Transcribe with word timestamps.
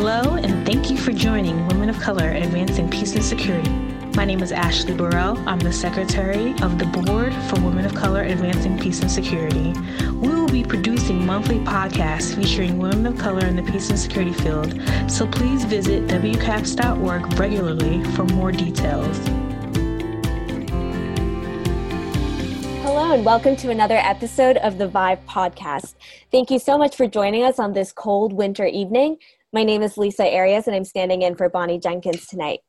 Hello, 0.00 0.36
and 0.36 0.64
thank 0.64 0.90
you 0.90 0.96
for 0.96 1.12
joining 1.12 1.66
Women 1.66 1.90
of 1.90 1.98
Color 1.98 2.30
Advancing 2.30 2.88
Peace 2.88 3.16
and 3.16 3.24
Security. 3.24 3.68
My 4.14 4.24
name 4.24 4.44
is 4.44 4.52
Ashley 4.52 4.94
Burrell. 4.94 5.36
I'm 5.38 5.58
the 5.58 5.72
Secretary 5.72 6.52
of 6.62 6.78
the 6.78 6.84
Board 6.84 7.34
for 7.34 7.60
Women 7.60 7.84
of 7.84 7.96
Color 7.96 8.22
Advancing 8.22 8.78
Peace 8.78 9.00
and 9.00 9.10
Security. 9.10 9.72
We 10.12 10.28
will 10.28 10.48
be 10.48 10.62
producing 10.62 11.26
monthly 11.26 11.58
podcasts 11.58 12.32
featuring 12.32 12.78
women 12.78 13.06
of 13.06 13.18
color 13.18 13.44
in 13.44 13.56
the 13.56 13.64
peace 13.64 13.90
and 13.90 13.98
security 13.98 14.32
field, 14.34 14.80
so 15.10 15.26
please 15.26 15.64
visit 15.64 16.06
WCAPS.org 16.06 17.36
regularly 17.36 18.04
for 18.14 18.22
more 18.26 18.52
details. 18.52 19.18
Hello, 22.84 23.14
and 23.14 23.24
welcome 23.24 23.56
to 23.56 23.70
another 23.70 23.96
episode 23.96 24.58
of 24.58 24.78
the 24.78 24.88
Vibe 24.88 25.24
Podcast. 25.24 25.96
Thank 26.30 26.52
you 26.52 26.60
so 26.60 26.78
much 26.78 26.94
for 26.94 27.08
joining 27.08 27.42
us 27.42 27.58
on 27.58 27.72
this 27.72 27.90
cold 27.90 28.32
winter 28.32 28.64
evening. 28.64 29.18
My 29.50 29.64
name 29.64 29.80
is 29.80 29.96
Lisa 29.96 30.24
Arias, 30.24 30.66
and 30.66 30.76
I'm 30.76 30.84
standing 30.84 31.22
in 31.22 31.34
for 31.34 31.48
Bonnie 31.48 31.78
Jenkins 31.78 32.26
tonight. 32.26 32.60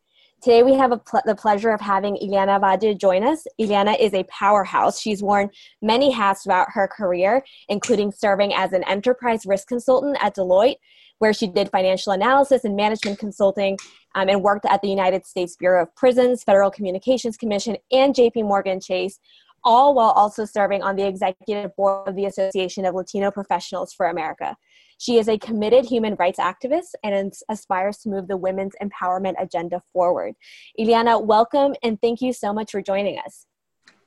Today, 0.41 0.63
we 0.63 0.75
have 0.75 0.91
pl- 1.03 1.19
the 1.25 1.35
pleasure 1.35 1.71
of 1.71 1.81
having 1.81 2.15
Ileana 2.15 2.57
Valle 2.61 2.95
join 2.95 3.21
us. 3.21 3.45
Ileana 3.59 3.99
is 3.99 4.13
a 4.13 4.23
powerhouse. 4.29 5.01
She's 5.01 5.21
worn 5.21 5.49
many 5.81 6.09
hats 6.09 6.43
throughout 6.43 6.69
her 6.71 6.87
career, 6.87 7.43
including 7.67 8.13
serving 8.13 8.53
as 8.53 8.71
an 8.71 8.85
enterprise 8.85 9.45
risk 9.45 9.67
consultant 9.67 10.15
at 10.21 10.37
Deloitte, 10.37 10.77
where 11.17 11.33
she 11.33 11.47
did 11.47 11.69
financial 11.69 12.13
analysis 12.13 12.63
and 12.63 12.77
management 12.77 13.19
consulting 13.19 13.77
um, 14.15 14.29
and 14.29 14.41
worked 14.41 14.65
at 14.65 14.81
the 14.81 14.87
United 14.87 15.25
States 15.25 15.57
Bureau 15.57 15.83
of 15.83 15.93
Prisons, 15.97 16.45
Federal 16.45 16.71
Communications 16.71 17.35
Commission, 17.35 17.75
and 17.91 18.15
JP 18.15 18.43
Morgan 18.43 18.79
Chase, 18.79 19.19
all 19.65 19.93
while 19.93 20.11
also 20.11 20.45
serving 20.45 20.81
on 20.81 20.95
the 20.95 21.05
executive 21.05 21.75
board 21.75 22.07
of 22.07 22.15
the 22.15 22.23
Association 22.23 22.85
of 22.85 22.95
Latino 22.95 23.31
Professionals 23.31 23.91
for 23.91 24.05
America. 24.05 24.55
She 24.99 25.17
is 25.17 25.29
a 25.29 25.37
committed 25.37 25.85
human 25.85 26.15
rights 26.15 26.39
activist 26.39 26.89
and 27.03 27.33
aspires 27.49 27.99
to 27.99 28.09
move 28.09 28.27
the 28.27 28.35
women's 28.35 28.73
empowerment 28.83 29.35
agenda 29.41 29.81
forward. 29.93 30.35
Ileana, 30.77 31.25
welcome 31.25 31.73
and 31.81 31.99
thank 32.01 32.19
you 32.21 32.33
so 32.33 32.51
much 32.51 32.71
for 32.71 32.81
joining 32.81 33.17
us. 33.17 33.45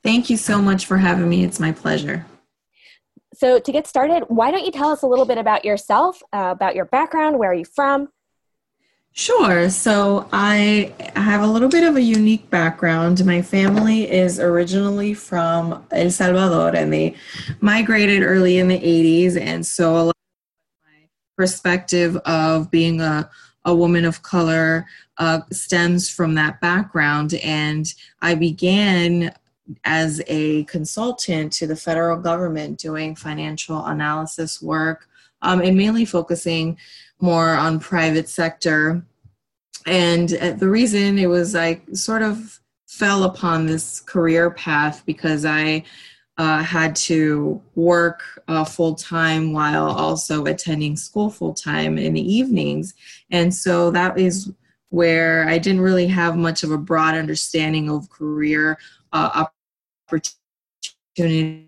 Thank 0.03 0.29
you 0.29 0.37
so 0.37 0.61
much 0.61 0.85
for 0.85 0.97
having 0.97 1.27
me. 1.27 1.43
It's 1.43 1.59
my 1.59 1.71
pleasure. 1.71 2.27
So, 3.33 3.57
to 3.57 3.71
get 3.71 3.87
started, 3.87 4.25
why 4.27 4.51
don't 4.51 4.63
you 4.63 4.71
tell 4.71 4.89
us 4.91 5.01
a 5.01 5.07
little 5.07 5.25
bit 5.25 5.39
about 5.39 5.65
yourself, 5.65 6.21
uh, 6.31 6.49
about 6.51 6.75
your 6.75 6.85
background, 6.85 7.39
where 7.39 7.49
are 7.49 7.55
you 7.55 7.65
from? 7.65 8.09
Sure. 9.15 9.69
So 9.69 10.27
I 10.33 10.93
have 11.15 11.41
a 11.41 11.47
little 11.47 11.69
bit 11.69 11.83
of 11.83 11.95
a 11.95 12.01
unique 12.01 12.49
background. 12.49 13.23
My 13.25 13.43
family 13.43 14.11
is 14.11 14.39
originally 14.39 15.13
from 15.13 15.85
El 15.91 16.09
Salvador 16.09 16.75
and 16.75 16.91
they 16.91 17.15
migrated 17.61 18.23
early 18.23 18.57
in 18.57 18.67
the 18.67 18.79
80s. 18.79 19.39
And 19.39 19.63
so 19.63 19.97
a 19.97 20.03
lot 20.05 20.15
perspective 21.35 22.15
of 22.25 22.69
being 22.71 23.01
a, 23.01 23.29
a 23.65 23.73
woman 23.73 24.05
of 24.05 24.21
color 24.21 24.85
uh, 25.17 25.41
stems 25.51 26.09
from 26.09 26.35
that 26.35 26.59
background. 26.61 27.33
And 27.35 27.91
I 28.21 28.35
began 28.35 29.33
as 29.85 30.21
a 30.27 30.63
consultant 30.65 31.53
to 31.53 31.67
the 31.67 31.75
federal 31.75 32.19
government 32.19 32.79
doing 32.79 33.15
financial 33.15 33.85
analysis 33.85 34.61
work 34.61 35.07
um, 35.41 35.61
and 35.61 35.77
mainly 35.77 36.05
focusing 36.05 36.77
more 37.19 37.49
on 37.49 37.79
private 37.79 38.27
sector. 38.27 39.05
And 39.85 40.33
uh, 40.35 40.51
the 40.51 40.69
reason 40.69 41.17
it 41.17 41.27
was 41.27 41.55
I 41.55 41.81
sort 41.93 42.21
of 42.21 42.59
fell 42.87 43.23
upon 43.23 43.65
this 43.65 44.01
career 44.01 44.51
path 44.51 45.03
because 45.05 45.45
I 45.45 45.83
uh, 46.37 46.63
had 46.63 46.95
to 46.95 47.61
work 47.75 48.23
uh, 48.47 48.63
full 48.63 48.95
time 48.95 49.53
while 49.53 49.85
also 49.85 50.45
attending 50.45 50.95
school 50.95 51.29
full 51.29 51.53
time 51.53 51.97
in 51.97 52.13
the 52.13 52.33
evenings. 52.33 52.95
And 53.29 53.53
so 53.53 53.91
that 53.91 54.17
is 54.17 54.51
where 54.89 55.47
I 55.47 55.57
didn't 55.57 55.81
really 55.81 56.07
have 56.07 56.35
much 56.35 56.63
of 56.63 56.71
a 56.71 56.77
broad 56.77 57.15
understanding 57.15 57.89
of 57.89 58.09
career 58.09 58.77
uh, 59.11 59.45
opportunities 60.09 61.67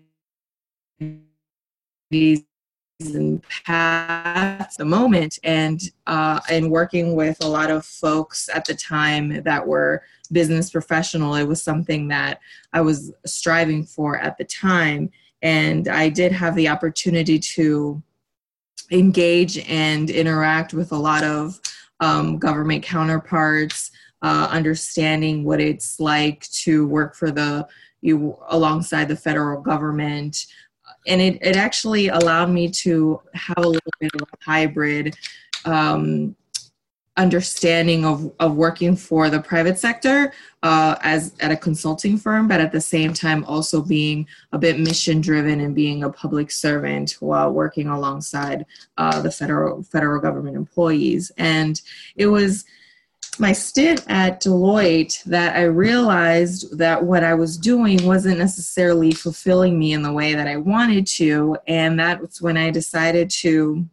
and 3.00 3.42
paths 3.66 4.76
the 4.76 4.84
moment 4.84 5.38
and 5.44 5.80
uh, 6.06 6.40
and 6.48 6.70
working 6.70 7.14
with 7.14 7.36
a 7.42 7.48
lot 7.48 7.70
of 7.70 7.84
folks 7.84 8.48
at 8.54 8.64
the 8.64 8.74
time 8.74 9.42
that 9.42 9.66
were 9.66 10.02
business 10.32 10.70
professional 10.70 11.34
it 11.34 11.44
was 11.44 11.62
something 11.62 12.08
that 12.08 12.40
i 12.72 12.80
was 12.80 13.12
striving 13.24 13.84
for 13.84 14.18
at 14.18 14.38
the 14.38 14.44
time. 14.44 15.10
And 15.42 15.88
i 15.88 16.08
did 16.08 16.32
have 16.32 16.54
the 16.54 16.68
opportunity 16.68 17.38
to 17.38 18.02
engage 18.90 19.58
and 19.68 20.08
interact 20.08 20.72
with 20.72 20.92
a 20.92 20.96
lot 20.96 21.22
of 21.22 21.60
um, 22.00 22.38
government 22.38 22.82
counterparts 22.82 23.90
uh, 24.22 24.48
understanding 24.50 25.44
what 25.44 25.60
it's 25.60 26.00
like 26.00 26.48
to 26.50 26.86
work 26.86 27.14
for 27.14 27.30
the 27.30 27.66
you 28.00 28.38
alongside 28.48 29.08
the 29.08 29.16
federal 29.16 29.60
government 29.60 30.46
and 31.06 31.20
it, 31.20 31.38
it 31.40 31.56
actually 31.56 32.08
allowed 32.08 32.50
me 32.50 32.68
to 32.70 33.20
have 33.34 33.58
a 33.58 33.68
little 33.68 33.92
bit 34.00 34.10
of 34.14 34.22
a 34.22 34.44
hybrid 34.44 35.16
um, 35.64 36.34
understanding 37.16 38.04
of, 38.04 38.30
of 38.40 38.56
working 38.56 38.94
for 38.94 39.30
the 39.30 39.40
private 39.40 39.78
sector 39.78 40.32
uh, 40.62 40.96
as 41.02 41.34
at 41.40 41.50
a 41.50 41.56
consulting 41.56 42.18
firm, 42.18 42.46
but 42.46 42.60
at 42.60 42.72
the 42.72 42.80
same 42.80 43.14
time 43.14 43.42
also 43.44 43.80
being 43.80 44.26
a 44.52 44.58
bit 44.58 44.78
mission 44.78 45.20
driven 45.20 45.60
and 45.60 45.74
being 45.74 46.04
a 46.04 46.10
public 46.10 46.50
servant 46.50 47.12
while 47.20 47.50
working 47.50 47.88
alongside 47.88 48.66
uh, 48.98 49.20
the 49.22 49.30
federal 49.30 49.82
federal 49.82 50.20
government 50.20 50.56
employees. 50.56 51.32
And 51.38 51.80
it 52.16 52.26
was 52.26 52.66
my 53.38 53.52
stint 53.52 54.04
at 54.08 54.42
Deloitte 54.42 55.22
that 55.24 55.56
I 55.56 55.62
realized 55.62 56.76
that 56.78 57.04
what 57.04 57.24
I 57.24 57.34
was 57.34 57.56
doing 57.56 58.04
wasn't 58.04 58.38
necessarily 58.38 59.12
fulfilling 59.12 59.78
me 59.78 59.92
in 59.92 60.02
the 60.02 60.12
way 60.12 60.34
that 60.34 60.46
I 60.46 60.56
wanted 60.56 61.06
to. 61.08 61.56
And 61.66 61.98
that 61.98 62.20
was 62.20 62.40
when 62.40 62.56
I 62.56 62.70
decided 62.70 63.30
to 63.30 63.86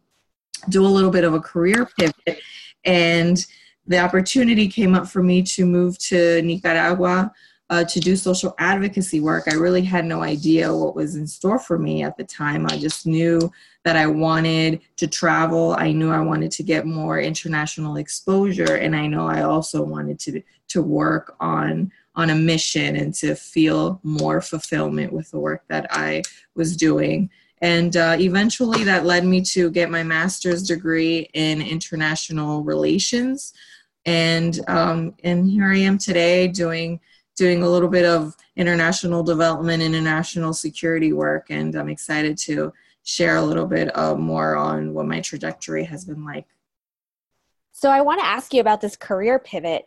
do 0.68 0.86
a 0.86 0.88
little 0.88 1.10
bit 1.10 1.24
of 1.24 1.34
a 1.34 1.40
career 1.40 1.88
pivot. 1.98 2.40
And 2.84 3.44
the 3.86 3.98
opportunity 3.98 4.68
came 4.68 4.94
up 4.94 5.08
for 5.08 5.22
me 5.22 5.42
to 5.42 5.66
move 5.66 5.98
to 5.98 6.40
Nicaragua 6.42 7.32
uh, 7.74 7.82
to 7.82 7.98
do 7.98 8.14
social 8.14 8.54
advocacy 8.58 9.20
work. 9.20 9.44
I 9.50 9.54
really 9.54 9.82
had 9.82 10.04
no 10.04 10.22
idea 10.22 10.72
what 10.72 10.94
was 10.94 11.16
in 11.16 11.26
store 11.26 11.58
for 11.58 11.76
me 11.76 12.04
at 12.04 12.16
the 12.16 12.22
time. 12.22 12.66
I 12.66 12.78
just 12.78 13.04
knew 13.04 13.50
that 13.82 13.96
I 13.96 14.06
wanted 14.06 14.80
to 14.96 15.08
travel. 15.08 15.74
I 15.76 15.90
knew 15.90 16.12
I 16.12 16.20
wanted 16.20 16.52
to 16.52 16.62
get 16.62 16.86
more 16.86 17.18
international 17.18 17.96
exposure, 17.96 18.76
and 18.76 18.94
I 18.94 19.08
know 19.08 19.26
I 19.26 19.42
also 19.42 19.82
wanted 19.82 20.20
to 20.20 20.40
to 20.68 20.82
work 20.82 21.34
on 21.40 21.90
on 22.14 22.30
a 22.30 22.34
mission 22.36 22.94
and 22.94 23.12
to 23.14 23.34
feel 23.34 23.98
more 24.04 24.40
fulfillment 24.40 25.12
with 25.12 25.28
the 25.32 25.40
work 25.40 25.64
that 25.66 25.88
I 25.90 26.22
was 26.54 26.76
doing. 26.76 27.28
And 27.60 27.96
uh, 27.96 28.16
eventually, 28.20 28.84
that 28.84 29.04
led 29.04 29.24
me 29.24 29.42
to 29.54 29.68
get 29.72 29.90
my 29.90 30.04
master's 30.04 30.62
degree 30.62 31.28
in 31.34 31.60
international 31.60 32.62
relations. 32.62 33.52
And 34.06 34.60
um, 34.68 35.14
and 35.24 35.50
here 35.50 35.66
I 35.66 35.78
am 35.78 35.98
today 35.98 36.46
doing 36.46 37.00
doing 37.36 37.62
a 37.62 37.68
little 37.68 37.88
bit 37.88 38.04
of 38.04 38.36
international 38.56 39.22
development, 39.22 39.82
international 39.82 40.52
security 40.52 41.12
work, 41.12 41.46
and 41.50 41.74
I'm 41.74 41.88
excited 41.88 42.38
to 42.38 42.72
share 43.02 43.36
a 43.36 43.42
little 43.42 43.66
bit 43.66 43.96
uh, 43.96 44.14
more 44.14 44.56
on 44.56 44.94
what 44.94 45.06
my 45.06 45.20
trajectory 45.20 45.84
has 45.84 46.04
been 46.04 46.24
like. 46.24 46.46
So, 47.72 47.90
I 47.90 48.00
want 48.00 48.20
to 48.20 48.26
ask 48.26 48.54
you 48.54 48.60
about 48.60 48.80
this 48.80 48.96
career 48.96 49.38
pivot. 49.38 49.84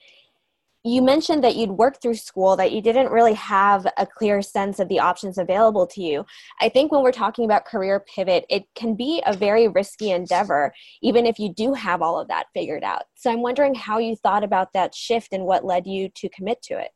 You 0.84 1.02
mentioned 1.02 1.44
that 1.44 1.56
you'd 1.56 1.72
worked 1.72 2.02
through 2.02 2.16
school, 2.16 2.56
that 2.58 2.72
you 2.72 2.82
didn't 2.82 3.12
really 3.12 3.34
have 3.34 3.88
a 3.98 4.06
clear 4.06 4.42
sense 4.42 4.80
of 4.80 4.88
the 4.88 5.00
options 5.00 5.38
available 5.38 5.88
to 5.88 6.02
you. 6.02 6.26
I 6.62 6.70
think 6.70 6.92
when 6.92 7.02
we're 7.02 7.12
talking 7.12 7.46
about 7.46 7.66
career 7.66 8.06
pivot, 8.14 8.46
it 8.50 8.66
can 8.76 8.96
be 8.96 9.22
a 9.26 9.36
very 9.36 9.68
risky 9.68 10.12
endeavor, 10.12 10.74
even 11.02 11.26
if 11.26 11.40
you 11.40 11.54
do 11.54 11.74
have 11.74 12.02
all 12.02 12.20
of 12.20 12.28
that 12.28 12.48
figured 12.54 12.84
out. 12.84 13.04
So, 13.16 13.32
I'm 13.32 13.42
wondering 13.42 13.74
how 13.74 14.00
you 14.00 14.16
thought 14.18 14.44
about 14.44 14.74
that 14.74 14.94
shift 14.94 15.30
and 15.32 15.46
what 15.46 15.66
led 15.66 15.88
you 15.88 16.10
to 16.10 16.30
commit 16.30 16.62
to 16.64 16.78
it. 16.78 16.92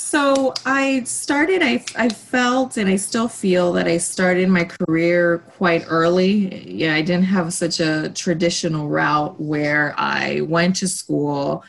So 0.00 0.54
I 0.64 1.02
started, 1.02 1.60
I, 1.60 1.84
I 1.96 2.08
felt 2.08 2.76
and 2.76 2.88
I 2.88 2.94
still 2.94 3.26
feel 3.26 3.72
that 3.72 3.88
I 3.88 3.96
started 3.96 4.48
my 4.48 4.62
career 4.62 5.38
quite 5.56 5.84
early. 5.88 6.70
Yeah, 6.70 6.94
I 6.94 7.02
didn't 7.02 7.24
have 7.24 7.52
such 7.52 7.80
a 7.80 8.08
traditional 8.10 8.88
route 8.88 9.40
where 9.40 9.96
I 9.98 10.42
went 10.42 10.76
to 10.76 10.88
school, 10.88 11.64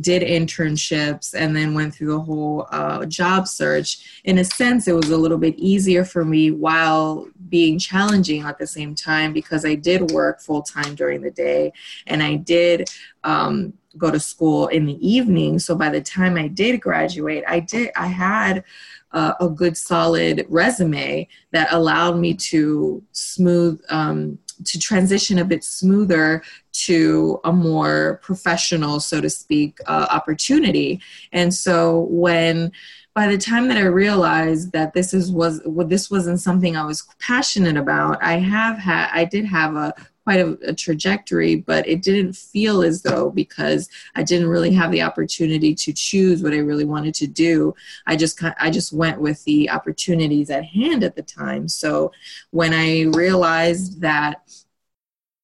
did 0.00 0.22
internships, 0.22 1.32
and 1.32 1.54
then 1.54 1.72
went 1.72 1.94
through 1.94 2.08
the 2.08 2.20
whole 2.20 2.66
uh, 2.72 3.06
job 3.06 3.46
search. 3.46 4.20
In 4.24 4.38
a 4.38 4.44
sense, 4.44 4.88
it 4.88 4.92
was 4.92 5.10
a 5.10 5.16
little 5.16 5.38
bit 5.38 5.54
easier 5.56 6.04
for 6.04 6.24
me 6.24 6.50
while 6.50 7.28
being 7.48 7.78
challenging 7.78 8.42
at 8.42 8.58
the 8.58 8.66
same 8.66 8.96
time 8.96 9.32
because 9.32 9.64
I 9.64 9.76
did 9.76 10.10
work 10.10 10.40
full 10.40 10.62
time 10.62 10.96
during 10.96 11.20
the 11.20 11.30
day 11.30 11.72
and 12.08 12.20
I 12.20 12.34
did. 12.34 12.90
Um, 13.22 13.74
go 13.98 14.10
to 14.10 14.20
school 14.20 14.68
in 14.68 14.86
the 14.86 15.06
evening. 15.06 15.58
So 15.58 15.74
by 15.74 15.90
the 15.90 16.00
time 16.00 16.36
I 16.36 16.48
did 16.48 16.80
graduate, 16.80 17.44
I 17.46 17.60
did 17.60 17.90
I 17.96 18.06
had 18.06 18.64
uh, 19.12 19.34
a 19.40 19.48
good 19.48 19.76
solid 19.76 20.46
resume 20.48 21.26
that 21.50 21.72
allowed 21.72 22.18
me 22.18 22.34
to 22.34 23.02
smooth 23.12 23.80
um, 23.88 24.38
to 24.64 24.78
transition 24.78 25.38
a 25.38 25.44
bit 25.44 25.64
smoother 25.64 26.42
to 26.72 27.40
a 27.44 27.52
more 27.52 28.20
professional, 28.22 29.00
so 29.00 29.20
to 29.20 29.30
speak, 29.30 29.78
uh, 29.86 30.06
opportunity. 30.10 31.00
And 31.32 31.52
so 31.52 32.06
when 32.10 32.72
by 33.14 33.26
the 33.26 33.38
time 33.38 33.68
that 33.68 33.76
I 33.76 33.82
realized 33.86 34.72
that 34.72 34.94
this 34.94 35.12
is 35.12 35.32
was 35.32 35.60
well, 35.64 35.86
this 35.86 36.10
wasn't 36.10 36.40
something 36.40 36.76
I 36.76 36.84
was 36.84 37.08
passionate 37.18 37.76
about, 37.76 38.22
I 38.22 38.38
have 38.38 38.78
had 38.78 39.10
I 39.12 39.24
did 39.24 39.44
have 39.46 39.74
a 39.74 39.94
quite 40.24 40.40
a, 40.40 40.58
a, 40.68 40.74
trajectory, 40.74 41.56
but 41.56 41.88
it 41.88 42.02
didn't 42.02 42.34
feel 42.34 42.82
as 42.82 43.02
though 43.02 43.30
because 43.30 43.88
I 44.14 44.22
didn't 44.22 44.48
really 44.48 44.72
have 44.72 44.90
the 44.90 45.02
opportunity 45.02 45.74
to 45.74 45.92
choose 45.92 46.42
what 46.42 46.52
I 46.52 46.58
really 46.58 46.84
wanted 46.84 47.14
to 47.14 47.26
do. 47.26 47.74
I 48.06 48.16
just 48.16 48.42
I 48.58 48.70
just 48.70 48.92
went 48.92 49.20
with 49.20 49.42
the 49.44 49.70
opportunities 49.70 50.50
at 50.50 50.64
hand 50.64 51.04
at 51.04 51.16
the 51.16 51.22
time. 51.22 51.68
So 51.68 52.12
when 52.50 52.74
I 52.74 53.02
realized 53.16 54.00
that 54.02 54.42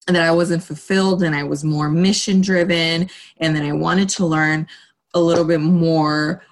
that 0.07 0.23
I 0.23 0.31
wasn't 0.31 0.63
fulfilled 0.63 1.23
and 1.23 1.35
I 1.35 1.43
was 1.43 1.65
more 1.65 1.91
mission 1.91 2.41
driven 2.41 3.11
and 3.39 3.57
then 3.57 3.65
I 3.65 3.73
wanted 3.73 4.09
to 4.11 4.27
learn 4.27 4.69
a 5.15 5.21
little 5.21 5.45
bit 5.45 5.61
more 5.61 6.43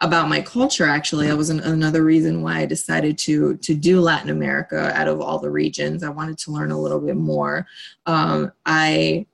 about 0.00 0.28
my 0.28 0.40
culture 0.40 0.86
actually. 0.86 1.26
That 1.26 1.36
was 1.36 1.50
an, 1.50 1.60
another 1.60 2.04
reason 2.04 2.42
why 2.42 2.58
i 2.58 2.66
decided 2.66 3.18
to 3.18 3.56
to 3.58 3.74
do 3.74 4.00
latin 4.00 4.30
america 4.30 4.92
out 4.94 5.08
of 5.08 5.20
all 5.20 5.38
the 5.38 5.50
regions. 5.50 6.02
I 6.02 6.08
wanted 6.08 6.38
to 6.38 6.52
learn 6.52 6.70
a 6.70 6.80
little 6.80 7.00
bit 7.00 7.16
more. 7.16 7.66
Um, 8.06 8.52
i 8.66 9.26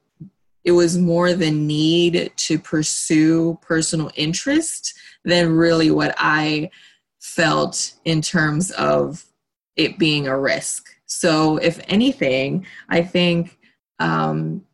it 0.64 0.72
was 0.72 0.96
more 0.96 1.34
the 1.34 1.50
need 1.50 2.32
to 2.36 2.58
pursue 2.58 3.58
personal 3.60 4.10
interest 4.16 4.94
than 5.24 5.52
really 5.52 5.90
what 5.90 6.14
i 6.18 6.70
felt 7.20 7.94
in 8.04 8.20
terms 8.20 8.70
of 8.72 9.24
it 9.76 9.98
being 9.98 10.26
a 10.26 10.38
risk. 10.38 10.88
So 11.06 11.58
if 11.58 11.80
anything 11.88 12.66
i 12.88 13.02
think 13.02 13.58
um, 14.00 14.64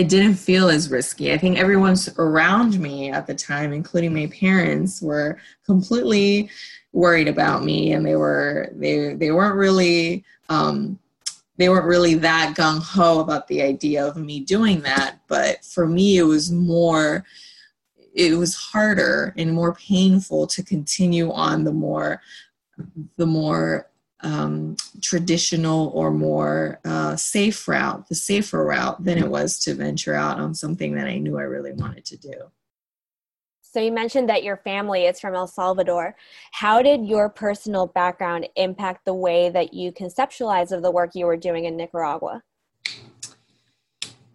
it 0.00 0.08
didn't 0.08 0.36
feel 0.36 0.70
as 0.70 0.90
risky. 0.90 1.30
I 1.30 1.36
think 1.36 1.58
everyone's 1.58 2.08
around 2.18 2.80
me 2.80 3.10
at 3.10 3.26
the 3.26 3.34
time, 3.34 3.74
including 3.74 4.14
my 4.14 4.28
parents, 4.28 5.02
were 5.02 5.36
completely 5.66 6.48
worried 6.92 7.28
about 7.28 7.64
me, 7.64 7.92
and 7.92 8.04
they 8.04 8.16
were 8.16 8.70
they 8.72 9.12
they 9.12 9.30
weren't 9.30 9.56
really 9.56 10.24
um, 10.48 10.98
they 11.58 11.68
weren't 11.68 11.84
really 11.84 12.14
that 12.14 12.54
gung 12.56 12.82
ho 12.82 13.20
about 13.20 13.46
the 13.48 13.60
idea 13.60 14.06
of 14.06 14.16
me 14.16 14.40
doing 14.40 14.80
that. 14.80 15.18
But 15.28 15.66
for 15.66 15.86
me, 15.86 16.16
it 16.16 16.22
was 16.22 16.50
more 16.50 17.26
it 18.14 18.38
was 18.38 18.54
harder 18.54 19.34
and 19.36 19.52
more 19.52 19.74
painful 19.74 20.46
to 20.46 20.62
continue 20.62 21.30
on 21.30 21.64
the 21.64 21.72
more 21.72 22.22
the 23.18 23.26
more 23.26 23.89
um, 24.22 24.76
traditional 25.00 25.88
or 25.88 26.10
more 26.10 26.80
uh, 26.84 27.16
safe 27.16 27.66
route, 27.66 28.08
the 28.08 28.14
safer 28.14 28.64
route, 28.64 29.02
than 29.04 29.18
it 29.18 29.28
was 29.28 29.58
to 29.60 29.74
venture 29.74 30.14
out 30.14 30.38
on 30.38 30.54
something 30.54 30.94
that 30.94 31.06
I 31.06 31.18
knew 31.18 31.38
I 31.38 31.42
really 31.42 31.72
wanted 31.72 32.04
to 32.06 32.16
do. 32.16 32.34
So, 33.62 33.80
you 33.80 33.92
mentioned 33.92 34.28
that 34.28 34.42
your 34.42 34.56
family 34.56 35.04
is 35.04 35.20
from 35.20 35.34
El 35.34 35.46
Salvador. 35.46 36.16
How 36.50 36.82
did 36.82 37.06
your 37.06 37.28
personal 37.28 37.86
background 37.86 38.48
impact 38.56 39.04
the 39.04 39.14
way 39.14 39.48
that 39.50 39.72
you 39.72 39.92
conceptualized 39.92 40.72
of 40.72 40.82
the 40.82 40.90
work 40.90 41.12
you 41.14 41.26
were 41.26 41.36
doing 41.36 41.66
in 41.66 41.76
Nicaragua? 41.76 42.42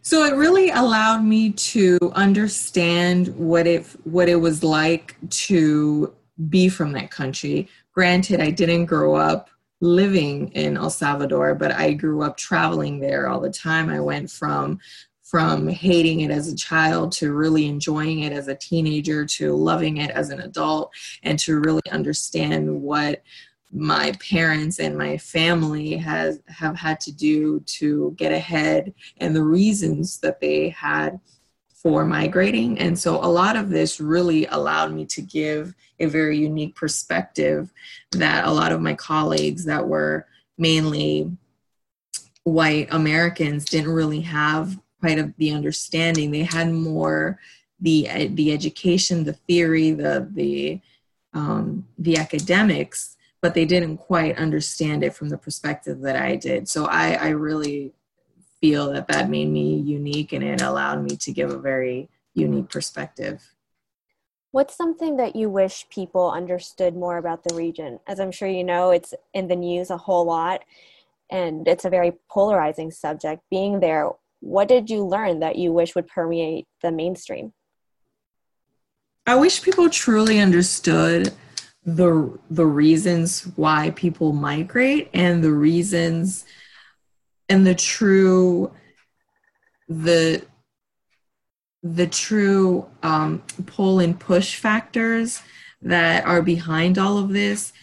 So 0.05 0.23
it 0.23 0.35
really 0.35 0.69
allowed 0.69 1.23
me 1.23 1.51
to 1.51 1.97
understand 2.13 3.29
what 3.29 3.65
it 3.65 3.87
what 4.03 4.29
it 4.29 4.35
was 4.35 4.63
like 4.63 5.15
to 5.47 6.13
be 6.47 6.69
from 6.69 6.91
that 6.91 7.09
country. 7.09 7.67
Granted, 7.91 8.39
I 8.39 8.51
didn't 8.51 8.85
grow 8.85 9.15
up 9.15 9.49
living 9.85 10.49
in 10.49 10.77
El 10.77 10.89
Salvador, 10.89 11.55
but 11.55 11.71
I 11.71 11.93
grew 11.93 12.23
up 12.23 12.37
traveling 12.37 12.99
there 12.99 13.27
all 13.27 13.39
the 13.39 13.51
time. 13.51 13.89
I 13.89 13.99
went 13.99 14.29
from 14.29 14.79
from 15.21 15.67
hating 15.67 16.21
it 16.21 16.29
as 16.29 16.47
a 16.47 16.55
child 16.55 17.11
to 17.11 17.33
really 17.33 17.65
enjoying 17.65 18.19
it 18.19 18.31
as 18.31 18.47
a 18.47 18.55
teenager 18.55 19.25
to 19.25 19.55
loving 19.55 19.97
it 19.97 20.11
as 20.11 20.29
an 20.29 20.39
adult 20.41 20.93
and 21.23 21.39
to 21.39 21.59
really 21.59 21.81
understand 21.91 22.69
what 22.69 23.23
my 23.71 24.11
parents 24.19 24.79
and 24.79 24.97
my 24.97 25.17
family 25.17 25.97
has 25.97 26.39
have 26.47 26.75
had 26.75 26.99
to 26.99 27.11
do 27.11 27.59
to 27.61 28.13
get 28.17 28.31
ahead 28.31 28.93
and 29.17 29.35
the 29.35 29.43
reasons 29.43 30.19
that 30.19 30.39
they 30.39 30.69
had 30.69 31.19
for 31.85 32.03
migrating. 32.03 32.79
And 32.79 32.97
so 32.97 33.23
a 33.23 33.29
lot 33.29 33.55
of 33.55 33.69
this 33.69 33.99
really 33.99 34.47
allowed 34.47 34.91
me 34.91 35.05
to 35.05 35.21
give 35.21 35.75
a 35.99 36.07
very 36.07 36.35
unique 36.35 36.75
perspective 36.75 37.71
that 38.13 38.47
a 38.47 38.51
lot 38.51 38.71
of 38.71 38.81
my 38.81 38.95
colleagues 38.95 39.65
that 39.65 39.87
were 39.87 40.25
mainly 40.57 41.29
white 42.43 42.87
Americans 42.89 43.65
didn't 43.65 43.91
really 43.91 44.21
have 44.21 44.79
quite 44.99 45.19
of 45.19 45.31
the 45.37 45.51
understanding. 45.51 46.31
They 46.31 46.41
had 46.41 46.71
more 46.71 47.39
the 47.79 48.29
the 48.29 48.51
education, 48.51 49.23
the 49.23 49.33
theory, 49.33 49.91
the 49.91 50.27
the 50.33 50.81
um, 51.35 51.87
the 51.99 52.17
academics, 52.17 53.15
but 53.43 53.53
they 53.53 53.65
didn't 53.65 53.97
quite 53.97 54.39
understand 54.39 55.03
it 55.03 55.13
from 55.13 55.29
the 55.29 55.37
perspective 55.37 56.01
that 56.01 56.15
I 56.15 56.35
did. 56.35 56.67
So 56.67 56.85
I, 56.85 57.13
I 57.13 57.27
really 57.29 57.93
feel 58.65 58.91
that 58.91 59.07
that 59.07 59.29
made 59.29 59.50
me 59.50 59.75
unique 59.77 60.33
and 60.33 60.44
it 60.44 60.62
allowed 60.62 61.03
me 61.03 61.15
to 61.15 61.31
give 61.31 61.51
a 61.51 61.59
very 61.59 62.09
unique 62.33 62.67
perspective. 62.67 63.53
What's 64.51 64.75
something 64.75 65.17
that 65.17 65.35
you 65.35 65.50
wish 65.50 65.88
people 65.89 66.31
understood 66.31 66.95
more 66.95 67.17
about 67.17 67.44
the 67.44 67.53
region? 67.53 68.00
As 68.07 68.19
I'm 68.19 68.31
sure 68.31 68.47
you 68.47 68.63
know, 68.63 68.89
it's 68.89 69.13
in 69.33 69.47
the 69.47 69.56
news 69.56 69.91
a 69.91 69.97
whole 69.97 70.25
lot 70.25 70.63
and 71.29 71.67
it's 71.67 71.85
a 71.85 71.91
very 71.91 72.13
polarizing 72.27 72.89
subject. 72.89 73.44
Being 73.51 73.81
there, 73.81 74.09
what 74.39 74.68
did 74.68 74.89
you 74.89 75.06
learn 75.06 75.41
that 75.41 75.57
you 75.57 75.71
wish 75.71 75.94
would 75.94 76.07
permeate 76.07 76.65
the 76.81 76.91
mainstream? 76.91 77.53
I 79.27 79.35
wish 79.35 79.61
people 79.61 79.89
truly 79.89 80.39
understood 80.39 81.33
the 81.85 82.39
the 82.50 82.65
reasons 82.65 83.44
why 83.57 83.91
people 83.91 84.33
migrate 84.33 85.09
and 85.13 85.44
the 85.44 85.51
reasons 85.51 86.45
and 87.50 87.65
the 87.65 87.75
true 87.75 88.71
the 89.88 90.44
the 91.83 92.07
true 92.07 92.88
um, 93.03 93.44
pull 93.68 94.00
and 94.00 94.19
push 94.19 94.56
factors 94.56 95.42
that 95.81 96.25
are 96.25 96.42
behind 96.42 96.97
all 96.97 97.18
of 97.18 97.30
this 97.30 97.74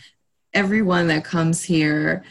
everyone 0.55 1.06
that 1.06 1.25
comes 1.25 1.62
here 1.62 2.25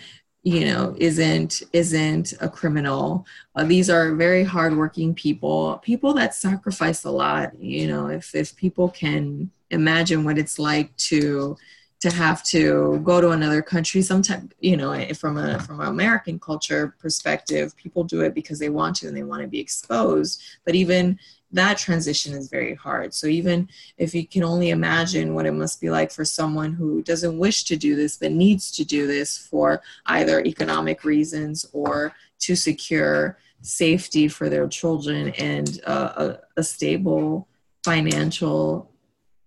you 0.43 0.65
know 0.65 0.95
isn't 0.97 1.61
isn't 1.71 2.33
a 2.41 2.49
criminal. 2.49 3.25
Uh, 3.55 3.63
these 3.63 3.89
are 3.89 4.15
very 4.15 4.43
hardworking 4.43 5.13
people 5.13 5.77
people 5.83 6.13
that 6.13 6.33
sacrifice 6.33 7.03
a 7.03 7.11
lot 7.11 7.51
you 7.59 7.87
know 7.87 8.07
if 8.07 8.33
if 8.33 8.55
people 8.55 8.89
can 8.89 9.51
imagine 9.69 10.23
what 10.23 10.37
it's 10.37 10.57
like 10.57 10.95
to 10.97 11.55
to 12.01 12.09
have 12.11 12.43
to 12.43 12.99
go 13.03 13.21
to 13.21 13.29
another 13.29 13.61
country. 13.61 14.01
Sometimes 14.01 14.51
you 14.59 14.75
know 14.75 15.13
from 15.13 15.37
a 15.37 15.59
from 15.59 15.79
an 15.79 15.87
american 15.87 16.39
culture 16.39 16.95
perspective 16.99 17.75
people 17.77 18.03
do 18.03 18.21
it 18.21 18.33
because 18.33 18.59
they 18.59 18.69
want 18.69 18.95
to 18.97 19.07
and 19.07 19.15
they 19.15 19.23
want 19.23 19.41
to 19.41 19.47
be 19.47 19.59
exposed. 19.59 20.41
But 20.65 20.75
even 20.75 21.19
that 21.53 21.77
transition 21.77 22.33
is 22.33 22.49
very 22.49 22.75
hard. 22.75 23.13
So 23.13 23.27
even 23.27 23.67
if 23.97 24.15
you 24.15 24.25
can 24.25 24.43
only 24.43 24.69
imagine 24.69 25.35
what 25.35 25.45
it 25.45 25.51
must 25.51 25.81
be 25.81 25.89
like 25.89 26.11
for 26.11 26.23
someone 26.23 26.73
who 26.73 27.03
doesn't 27.03 27.37
wish 27.37 27.65
to 27.65 27.75
do 27.75 27.95
this 27.95 28.17
but 28.17 28.31
needs 28.31 28.71
to 28.71 28.85
do 28.85 29.05
this 29.05 29.37
for 29.37 29.81
either 30.05 30.39
economic 30.41 31.03
reasons 31.03 31.65
or 31.73 32.13
to 32.39 32.55
secure 32.55 33.37
safety 33.61 34.27
for 34.27 34.49
their 34.49 34.67
children 34.67 35.29
and 35.37 35.81
a, 35.85 36.39
a 36.57 36.63
stable 36.63 37.47
financial 37.83 38.89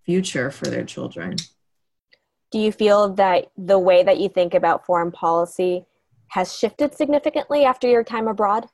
future 0.05 0.51
for 0.51 0.67
their 0.67 0.85
children 0.85 1.37
do 2.51 2.59
you 2.59 2.73
feel 2.73 3.15
that 3.15 3.51
the 3.57 3.79
way 3.79 4.03
that 4.03 4.19
you 4.19 4.29
think 4.29 4.55
about 4.55 4.87
foreign 4.87 5.11
policy 5.11 5.85
has 6.29 6.57
shifted 6.57 6.95
significantly 6.95 7.65
after 7.65 7.89
your 7.89 8.05
time 8.05 8.29
abroad? 8.29 8.67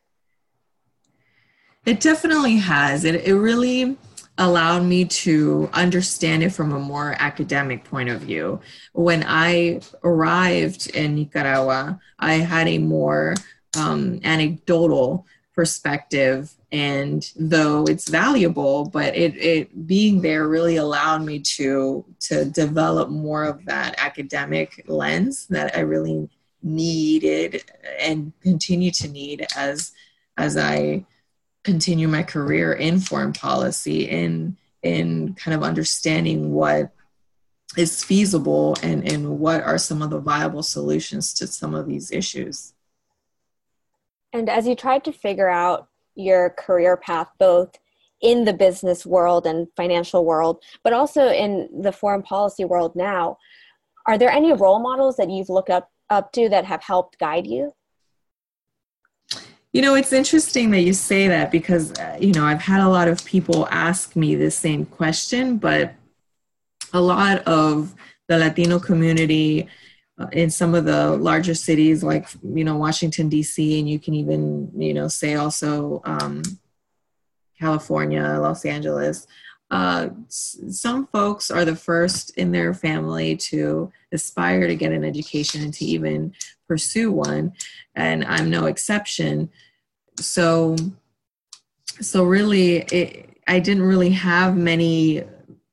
It 1.86 2.00
definitely 2.00 2.56
has. 2.56 3.04
It, 3.04 3.26
it 3.26 3.34
really 3.34 3.96
allowed 4.38 4.84
me 4.84 5.04
to 5.04 5.68
understand 5.72 6.42
it 6.42 6.50
from 6.50 6.72
a 6.72 6.78
more 6.78 7.14
academic 7.18 7.84
point 7.84 8.08
of 8.08 8.20
view. 8.20 8.60
When 8.92 9.22
I 9.26 9.80
arrived 10.02 10.90
in 10.90 11.14
Nicaragua, 11.14 12.00
I 12.18 12.34
had 12.34 12.68
a 12.68 12.78
more 12.78 13.34
um, 13.76 14.20
anecdotal 14.24 15.26
perspective. 15.54 16.54
And 16.72 17.28
though 17.36 17.84
it's 17.84 18.08
valuable 18.08 18.84
but 18.84 19.16
it, 19.16 19.36
it 19.36 19.86
being 19.86 20.20
there 20.20 20.46
really 20.46 20.76
allowed 20.76 21.22
me 21.22 21.40
to 21.40 22.04
to 22.20 22.44
develop 22.44 23.08
more 23.08 23.44
of 23.44 23.64
that 23.64 23.96
academic 23.98 24.84
lens 24.86 25.48
that 25.48 25.76
i 25.76 25.80
really 25.80 26.28
needed 26.62 27.64
and 28.00 28.32
continue 28.40 28.92
to 28.92 29.08
need 29.08 29.46
as 29.56 29.92
as 30.36 30.56
i 30.56 31.04
continue 31.64 32.06
my 32.06 32.22
career 32.22 32.72
in 32.72 33.00
foreign 33.00 33.32
policy 33.32 34.08
in 34.08 34.56
in 34.82 35.34
kind 35.34 35.54
of 35.54 35.62
understanding 35.62 36.52
what 36.52 36.90
is 37.76 38.04
feasible 38.04 38.76
and 38.82 39.10
and 39.10 39.38
what 39.38 39.62
are 39.62 39.78
some 39.78 40.02
of 40.02 40.10
the 40.10 40.18
viable 40.18 40.62
solutions 40.62 41.32
to 41.34 41.46
some 41.46 41.74
of 41.74 41.86
these 41.86 42.10
issues 42.10 42.74
And 44.32 44.48
as 44.48 44.66
you 44.66 44.74
tried 44.74 45.04
to 45.04 45.12
figure 45.12 45.48
out 45.48 45.88
your 46.14 46.50
career 46.50 46.96
path, 46.96 47.28
both 47.38 47.76
in 48.20 48.44
the 48.44 48.52
business 48.52 49.06
world 49.06 49.46
and 49.46 49.66
financial 49.76 50.24
world, 50.24 50.62
but 50.84 50.92
also 50.92 51.28
in 51.28 51.68
the 51.82 51.92
foreign 51.92 52.22
policy 52.22 52.64
world 52.64 52.94
now, 52.94 53.38
are 54.06 54.18
there 54.18 54.30
any 54.30 54.52
role 54.52 54.78
models 54.78 55.16
that 55.16 55.30
you've 55.30 55.48
looked 55.48 55.70
up, 55.70 55.90
up 56.10 56.32
to 56.32 56.48
that 56.48 56.64
have 56.64 56.82
helped 56.82 57.18
guide 57.18 57.46
you? 57.46 57.72
You 59.72 59.82
know, 59.82 59.94
it's 59.94 60.12
interesting 60.12 60.70
that 60.72 60.80
you 60.80 60.92
say 60.92 61.28
that 61.28 61.52
because, 61.52 61.92
uh, 61.92 62.18
you 62.20 62.32
know, 62.32 62.44
I've 62.44 62.60
had 62.60 62.80
a 62.80 62.88
lot 62.88 63.06
of 63.06 63.24
people 63.24 63.68
ask 63.70 64.16
me 64.16 64.34
the 64.34 64.50
same 64.50 64.84
question, 64.84 65.58
but 65.58 65.94
a 66.92 67.00
lot 67.00 67.38
of 67.44 67.94
the 68.28 68.36
Latino 68.38 68.80
community 68.80 69.68
in 70.32 70.50
some 70.50 70.74
of 70.74 70.84
the 70.84 71.16
larger 71.16 71.54
cities 71.54 72.02
like, 72.02 72.28
you 72.42 72.64
know, 72.64 72.76
Washington, 72.76 73.28
D.C., 73.28 73.78
and 73.78 73.88
you 73.88 73.98
can 73.98 74.14
even, 74.14 74.70
you 74.76 74.92
know, 74.92 75.08
say 75.08 75.34
also 75.34 76.02
um, 76.04 76.42
California, 77.58 78.22
Los 78.22 78.64
Angeles. 78.64 79.26
Uh, 79.70 80.08
some 80.28 81.06
folks 81.06 81.50
are 81.50 81.64
the 81.64 81.76
first 81.76 82.30
in 82.36 82.50
their 82.50 82.74
family 82.74 83.36
to 83.36 83.92
aspire 84.12 84.66
to 84.66 84.74
get 84.74 84.92
an 84.92 85.04
education 85.04 85.62
and 85.62 85.72
to 85.74 85.84
even 85.84 86.34
pursue 86.66 87.12
one, 87.12 87.52
and 87.94 88.24
I'm 88.24 88.50
no 88.50 88.66
exception. 88.66 89.48
So, 90.18 90.76
so 92.00 92.24
really, 92.24 92.78
it, 92.78 93.38
I 93.46 93.60
didn't 93.60 93.84
really 93.84 94.10
have 94.10 94.56
many 94.56 95.24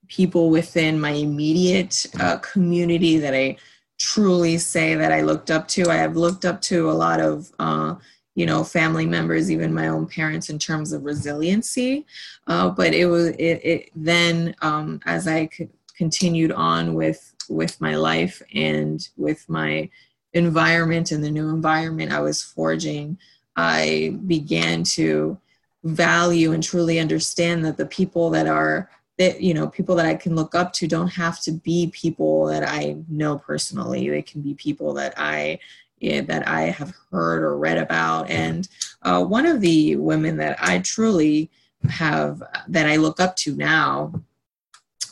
people 0.08 0.50
within 0.50 1.00
my 1.00 1.12
immediate 1.12 2.06
uh, 2.20 2.38
community 2.38 3.18
that 3.18 3.34
I 3.34 3.58
truly 3.98 4.58
say 4.58 4.96
that 4.96 5.12
I 5.12 5.22
looked 5.22 5.52
up 5.52 5.68
to. 5.70 5.90
I 5.90 5.96
have 5.96 6.16
looked 6.16 6.46
up 6.46 6.62
to 6.62 6.90
a 6.90 6.94
lot 6.94 7.20
of, 7.20 7.52
uh, 7.60 7.96
you 8.36 8.46
know, 8.46 8.64
family 8.64 9.06
members, 9.06 9.50
even 9.52 9.74
my 9.74 9.88
own 9.88 10.08
parents, 10.08 10.50
in 10.50 10.60
terms 10.60 10.94
of 10.94 11.04
resiliency. 11.04 12.06
Uh, 12.46 12.70
but 12.70 12.94
it 12.94 13.06
was 13.08 13.28
it, 13.30 13.62
it 13.64 13.90
then 13.96 14.56
um, 14.62 15.00
as 15.06 15.28
I 15.28 15.50
continued 15.96 16.52
on 16.52 16.94
with 16.94 17.34
with 17.50 17.80
my 17.82 17.96
life 17.96 18.42
and 18.54 19.08
with 19.18 19.48
my 19.50 19.90
environment 20.34 21.12
and 21.12 21.24
the 21.24 21.32
new 21.32 21.50
environment 21.50 22.12
I 22.12 22.20
was 22.20 22.44
forging, 22.44 23.18
I 23.56 24.18
began 24.28 24.84
to 24.84 25.38
value 25.84 26.52
and 26.52 26.62
truly 26.62 27.00
understand 27.00 27.64
that 27.66 27.78
the 27.78 27.86
people 27.86 28.30
that 28.32 28.48
are 28.48 28.90
that 29.18 29.42
you 29.42 29.54
know 29.54 29.68
people 29.68 29.96
that 29.96 30.06
I 30.06 30.16
can 30.16 30.36
look 30.36 30.56
up 30.56 30.74
to 30.74 30.88
don't 30.88 31.08
have 31.08 31.42
to 31.42 31.52
be 31.52 31.92
people 31.94 32.46
that 32.46 32.64
I 32.64 32.98
know 33.10 33.38
personally. 33.38 34.10
They 34.10 34.22
can 34.22 34.42
be 34.42 34.54
people 34.54 34.94
that 34.96 35.14
I 35.18 35.60
yeah, 36.00 36.22
that 36.22 36.48
I 36.48 36.64
have 36.64 36.94
heard 37.12 37.44
or 37.44 37.58
read 37.58 37.78
about. 37.78 38.30
And 38.30 38.68
uh, 39.02 39.24
one 39.24 39.46
of 39.46 39.62
the 39.62 39.96
women 39.96 40.38
that 40.38 40.58
I 40.62 40.80
truly 40.80 41.50
have 41.90 42.44
that 42.68 42.88
I 42.88 42.98
look 42.98 43.20
up 43.20 43.36
to 43.38 43.56
now 43.56 44.14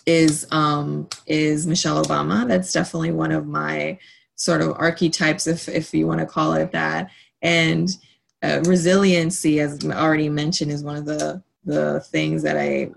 is 0.06 0.48
um, 0.52 1.10
is 1.26 1.66
Michelle 1.66 2.04
Obama. 2.04 2.48
That's 2.48 2.72
definitely 2.72 3.12
one 3.12 3.32
of 3.32 3.48
my 3.48 3.98
sort 4.36 4.62
of 4.62 4.76
archetypes, 4.78 5.48
if 5.48 5.68
if 5.68 5.94
you 5.94 6.08
want 6.08 6.20
to 6.20 6.26
call 6.26 6.54
it 6.54 6.72
that. 6.72 7.10
And 7.42 7.90
uh, 8.44 8.62
resiliency, 8.66 9.60
as 9.60 9.84
already 9.86 10.30
mentioned, 10.30 10.72
is 10.72 10.84
one 10.84 10.98
of 10.98 11.06
the 11.06 11.42
the 11.66 12.00
things 12.12 12.44
that 12.44 12.58
I 12.58 12.92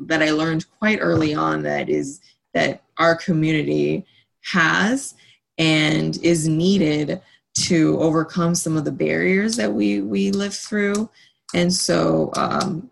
that 0.00 0.22
I 0.22 0.30
learned 0.30 0.66
quite 0.78 0.98
early 1.00 1.34
on. 1.34 1.62
That 1.62 1.88
is 1.88 2.20
that 2.54 2.82
our 2.98 3.16
community 3.16 4.06
has 4.42 5.14
and 5.58 6.16
is 6.22 6.48
needed 6.48 7.20
to 7.54 7.98
overcome 8.00 8.54
some 8.54 8.76
of 8.76 8.84
the 8.84 8.92
barriers 8.92 9.56
that 9.56 9.72
we 9.72 10.00
we 10.00 10.30
live 10.30 10.54
through. 10.54 11.08
And 11.54 11.72
so, 11.72 12.30
um, 12.36 12.90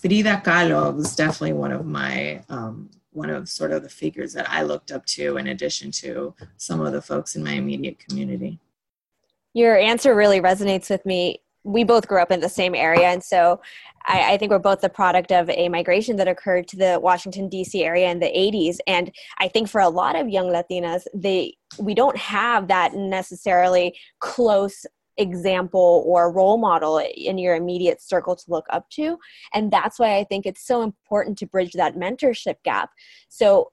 Frida 0.00 0.42
Kahlo 0.44 0.94
was 0.94 1.14
definitely 1.14 1.52
one 1.52 1.72
of 1.72 1.86
my 1.86 2.42
um, 2.48 2.90
one 3.12 3.30
of 3.30 3.48
sort 3.48 3.72
of 3.72 3.82
the 3.82 3.88
figures 3.88 4.32
that 4.32 4.50
I 4.50 4.62
looked 4.62 4.90
up 4.90 5.04
to, 5.06 5.36
in 5.36 5.48
addition 5.48 5.90
to 5.92 6.34
some 6.56 6.80
of 6.80 6.92
the 6.92 7.02
folks 7.02 7.36
in 7.36 7.44
my 7.44 7.52
immediate 7.52 7.98
community. 7.98 8.58
Your 9.54 9.76
answer 9.76 10.14
really 10.14 10.40
resonates 10.40 10.88
with 10.88 11.04
me. 11.04 11.41
We 11.64 11.84
both 11.84 12.08
grew 12.08 12.20
up 12.20 12.32
in 12.32 12.40
the 12.40 12.48
same 12.48 12.74
area, 12.74 13.08
and 13.08 13.22
so 13.22 13.60
I, 14.04 14.32
I, 14.32 14.36
think 14.36 14.50
we're 14.50 14.58
both 14.58 14.80
the 14.80 14.88
product 14.88 15.30
of 15.30 15.48
a 15.50 15.68
migration 15.68 16.16
that 16.16 16.26
occurred 16.26 16.66
to 16.68 16.76
the 16.76 16.98
Washington 17.00 17.48
D.C. 17.48 17.84
area 17.84 18.10
in 18.10 18.18
the 18.18 18.26
'80s. 18.26 18.78
And 18.86 19.12
I 19.38 19.48
think 19.48 19.68
for 19.68 19.80
a 19.80 19.88
lot 19.88 20.16
of 20.16 20.28
young 20.28 20.46
Latinas, 20.46 21.06
they 21.14 21.56
we 21.78 21.94
don't 21.94 22.16
have 22.16 22.68
that 22.68 22.94
necessarily 22.94 23.96
close 24.18 24.84
example 25.18 26.02
or 26.06 26.32
role 26.32 26.56
model 26.56 26.98
in 26.98 27.36
your 27.36 27.54
immediate 27.54 28.00
circle 28.00 28.34
to 28.34 28.44
look 28.48 28.64
up 28.70 28.88
to 28.88 29.18
and 29.52 29.70
that's 29.70 29.98
why 29.98 30.16
i 30.16 30.24
think 30.24 30.46
it's 30.46 30.66
so 30.66 30.80
important 30.82 31.36
to 31.36 31.46
bridge 31.46 31.72
that 31.72 31.96
mentorship 31.96 32.56
gap 32.64 32.90
so 33.28 33.70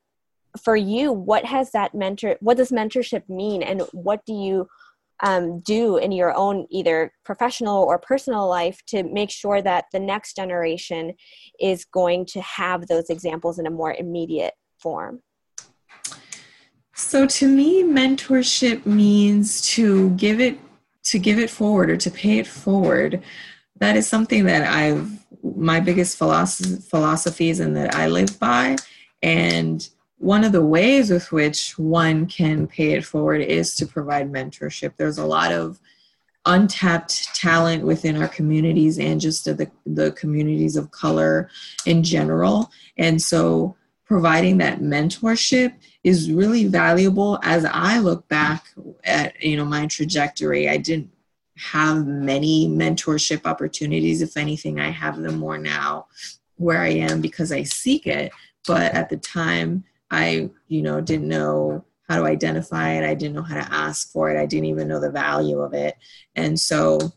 for 0.62 0.76
you 0.76 1.14
what 1.14 1.46
has 1.46 1.72
that 1.72 1.94
mentor 1.94 2.36
what 2.42 2.58
does 2.58 2.72
mentorship 2.72 3.28
mean 3.30 3.64
and 3.64 3.82
what 3.94 4.26
do 4.26 4.34
you 4.34 4.68
um, 5.22 5.60
do 5.60 5.98
in 5.98 6.12
your 6.12 6.36
own 6.36 6.66
either 6.70 7.12
professional 7.26 7.84
or 7.84 8.00
personal 8.00 8.48
life 8.48 8.80
to 8.88 9.04
make 9.04 9.30
sure 9.30 9.62
that 9.62 9.86
the 9.92 10.00
next 10.00 10.36
generation 10.36 11.14
is 11.60 11.86
going 11.86 12.26
to 12.28 12.42
have 12.42 12.88
those 12.88 13.10
examples 13.10 13.60
in 13.60 13.66
a 13.66 13.72
more 13.72 13.94
immediate 13.94 14.54
form. 14.78 15.22
So 16.94 17.26
to 17.26 17.48
me 17.48 17.84
mentorship 17.84 18.86
means 18.86 19.62
to 19.74 20.10
give 20.12 20.40
it 20.40 20.60
to 21.04 21.18
give 21.18 21.40
it 21.40 21.50
forward 21.50 21.90
or 21.90 21.98
to 21.98 22.12
pay 22.12 22.40
it 22.40 22.48
forward. 22.48 23.24
That 23.78 23.96
is 23.96 24.08
something 24.08 24.46
that 24.46 24.68
i've 24.68 25.10
my 25.56 25.80
biggest 25.80 26.18
philosophies 26.18 27.60
and 27.60 27.76
that 27.78 27.96
i 27.96 28.08
live 28.08 28.38
by 28.40 28.76
and 29.22 29.90
one 30.20 30.44
of 30.44 30.52
the 30.52 30.64
ways 30.64 31.10
with 31.10 31.32
which 31.32 31.80
one 31.80 32.26
can 32.28 32.68
pay 32.68 32.92
it 32.92 33.06
forward 33.06 33.42
is 33.42 33.76
to 33.78 33.88
provide 33.88 34.32
mentorship. 34.32 34.94
There's 34.98 35.18
a 35.18 35.26
lot 35.26 35.54
of 35.54 35.80
untapped 36.46 37.34
talent 37.36 37.84
within 37.84 38.22
our 38.22 38.28
communities 38.28 39.00
and 39.00 39.20
just 39.20 39.46
the, 39.46 39.72
the 39.86 40.12
communities 40.12 40.76
of 40.76 40.92
color 40.92 41.50
in 41.86 42.04
general. 42.04 42.70
And 42.98 43.22
so 43.22 43.78
providing 44.06 44.58
that 44.58 44.82
mentorship 44.82 45.74
is 46.04 46.32
really 46.32 46.66
valuable. 46.66 47.40
As 47.44 47.64
i 47.66 48.00
look 48.00 48.28
back 48.28 48.68
at 49.04 49.42
you 49.42 49.56
know 49.56 49.66
my 49.66 49.86
trajectory 49.86 50.68
i 50.68 50.78
didn't 50.78 51.12
have 51.58 52.08
many 52.08 52.68
mentorship 52.68 53.46
opportunities. 53.46 54.22
If 54.22 54.36
anything 54.36 54.80
i 54.80 54.90
have 54.90 55.22
them 55.22 55.38
more 55.40 55.58
now 55.58 56.08
where 56.56 56.82
i 56.82 56.90
am 56.90 57.22
because 57.22 57.52
i 57.52 57.64
seek 57.64 58.08
it. 58.08 58.32
But 58.66 58.94
at 58.94 59.10
the 59.10 59.18
time 59.18 59.84
i 60.12 60.50
you 60.68 60.82
know 60.82 61.02
didn't 61.02 61.28
know 61.28 61.84
how 62.10 62.18
to 62.18 62.26
identify 62.26 62.94
it. 62.94 63.08
I 63.08 63.14
didn't 63.14 63.36
know 63.36 63.44
how 63.44 63.56
to 63.56 63.74
ask 63.74 64.12
for 64.12 64.32
it. 64.32 64.40
I 64.40 64.48
didn't 64.48 64.66
even 64.66 64.88
know 64.88 65.00
the 65.00 65.12
value 65.12 65.60
of 65.60 65.74
it. 65.76 65.96
And 66.36 66.60
so 66.60 67.14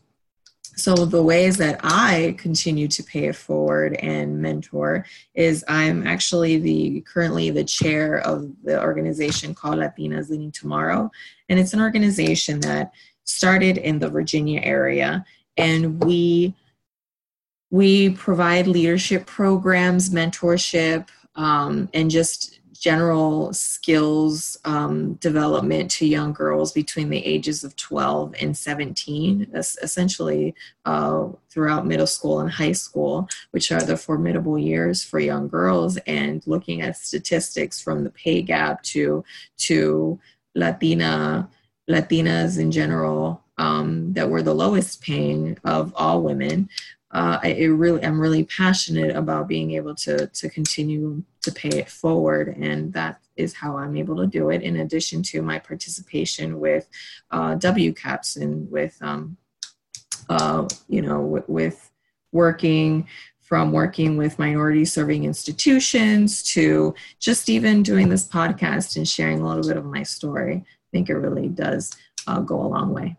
so 0.75 0.95
the 0.95 1.21
ways 1.21 1.57
that 1.57 1.79
I 1.83 2.35
continue 2.39 2.87
to 2.87 3.03
pay 3.03 3.25
it 3.25 3.35
forward 3.35 3.93
and 3.97 4.41
mentor 4.41 5.05
is 5.35 5.63
I'm 5.67 6.07
actually 6.07 6.57
the 6.57 7.01
currently 7.01 7.51
the 7.51 7.63
chair 7.63 8.19
of 8.19 8.51
the 8.63 8.81
organization 8.81 9.53
called 9.53 9.75
Latinas 9.75 10.29
Leading 10.29 10.51
Tomorrow, 10.51 11.11
and 11.49 11.59
it's 11.59 11.73
an 11.73 11.81
organization 11.81 12.59
that 12.61 12.91
started 13.23 13.77
in 13.77 13.99
the 13.99 14.09
Virginia 14.09 14.61
area, 14.63 15.23
and 15.57 16.03
we 16.03 16.55
we 17.69 18.09
provide 18.11 18.65
leadership 18.65 19.27
programs, 19.27 20.09
mentorship, 20.09 21.07
um, 21.35 21.87
and 21.93 22.09
just 22.09 22.61
general 22.83 23.53
skills 23.53 24.57
um, 24.65 25.13
development 25.13 25.89
to 25.89 26.05
young 26.05 26.33
girls 26.33 26.73
between 26.73 27.09
the 27.09 27.25
ages 27.25 27.63
of 27.63 27.73
12 27.77 28.35
and 28.41 28.57
17, 28.57 29.47
essentially 29.53 30.53
uh, 30.83 31.29
throughout 31.49 31.87
middle 31.87 32.05
school 32.05 32.41
and 32.41 32.51
high 32.51 32.73
school, 32.73 33.29
which 33.51 33.71
are 33.71 33.81
the 33.81 33.95
formidable 33.95 34.59
years 34.59 35.01
for 35.01 35.17
young 35.17 35.47
girls. 35.47 35.95
And 36.07 36.45
looking 36.45 36.81
at 36.81 36.97
statistics 36.97 37.81
from 37.81 38.03
the 38.03 38.09
pay 38.09 38.41
gap 38.41 38.83
to 38.83 39.23
to 39.59 40.19
Latina 40.53 41.49
Latinas 41.89 42.59
in 42.59 42.69
general 42.69 43.41
um, 43.57 44.11
that 44.11 44.29
were 44.29 44.43
the 44.43 44.53
lowest 44.53 45.01
paying 45.01 45.57
of 45.63 45.93
all 45.95 46.21
women 46.21 46.67
uh, 47.13 47.39
I 47.43 47.65
really 47.65 48.03
I'm 48.03 48.19
really 48.19 48.43
passionate 48.43 49.15
about 49.15 49.47
being 49.47 49.71
able 49.71 49.93
to 49.95 50.27
to 50.27 50.49
continue 50.49 51.23
to 51.43 51.51
pay 51.51 51.69
it 51.69 51.89
forward, 51.89 52.55
and 52.59 52.91
that 52.93 53.21
is 53.35 53.53
how 53.53 53.77
I'm 53.77 53.95
able 53.95 54.17
to 54.17 54.27
do 54.27 54.49
it. 54.49 54.63
In 54.63 54.77
addition 54.77 55.21
to 55.23 55.41
my 55.43 55.59
participation 55.59 56.59
with 56.59 56.89
uh, 57.29 57.55
WCAPS 57.55 58.41
and 58.41 58.69
with 58.71 58.97
um, 59.01 59.37
uh, 60.27 60.67
you 60.87 61.03
know 61.03 61.21
with, 61.21 61.47
with 61.47 61.91
working 62.31 63.07
from 63.41 63.71
working 63.71 64.17
with 64.17 64.39
minority 64.39 64.83
serving 64.83 65.25
institutions 65.25 66.41
to 66.41 66.95
just 67.19 67.47
even 67.47 67.83
doing 67.83 68.09
this 68.09 68.27
podcast 68.27 68.95
and 68.95 69.07
sharing 69.07 69.41
a 69.41 69.47
little 69.47 69.67
bit 69.67 69.77
of 69.77 69.85
my 69.85 70.01
story. 70.01 70.63
I 70.65 70.87
think 70.91 71.09
it 71.09 71.15
really 71.15 71.49
does 71.49 71.95
uh, 72.25 72.39
go 72.39 72.59
a 72.59 72.65
long 72.67 72.91
way. 72.91 73.17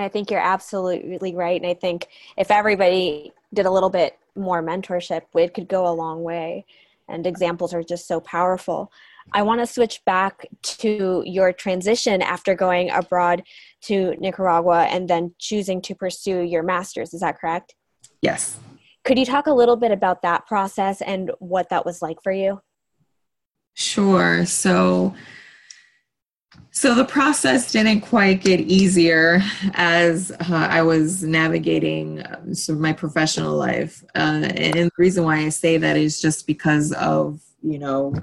And 0.00 0.06
I 0.06 0.08
think 0.08 0.30
you're 0.30 0.40
absolutely 0.40 1.34
right. 1.34 1.60
And 1.60 1.70
I 1.70 1.74
think 1.74 2.08
if 2.38 2.50
everybody 2.50 3.34
did 3.52 3.66
a 3.66 3.70
little 3.70 3.90
bit 3.90 4.18
more 4.34 4.62
mentorship, 4.62 5.24
it 5.34 5.52
could 5.52 5.68
go 5.68 5.86
a 5.86 5.92
long 5.92 6.22
way. 6.22 6.64
And 7.06 7.26
examples 7.26 7.74
are 7.74 7.82
just 7.82 8.08
so 8.08 8.18
powerful. 8.18 8.90
I 9.34 9.42
want 9.42 9.60
to 9.60 9.66
switch 9.66 10.02
back 10.06 10.46
to 10.62 11.22
your 11.26 11.52
transition 11.52 12.22
after 12.22 12.54
going 12.54 12.88
abroad 12.90 13.42
to 13.82 14.14
Nicaragua 14.18 14.84
and 14.84 15.06
then 15.06 15.34
choosing 15.38 15.82
to 15.82 15.94
pursue 15.94 16.40
your 16.40 16.62
master's. 16.62 17.12
Is 17.12 17.20
that 17.20 17.38
correct? 17.38 17.74
Yes. 18.22 18.58
Could 19.04 19.18
you 19.18 19.26
talk 19.26 19.48
a 19.48 19.52
little 19.52 19.76
bit 19.76 19.92
about 19.92 20.22
that 20.22 20.46
process 20.46 21.02
and 21.02 21.30
what 21.40 21.68
that 21.68 21.84
was 21.84 22.00
like 22.00 22.22
for 22.22 22.32
you? 22.32 22.62
Sure. 23.74 24.46
So, 24.46 25.14
so 26.72 26.94
the 26.94 27.04
process 27.04 27.72
didn't 27.72 28.00
quite 28.00 28.42
get 28.42 28.60
easier 28.60 29.40
as 29.74 30.30
uh, 30.30 30.68
I 30.70 30.82
was 30.82 31.22
navigating 31.22 32.24
um, 32.26 32.54
sort 32.54 32.76
of 32.76 32.82
my 32.82 32.92
professional 32.92 33.56
life, 33.56 34.04
uh, 34.14 34.48
and 34.54 34.74
the 34.74 34.90
reason 34.96 35.24
why 35.24 35.38
I 35.38 35.48
say 35.48 35.76
that 35.78 35.96
is 35.96 36.20
just 36.20 36.46
because 36.46 36.92
of 36.92 37.40
you 37.62 37.78
know 37.78 38.14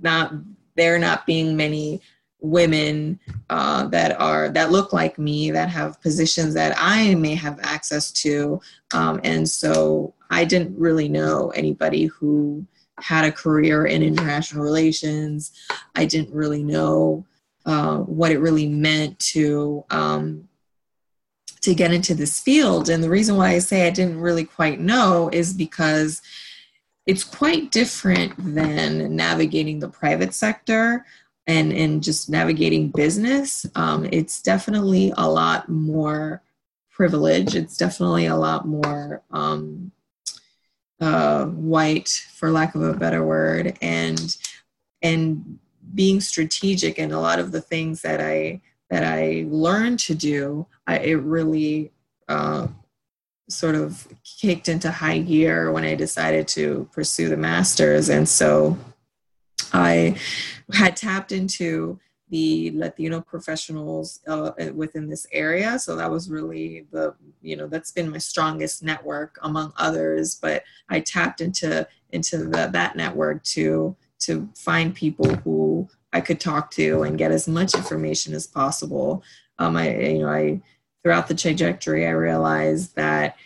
not 0.00 0.32
there 0.76 0.98
not 0.98 1.26
being 1.26 1.56
many 1.56 2.00
women 2.40 3.18
uh, 3.50 3.86
that 3.88 4.18
are 4.20 4.48
that 4.50 4.70
look 4.70 4.92
like 4.92 5.18
me 5.18 5.50
that 5.50 5.68
have 5.68 6.00
positions 6.00 6.54
that 6.54 6.74
I 6.78 7.14
may 7.16 7.34
have 7.34 7.58
access 7.62 8.12
to, 8.22 8.60
um, 8.94 9.20
and 9.24 9.48
so 9.48 10.14
I 10.30 10.44
didn't 10.44 10.78
really 10.78 11.08
know 11.08 11.50
anybody 11.50 12.06
who 12.06 12.64
had 12.98 13.24
a 13.24 13.32
career 13.32 13.86
in 13.86 14.02
international 14.02 14.62
relations. 14.62 15.52
I 15.96 16.04
didn't 16.04 16.34
really 16.34 16.62
know 16.62 17.26
uh, 17.66 17.98
what 17.98 18.32
it 18.32 18.38
really 18.38 18.66
meant 18.66 19.18
to 19.18 19.84
um, 19.90 20.48
to 21.60 21.74
get 21.74 21.92
into 21.92 22.14
this 22.14 22.40
field. 22.40 22.88
And 22.88 23.04
the 23.04 23.10
reason 23.10 23.36
why 23.36 23.50
I 23.50 23.58
say 23.58 23.86
I 23.86 23.90
didn't 23.90 24.20
really 24.20 24.44
quite 24.44 24.80
know 24.80 25.28
is 25.32 25.52
because 25.52 26.22
it's 27.06 27.24
quite 27.24 27.70
different 27.70 28.32
than 28.54 29.14
navigating 29.14 29.78
the 29.78 29.88
private 29.88 30.34
sector 30.34 31.04
and 31.46 31.72
and 31.72 32.02
just 32.02 32.30
navigating 32.30 32.88
business. 32.88 33.66
Um, 33.74 34.08
it's 34.10 34.40
definitely 34.42 35.12
a 35.16 35.28
lot 35.28 35.68
more 35.68 36.42
privilege. 36.90 37.56
It's 37.56 37.76
definitely 37.76 38.26
a 38.26 38.36
lot 38.36 38.66
more 38.66 39.22
um, 39.30 39.90
uh, 41.00 41.46
white, 41.46 42.08
for 42.34 42.50
lack 42.50 42.74
of 42.74 42.82
a 42.82 42.94
better 42.94 43.24
word, 43.24 43.76
and 43.80 44.36
and 45.02 45.58
being 45.94 46.20
strategic 46.20 46.98
in 46.98 47.12
a 47.12 47.20
lot 47.20 47.38
of 47.38 47.52
the 47.52 47.60
things 47.60 48.02
that 48.02 48.20
I 48.20 48.60
that 48.90 49.04
I 49.04 49.46
learned 49.48 50.00
to 50.00 50.14
do, 50.14 50.66
I, 50.86 50.98
it 50.98 51.14
really 51.14 51.92
uh, 52.28 52.66
sort 53.48 53.76
of 53.76 54.08
kicked 54.24 54.68
into 54.68 54.90
high 54.90 55.18
gear 55.18 55.70
when 55.70 55.84
I 55.84 55.94
decided 55.94 56.48
to 56.48 56.88
pursue 56.92 57.28
the 57.28 57.36
masters, 57.36 58.08
and 58.08 58.28
so 58.28 58.76
I 59.72 60.16
had 60.72 60.96
tapped 60.96 61.32
into 61.32 62.00
the 62.30 62.70
Latino 62.74 63.20
professionals 63.20 64.20
uh, 64.26 64.52
within 64.72 65.08
this 65.08 65.26
area. 65.32 65.78
So 65.78 65.96
that 65.96 66.10
was 66.10 66.30
really 66.30 66.86
the, 66.92 67.14
you 67.42 67.56
know, 67.56 67.66
that's 67.66 67.90
been 67.90 68.10
my 68.10 68.18
strongest 68.18 68.84
network 68.84 69.36
among 69.42 69.72
others. 69.76 70.36
But 70.36 70.62
I 70.88 71.00
tapped 71.00 71.40
into 71.40 71.86
into 72.10 72.38
the, 72.38 72.70
that 72.72 72.96
network 72.96 73.42
to 73.44 73.96
to 74.20 74.48
find 74.54 74.94
people 74.94 75.34
who 75.36 75.88
I 76.12 76.20
could 76.20 76.40
talk 76.40 76.70
to 76.72 77.02
and 77.02 77.18
get 77.18 77.32
as 77.32 77.46
much 77.46 77.74
information 77.74 78.34
as 78.34 78.46
possible. 78.46 79.22
Um, 79.58 79.76
I, 79.76 79.96
you 79.96 80.18
know, 80.20 80.28
I 80.28 80.60
throughout 81.02 81.28
the 81.28 81.34
trajectory, 81.34 82.06
I 82.06 82.10
realized 82.10 82.96
that 82.96 83.36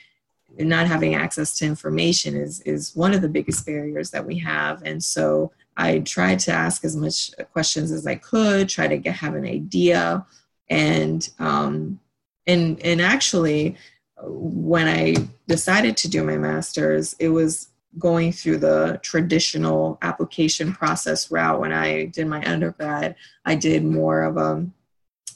not 0.59 0.87
having 0.87 1.15
access 1.15 1.57
to 1.59 1.67
information 1.67 2.37
is 2.37 2.61
is 2.61 2.95
one 2.95 3.13
of 3.13 3.23
the 3.23 3.29
biggest 3.29 3.67
barriers 3.67 4.11
that 4.11 4.25
we 4.25 4.39
have, 4.39 4.83
and 4.85 5.03
so 5.03 5.53
I 5.77 6.01
tried 6.01 6.39
to 6.41 6.53
ask 6.53 6.85
as 6.85 6.97
much 6.97 7.33
questions 7.53 7.91
as 7.91 8.07
I 8.07 8.15
could, 8.15 8.69
try 8.69 8.87
to 8.87 8.97
get 8.97 9.17
have 9.17 9.35
an 9.35 9.45
idea, 9.45 10.25
and 10.71 11.29
um, 11.39 12.01
and 12.47 12.81
and 12.85 13.01
actually, 13.01 13.77
when 14.23 14.87
I 14.87 15.17
decided 15.49 15.97
to 15.99 16.09
do 16.09 16.23
my 16.25 16.37
master's, 16.37 17.15
it 17.19 17.29
was 17.29 17.69
going 17.99 18.33
through 18.33 18.59
the 18.59 18.99
traditional 19.03 19.99
application 20.03 20.73
process 20.73 21.31
route. 21.31 21.61
When 21.61 21.73
I 21.73 22.07
did 22.07 22.27
my 22.27 22.45
undergrad, 22.45 23.17
I 23.45 23.55
did 23.55 23.85
more 23.85 24.23
of 24.23 24.37
a 24.37 24.67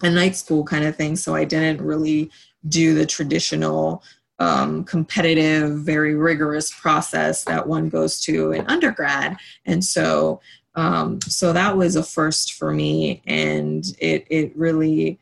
a 0.00 0.10
night 0.10 0.36
school 0.36 0.62
kind 0.62 0.84
of 0.84 0.94
thing, 0.94 1.16
so 1.16 1.34
I 1.34 1.44
didn't 1.44 1.84
really 1.84 2.30
do 2.68 2.94
the 2.94 3.06
traditional 3.06 4.02
um, 4.38 4.84
competitive, 4.84 5.80
very 5.80 6.14
rigorous 6.14 6.70
process 6.70 7.42
that 7.44 7.66
one 7.66 7.88
goes 7.88 8.20
to 8.20 8.52
in 8.52 8.64
undergrad. 8.66 9.36
And 9.66 9.84
so, 9.84 10.40
um, 10.76 11.20
so 11.22 11.52
that 11.52 11.76
was 11.76 11.96
a 11.96 12.02
first 12.04 12.54
for 12.54 12.72
me, 12.72 13.22
and 13.26 13.84
it 13.98 14.26
it 14.30 14.56
really 14.56 15.18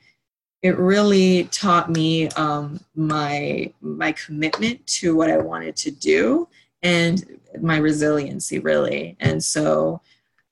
it 0.62 0.76
really 0.78 1.44
taught 1.44 1.90
me 1.90 2.28
um, 2.30 2.80
my 2.94 3.72
my 3.80 4.12
commitment 4.12 4.86
to 4.86 5.16
what 5.16 5.30
I 5.30 5.38
wanted 5.38 5.76
to 5.76 5.90
do 5.90 6.48
and 6.82 7.24
my 7.60 7.78
resiliency 7.78 8.58
really. 8.58 9.16
And 9.20 9.42
so, 9.42 10.00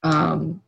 um, 0.03 0.63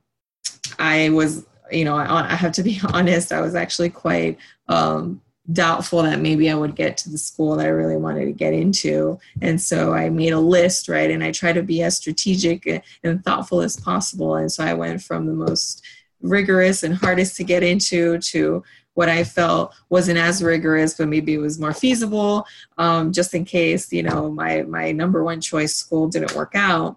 I 0.78 1.10
was 1.10 1.46
you 1.70 1.84
know 1.84 1.96
I, 1.96 2.32
I 2.32 2.34
have 2.34 2.52
to 2.52 2.62
be 2.62 2.80
honest, 2.92 3.32
I 3.32 3.40
was 3.40 3.54
actually 3.54 3.90
quite 3.90 4.38
um, 4.68 5.20
doubtful 5.52 6.02
that 6.02 6.20
maybe 6.20 6.50
I 6.50 6.54
would 6.54 6.74
get 6.74 6.96
to 6.98 7.10
the 7.10 7.18
school 7.18 7.56
that 7.56 7.66
I 7.66 7.70
really 7.70 7.96
wanted 7.96 8.24
to 8.24 8.32
get 8.32 8.52
into. 8.52 9.18
And 9.42 9.60
so 9.60 9.92
I 9.94 10.08
made 10.08 10.32
a 10.32 10.40
list, 10.40 10.88
right? 10.88 11.10
And 11.10 11.22
I 11.22 11.30
try 11.30 11.52
to 11.52 11.62
be 11.62 11.82
as 11.82 11.96
strategic 11.96 12.66
and 13.04 13.24
thoughtful 13.24 13.60
as 13.60 13.78
possible. 13.78 14.36
And 14.36 14.50
so 14.50 14.64
I 14.64 14.74
went 14.74 15.02
from 15.02 15.26
the 15.26 15.32
most 15.32 15.84
rigorous 16.20 16.82
and 16.82 16.94
hardest 16.94 17.36
to 17.36 17.44
get 17.44 17.62
into 17.62 18.18
to 18.18 18.64
what 18.96 19.10
I 19.10 19.24
felt 19.24 19.74
wasn't 19.90 20.18
as 20.18 20.42
rigorous, 20.42 20.94
but 20.94 21.08
maybe 21.08 21.34
it 21.34 21.38
was 21.38 21.60
more 21.60 21.74
feasible, 21.74 22.46
um, 22.78 23.12
just 23.12 23.34
in 23.34 23.44
case, 23.44 23.92
you 23.92 24.02
know, 24.02 24.30
my, 24.30 24.62
my 24.62 24.90
number 24.90 25.22
one 25.22 25.40
choice 25.40 25.76
school 25.76 26.08
didn't 26.08 26.34
work 26.34 26.52
out. 26.54 26.96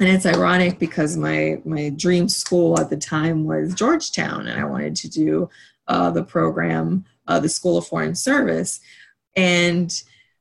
And 0.00 0.08
it's 0.08 0.26
ironic 0.26 0.78
because 0.78 1.16
my 1.16 1.60
my 1.64 1.90
dream 1.90 2.28
school 2.28 2.80
at 2.80 2.88
the 2.88 2.96
time 2.96 3.44
was 3.44 3.74
Georgetown, 3.74 4.48
and 4.48 4.58
I 4.58 4.64
wanted 4.64 4.96
to 4.96 5.08
do 5.08 5.50
uh, 5.86 6.10
the 6.10 6.24
program 6.24 7.04
uh, 7.28 7.38
the 7.38 7.48
School 7.48 7.76
of 7.76 7.86
Foreign 7.86 8.14
Service. 8.14 8.80
And 9.36 9.92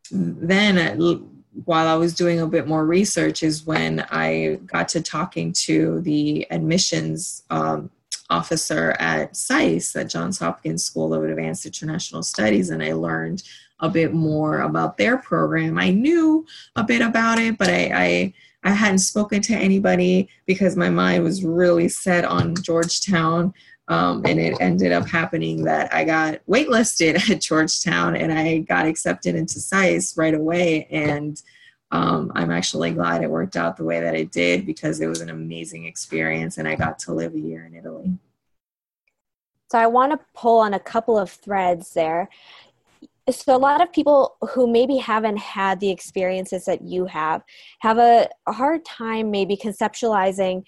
then 0.10 0.78
uh, 0.78 1.20
while 1.66 1.88
I 1.88 1.96
was 1.96 2.16
doing 2.16 2.40
a 2.40 2.48
bit 2.48 2.66
more 2.66 2.86
research 2.86 3.44
is 3.44 3.66
when 3.66 4.06
I 4.10 4.60
got 4.66 4.88
to 4.90 5.02
talking 5.02 5.52
to 5.66 6.00
the 6.00 6.48
admissions 6.50 7.44
um, 7.50 7.92
officer 8.32 8.96
at 9.00 9.36
SAIS, 9.36 9.96
at 9.96 10.10
Johns 10.10 10.40
Hopkins 10.40 10.84
School 10.84 11.14
of 11.14 11.24
Advanced 11.24 11.66
International 11.66 12.24
Studies, 12.24 12.72
and 12.72 12.82
I 12.82 12.94
learned 12.94 13.44
a 13.80 13.90
bit 13.90 14.14
more 14.14 14.62
about 14.62 14.98
their 14.98 15.18
program. 15.18 15.78
I 15.78 15.92
knew 15.92 16.46
a 16.76 16.84
bit 16.84 17.02
about 17.02 17.40
it, 17.40 17.58
but 17.58 17.70
I, 17.70 17.92
I 17.94 18.34
I 18.64 18.72
hadn't 18.72 19.00
spoken 19.00 19.42
to 19.42 19.56
anybody 19.56 20.30
because 20.46 20.76
my 20.76 20.90
mind 20.90 21.24
was 21.24 21.44
really 21.44 21.90
set 21.90 22.26
on 22.26 22.54
Georgetown 22.62 23.56
um, 23.88 24.22
and 24.26 24.40
it 24.40 24.56
ended 24.62 24.92
up 24.92 25.08
happening 25.08 25.64
that 25.66 25.94
I 25.94 26.06
got 26.06 26.46
waitlisted 26.48 27.30
at 27.30 27.42
Georgetown 27.42 28.16
and 28.16 28.32
I 28.32 28.60
got 28.60 28.86
accepted 28.86 29.36
into 29.36 29.60
SAIS 29.60 30.16
right 30.16 30.34
away. 30.34 30.88
And 30.90 31.42
um, 31.92 32.32
I'm 32.36 32.52
actually 32.52 32.92
glad 32.92 33.22
it 33.22 33.30
worked 33.30 33.58
out 33.58 33.76
the 33.76 33.84
way 33.84 34.00
that 34.00 34.16
it 34.16 34.32
did 34.32 34.66
because 34.66 35.02
it 35.02 35.08
was 35.08 35.22
an 35.22 35.30
amazing 35.30 35.86
experience 35.86 36.58
and 36.58 36.68
I 36.68 36.76
got 36.76 37.00
to 37.00 37.14
live 37.14 37.34
a 37.36 37.40
year 37.40 37.66
in 37.66 37.76
Italy. 37.76 38.18
So 39.72 39.78
I 39.78 39.88
want 39.88 40.12
to 40.12 40.20
pull 40.34 40.60
on 40.60 40.74
a 40.74 40.80
couple 40.80 41.18
of 41.18 41.30
threads 41.30 41.94
there. 41.94 42.30
So 43.30 43.56
a 43.56 43.58
lot 43.58 43.82
of 43.82 43.92
people 43.94 44.36
who 44.52 44.68
maybe 44.68 44.98
haven't 44.98 45.38
had 45.38 45.80
the 45.80 45.90
experiences 45.90 46.66
that 46.66 46.82
you 46.82 47.06
have 47.06 47.44
have 47.80 47.98
a, 47.98 48.28
a 48.48 48.52
hard 48.52 48.84
time 48.84 49.32
maybe 49.32 49.56
conceptualizing 49.56 50.64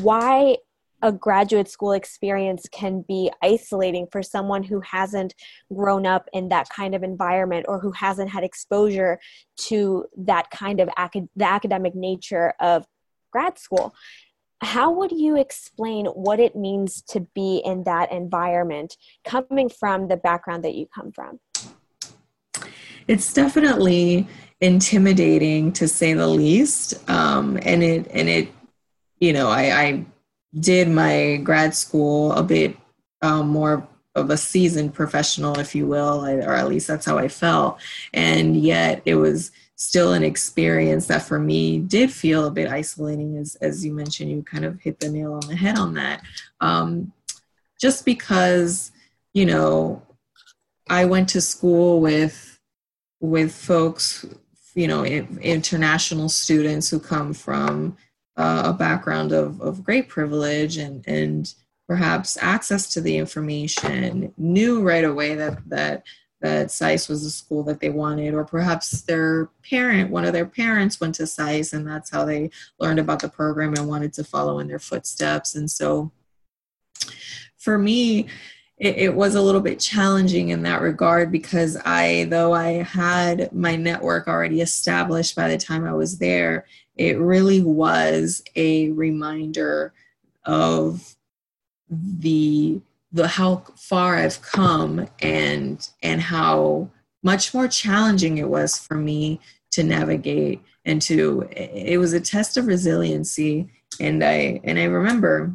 why 0.00 0.56
a 1.02 1.12
graduate 1.12 1.68
school 1.68 1.92
experience 1.92 2.66
can 2.70 3.04
be 3.06 3.30
isolating 3.42 4.06
for 4.10 4.22
someone 4.22 4.62
who 4.62 4.80
hasn't 4.80 5.34
grown 5.72 6.06
up 6.06 6.28
in 6.32 6.48
that 6.48 6.68
kind 6.70 6.94
of 6.94 7.02
environment 7.02 7.66
or 7.68 7.78
who 7.78 7.92
hasn't 7.92 8.30
had 8.30 8.44
exposure 8.44 9.18
to 9.56 10.06
that 10.16 10.50
kind 10.50 10.80
of 10.80 10.88
acad- 10.96 11.28
the 11.36 11.44
academic 11.44 11.94
nature 11.94 12.54
of 12.60 12.86
grad 13.30 13.58
school. 13.58 13.94
How 14.60 14.90
would 14.90 15.12
you 15.12 15.36
explain 15.36 16.06
what 16.06 16.40
it 16.40 16.56
means 16.56 17.02
to 17.10 17.20
be 17.32 17.62
in 17.64 17.84
that 17.84 18.10
environment 18.10 18.96
coming 19.24 19.68
from 19.68 20.08
the 20.08 20.16
background 20.16 20.64
that 20.64 20.74
you 20.74 20.86
come 20.92 21.12
from? 21.12 21.38
It's 23.06 23.32
definitely 23.32 24.26
intimidating 24.60 25.72
to 25.72 25.86
say 25.86 26.12
the 26.12 26.26
least 26.26 27.08
um, 27.08 27.56
and 27.62 27.82
it 27.82 28.10
and 28.12 28.28
it 28.28 28.48
you 29.20 29.32
know 29.32 29.48
I, 29.48 29.82
I 29.82 30.06
did 30.58 30.88
my 30.88 31.40
grad 31.42 31.74
school 31.74 32.32
a 32.32 32.42
bit 32.42 32.76
um, 33.22 33.48
more 33.48 33.86
of 34.14 34.30
a 34.30 34.36
seasoned 34.36 34.94
professional, 34.94 35.58
if 35.58 35.74
you 35.74 35.86
will, 35.86 36.24
or 36.24 36.54
at 36.54 36.68
least 36.68 36.86
that's 36.86 37.06
how 37.06 37.18
I 37.18 37.28
felt. 37.28 37.78
And 38.12 38.56
yet 38.56 39.02
it 39.04 39.14
was 39.14 39.52
still 39.78 40.12
an 40.12 40.24
experience 40.24 41.06
that 41.06 41.22
for 41.22 41.38
me 41.38 41.78
did 41.78 42.10
feel 42.10 42.46
a 42.46 42.50
bit 42.50 42.68
isolating 42.68 43.36
as, 43.36 43.54
as 43.56 43.84
you 43.84 43.92
mentioned 43.92 44.28
you 44.28 44.42
kind 44.42 44.64
of 44.64 44.78
hit 44.80 44.98
the 44.98 45.08
nail 45.08 45.34
on 45.34 45.46
the 45.46 45.54
head 45.54 45.78
on 45.78 45.94
that 45.94 46.20
um, 46.60 47.12
just 47.80 48.04
because 48.04 48.90
you 49.32 49.46
know 49.46 50.02
i 50.90 51.04
went 51.04 51.28
to 51.28 51.40
school 51.40 52.00
with 52.00 52.58
with 53.20 53.54
folks 53.54 54.26
you 54.74 54.88
know 54.88 55.04
international 55.04 56.28
students 56.28 56.90
who 56.90 56.98
come 56.98 57.32
from 57.32 57.96
uh, 58.38 58.62
a 58.66 58.72
background 58.72 59.32
of, 59.32 59.60
of 59.60 59.84
great 59.84 60.08
privilege 60.08 60.78
and 60.78 61.04
and 61.06 61.54
perhaps 61.86 62.38
access 62.40 62.88
to 62.92 63.00
the 63.00 63.16
information 63.16 64.32
knew 64.38 64.80
right 64.82 65.04
away 65.04 65.34
that 65.34 65.58
that 65.68 66.04
that 66.40 66.70
SAIS 66.70 67.08
was 67.08 67.24
the 67.24 67.30
school 67.30 67.64
that 67.64 67.80
they 67.80 67.90
wanted, 67.90 68.32
or 68.32 68.44
perhaps 68.44 69.00
their 69.02 69.50
parent, 69.68 70.10
one 70.10 70.24
of 70.24 70.32
their 70.32 70.46
parents 70.46 71.00
went 71.00 71.16
to 71.16 71.26
SAIS 71.26 71.72
and 71.72 71.84
that's 71.84 72.10
how 72.10 72.24
they 72.24 72.50
learned 72.78 73.00
about 73.00 73.18
the 73.18 73.28
program 73.28 73.74
and 73.74 73.88
wanted 73.88 74.12
to 74.12 74.22
follow 74.22 74.60
in 74.60 74.68
their 74.68 74.78
footsteps. 74.78 75.56
And 75.56 75.68
so 75.68 76.12
for 77.56 77.76
me, 77.76 78.28
it 78.76 79.12
was 79.12 79.34
a 79.34 79.42
little 79.42 79.60
bit 79.60 79.80
challenging 79.80 80.50
in 80.50 80.62
that 80.62 80.80
regard 80.80 81.32
because 81.32 81.76
I, 81.84 82.26
though 82.30 82.54
I 82.54 82.84
had 82.84 83.52
my 83.52 83.74
network 83.74 84.28
already 84.28 84.60
established 84.60 85.34
by 85.34 85.48
the 85.48 85.58
time 85.58 85.84
I 85.84 85.94
was 85.94 86.18
there, 86.18 86.64
it 86.98 87.18
really 87.18 87.62
was 87.62 88.42
a 88.56 88.90
reminder 88.90 89.94
of 90.44 91.14
the 91.88 92.80
the 93.12 93.26
how 93.26 93.64
far 93.76 94.16
I've 94.16 94.42
come 94.42 95.08
and 95.20 95.88
and 96.02 96.20
how 96.20 96.90
much 97.22 97.54
more 97.54 97.68
challenging 97.68 98.38
it 98.38 98.48
was 98.48 98.76
for 98.76 98.96
me 98.96 99.40
to 99.70 99.82
navigate 99.82 100.60
and 100.84 101.00
to 101.02 101.48
it 101.52 101.98
was 101.98 102.12
a 102.12 102.20
test 102.20 102.56
of 102.56 102.66
resiliency. 102.66 103.68
And 104.00 104.22
I 104.22 104.60
and 104.64 104.78
I 104.78 104.84
remember 104.84 105.52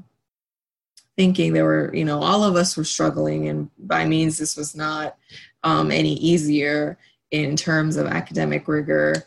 thinking 1.15 1.53
there 1.53 1.65
were 1.65 1.93
you 1.93 2.05
know 2.05 2.23
all 2.23 2.43
of 2.43 2.55
us 2.55 2.75
were 2.75 2.83
struggling 2.83 3.47
and 3.49 3.69
by 3.77 4.05
means 4.05 4.37
this 4.37 4.57
was 4.57 4.75
not 4.75 5.15
um, 5.63 5.91
any 5.91 6.13
easier 6.15 6.97
in 7.31 7.55
terms 7.55 7.97
of 7.97 8.07
academic 8.07 8.67
rigor 8.67 9.23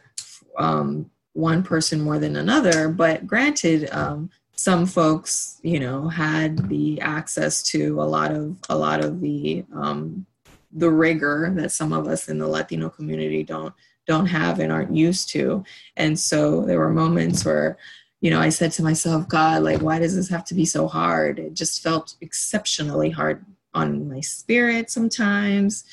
um, 0.58 1.10
one 1.36 1.62
person 1.62 2.00
more 2.00 2.18
than 2.18 2.36
another 2.36 2.88
but 2.88 3.26
granted 3.26 3.88
um, 3.92 4.30
some 4.56 4.86
folks, 4.86 5.60
you 5.62 5.78
know, 5.78 6.08
had 6.08 6.68
the 6.68 7.00
access 7.02 7.62
to 7.62 8.00
a 8.00 8.04
lot 8.04 8.32
of 8.32 8.56
a 8.68 8.76
lot 8.76 9.04
of 9.04 9.20
the 9.20 9.64
um, 9.74 10.26
the 10.72 10.90
rigor 10.90 11.52
that 11.56 11.70
some 11.70 11.92
of 11.92 12.08
us 12.08 12.28
in 12.28 12.38
the 12.38 12.48
Latino 12.48 12.88
community 12.88 13.42
don't 13.42 13.74
don't 14.06 14.26
have 14.26 14.58
and 14.58 14.72
aren't 14.72 14.96
used 14.96 15.28
to. 15.30 15.62
And 15.96 16.18
so 16.18 16.62
there 16.62 16.78
were 16.78 16.90
moments 16.90 17.44
where, 17.44 17.76
you 18.20 18.30
know, 18.30 18.40
I 18.40 18.48
said 18.48 18.72
to 18.72 18.82
myself, 18.82 19.28
God, 19.28 19.62
like, 19.62 19.82
why 19.82 19.98
does 19.98 20.16
this 20.16 20.28
have 20.28 20.44
to 20.46 20.54
be 20.54 20.64
so 20.64 20.88
hard? 20.88 21.38
It 21.38 21.54
just 21.54 21.82
felt 21.82 22.14
exceptionally 22.20 23.10
hard 23.10 23.44
on 23.74 24.08
my 24.08 24.20
spirit 24.20 24.90
sometimes. 24.90 25.84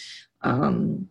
Um, 0.42 1.10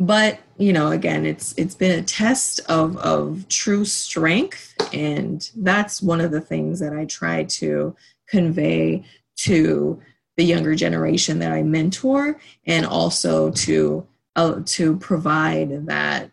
but 0.00 0.40
you 0.56 0.72
know 0.72 0.90
again 0.90 1.26
it's 1.26 1.52
it's 1.58 1.74
been 1.74 1.98
a 1.98 2.02
test 2.02 2.58
of 2.68 2.96
of 2.96 3.46
true 3.48 3.84
strength. 3.84 4.74
And 4.92 5.48
that's 5.54 6.02
one 6.02 6.20
of 6.20 6.32
the 6.32 6.40
things 6.40 6.80
that 6.80 6.92
i 6.94 7.04
try 7.04 7.44
to 7.44 7.94
convey 8.26 9.04
to 9.36 10.00
the 10.36 10.44
younger 10.44 10.74
generation 10.74 11.38
that 11.40 11.52
i 11.52 11.62
mentor 11.62 12.40
and 12.66 12.86
also 12.86 13.50
to 13.50 14.06
uh, 14.36 14.60
to 14.64 14.96
provide 14.96 15.86
that 15.86 16.32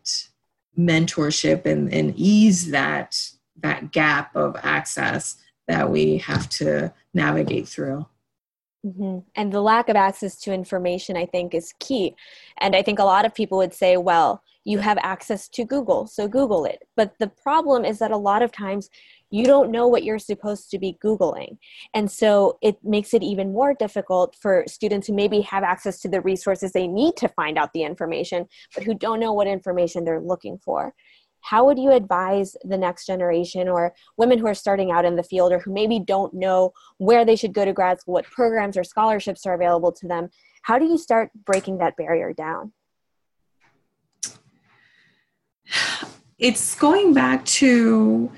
mentorship 0.78 1.66
and, 1.66 1.92
and 1.94 2.14
ease 2.16 2.72
that 2.72 3.20
that 3.58 3.92
gap 3.92 4.36
of 4.36 4.56
access 4.64 5.38
that 5.68 5.90
we 5.90 6.18
have 6.20 6.48
to 6.48 6.94
navigate 7.14 7.68
through 7.68 8.06
Mm-hmm. 8.86 9.20
And 9.36 9.52
the 9.52 9.62
lack 9.62 9.90
of 9.90 9.96
access 9.96 10.40
to 10.42 10.54
information, 10.54 11.18
I 11.18 11.26
think, 11.26 11.54
is 11.54 11.74
key. 11.80 12.16
And 12.60 12.76
I 12.76 12.82
think 12.82 13.00
a 13.00 13.04
lot 13.04 13.26
of 13.26 13.34
people 13.34 13.58
would 13.58 13.74
say, 13.74 13.98
well, 13.98 14.44
you 14.66 14.80
have 14.80 14.98
access 15.02 15.48
to 15.48 15.64
Google, 15.64 16.08
so 16.08 16.28
Google 16.28 16.66
it. 16.66 16.84
But 16.96 17.14
the 17.20 17.28
problem 17.28 17.86
is 17.86 18.00
that 18.00 18.12
a 18.12 18.18
lot 18.18 18.42
of 18.42 18.52
times 18.52 18.90
you 19.30 19.46
don't 19.46 19.72
know 19.72 19.88
what 19.88 20.04
you're 20.04 20.20
supposed 20.20 20.70
to 20.72 20.80
be 20.80 20.98
Googling. 21.04 21.58
And 21.94 22.10
so 22.10 22.58
it 22.62 22.78
makes 22.84 23.14
it 23.14 23.24
even 23.24 23.54
more 23.54 23.74
difficult 23.74 24.36
for 24.40 24.64
students 24.68 25.08
who 25.08 25.14
maybe 25.14 25.42
have 25.42 25.64
access 25.64 26.00
to 26.02 26.10
the 26.10 26.22
resources 26.22 26.72
they 26.72 26.88
need 26.88 27.16
to 27.18 27.28
find 27.30 27.58
out 27.58 27.74
the 27.74 27.84
information, 27.84 28.48
but 28.74 28.84
who 28.84 28.94
don't 28.94 29.20
know 29.20 29.34
what 29.34 29.48
information 29.48 30.04
they're 30.04 30.22
looking 30.22 30.58
for 30.58 30.94
how 31.42 31.66
would 31.66 31.80
you 31.80 31.92
advise 31.92 32.56
the 32.64 32.78
next 32.78 33.06
generation 33.06 33.68
or 33.68 33.94
women 34.18 34.38
who 34.38 34.48
are 34.48 34.54
starting 34.54 34.92
out 34.92 35.06
in 35.06 35.16
the 35.16 35.24
field 35.24 35.52
or 35.52 35.60
who 35.60 35.74
maybe 35.74 36.00
don't 36.00 36.34
know 36.34 36.74
where 36.98 37.26
they 37.26 37.36
should 37.36 37.54
go 37.54 37.66
to 37.66 37.74
grad 37.74 38.00
school, 38.00 38.16
what 38.16 38.26
programs 38.26 38.78
or 38.78 38.84
scholarships 38.84 39.46
are 39.46 39.54
available 39.54 39.92
to 39.92 40.08
them? 40.08 40.30
How 40.64 40.78
do 40.78 40.86
you 40.86 40.98
start 40.98 41.30
breaking 41.46 41.78
that 41.78 41.96
barrier 41.96 42.34
down? 42.34 42.74
It's 46.38 46.76
going 46.76 47.14
back 47.14 47.46
to 47.46 48.32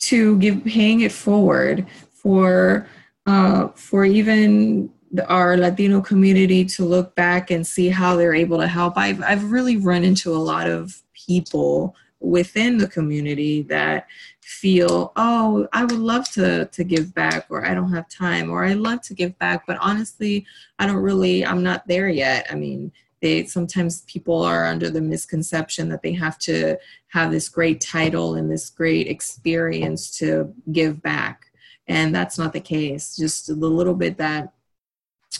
to 0.00 0.38
give 0.38 0.64
paying 0.64 1.00
it 1.00 1.12
forward 1.12 1.86
for 2.10 2.86
uh, 3.26 3.68
for 3.68 4.04
even 4.04 4.90
our 5.28 5.56
Latino 5.56 6.00
community 6.00 6.64
to 6.64 6.84
look 6.84 7.14
back 7.14 7.50
and 7.50 7.66
see 7.66 7.88
how 7.88 8.16
they're 8.16 8.34
able 8.34 8.58
to 8.58 8.66
help. 8.66 8.96
I've 8.96 9.22
I've 9.22 9.50
really 9.50 9.76
run 9.76 10.04
into 10.04 10.34
a 10.34 10.38
lot 10.38 10.68
of 10.68 11.02
people 11.14 11.94
within 12.22 12.78
the 12.78 12.88
community 12.88 13.62
that 13.62 14.06
feel 14.40 15.12
oh 15.16 15.66
i 15.72 15.84
would 15.84 15.98
love 15.98 16.28
to 16.30 16.66
to 16.66 16.84
give 16.84 17.14
back 17.14 17.46
or 17.50 17.64
i 17.64 17.74
don't 17.74 17.92
have 17.92 18.08
time 18.08 18.50
or 18.50 18.64
i 18.64 18.72
love 18.72 19.00
to 19.00 19.14
give 19.14 19.36
back 19.38 19.66
but 19.66 19.76
honestly 19.80 20.46
i 20.78 20.86
don't 20.86 20.96
really 20.96 21.44
i'm 21.44 21.62
not 21.62 21.86
there 21.86 22.08
yet. 22.08 22.46
I 22.50 22.54
mean 22.54 22.92
they 23.20 23.44
sometimes 23.44 24.02
people 24.02 24.42
are 24.42 24.66
under 24.66 24.90
the 24.90 25.00
misconception 25.00 25.88
that 25.88 26.02
they 26.02 26.12
have 26.12 26.38
to 26.40 26.76
have 27.08 27.30
this 27.30 27.48
great 27.48 27.80
title 27.80 28.34
and 28.34 28.50
this 28.50 28.68
great 28.68 29.06
experience 29.06 30.10
to 30.18 30.52
give 30.72 31.00
back 31.02 31.52
and 31.88 32.14
that's 32.14 32.38
not 32.38 32.52
the 32.52 32.60
case. 32.60 33.16
Just 33.16 33.46
the 33.46 33.54
little 33.54 33.94
bit 33.94 34.16
that 34.18 34.52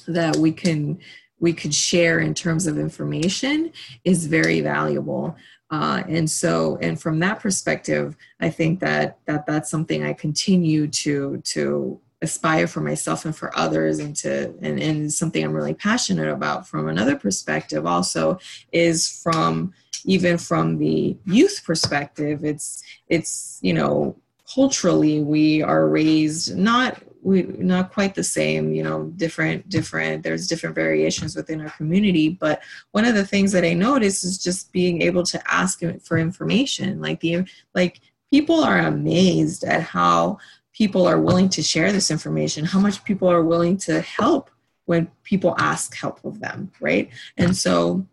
that 0.06 0.36
we 0.36 0.52
can 0.52 0.98
we 1.38 1.52
could 1.52 1.74
share 1.74 2.20
in 2.20 2.34
terms 2.34 2.66
of 2.66 2.78
information 2.78 3.72
is 4.04 4.26
very 4.26 4.60
valuable 4.60 5.36
uh, 5.72 6.02
and 6.06 6.30
so, 6.30 6.76
and 6.82 7.00
from 7.00 7.18
that 7.20 7.40
perspective, 7.40 8.14
I 8.40 8.50
think 8.50 8.80
that 8.80 9.16
that 9.24 9.46
that's 9.46 9.70
something 9.70 10.04
I 10.04 10.12
continue 10.12 10.86
to 10.86 11.38
to 11.38 11.98
aspire 12.20 12.66
for 12.66 12.82
myself 12.82 13.24
and 13.24 13.34
for 13.34 13.56
others, 13.58 13.98
and 13.98 14.14
to 14.16 14.54
and, 14.60 14.78
and 14.78 15.10
something 15.10 15.42
I'm 15.42 15.54
really 15.54 15.72
passionate 15.72 16.28
about. 16.28 16.68
From 16.68 16.88
another 16.88 17.16
perspective, 17.16 17.86
also 17.86 18.38
is 18.70 19.08
from 19.22 19.72
even 20.04 20.36
from 20.36 20.76
the 20.76 21.16
youth 21.24 21.62
perspective. 21.64 22.44
It's 22.44 22.82
it's 23.08 23.58
you 23.62 23.72
know 23.72 24.14
culturally 24.54 25.22
we 25.22 25.62
are 25.62 25.88
raised 25.88 26.54
not 26.54 27.02
we 27.22 27.42
not 27.42 27.92
quite 27.92 28.14
the 28.14 28.24
same 28.24 28.72
you 28.72 28.82
know 28.82 29.04
different 29.16 29.68
different 29.68 30.22
there's 30.22 30.48
different 30.48 30.74
variations 30.74 31.36
within 31.36 31.60
our 31.60 31.70
community 31.70 32.28
but 32.28 32.60
one 32.90 33.04
of 33.04 33.14
the 33.14 33.26
things 33.26 33.52
that 33.52 33.64
i 33.64 33.72
notice 33.72 34.24
is 34.24 34.42
just 34.42 34.72
being 34.72 35.02
able 35.02 35.22
to 35.22 35.40
ask 35.52 35.80
for 36.02 36.18
information 36.18 37.00
like 37.00 37.20
the 37.20 37.44
like 37.74 38.00
people 38.30 38.62
are 38.62 38.78
amazed 38.78 39.62
at 39.64 39.82
how 39.82 40.36
people 40.72 41.06
are 41.06 41.20
willing 41.20 41.48
to 41.48 41.62
share 41.62 41.92
this 41.92 42.10
information 42.10 42.64
how 42.64 42.80
much 42.80 43.04
people 43.04 43.28
are 43.28 43.42
willing 43.42 43.76
to 43.76 44.00
help 44.00 44.50
when 44.86 45.08
people 45.22 45.54
ask 45.58 45.94
help 45.96 46.24
of 46.24 46.40
them 46.40 46.70
right? 46.80 47.08
And 47.36 47.56
so 47.56 48.06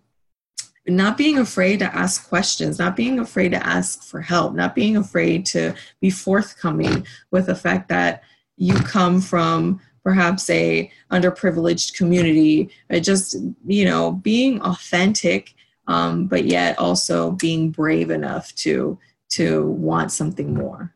not 0.88 1.18
being 1.18 1.38
afraid 1.38 1.80
to 1.80 1.96
ask 1.96 2.28
questions, 2.28 2.80
not 2.80 2.96
being 2.96 3.20
afraid 3.20 3.50
to 3.50 3.66
ask 3.66 4.04
for 4.04 4.22
help, 4.22 4.54
not 4.56 4.76
being 4.76 4.98
afraid 4.98 5.46
to 5.48 5.76
be 6.02 6.10
forthcoming 6.10 7.06
with 7.32 7.46
the 7.46 7.56
fact 7.56 7.90
that 7.90 8.24
you 8.60 8.76
come 8.76 9.20
from 9.22 9.82
perhaps 10.04 10.50
a 10.50 10.92
underprivileged 11.12 11.98
community. 11.98 12.70
Just 13.02 13.36
you 13.66 13.86
know 13.86 14.12
being 14.12 14.62
authentic 14.62 15.56
um, 15.90 16.28
but 16.28 16.46
yet 16.46 16.78
also 16.78 17.32
being 17.32 17.72
brave 17.72 18.12
enough 18.12 18.54
to 18.56 18.98
to 19.30 19.66
want 19.72 20.12
something 20.12 20.54
more. 20.54 20.94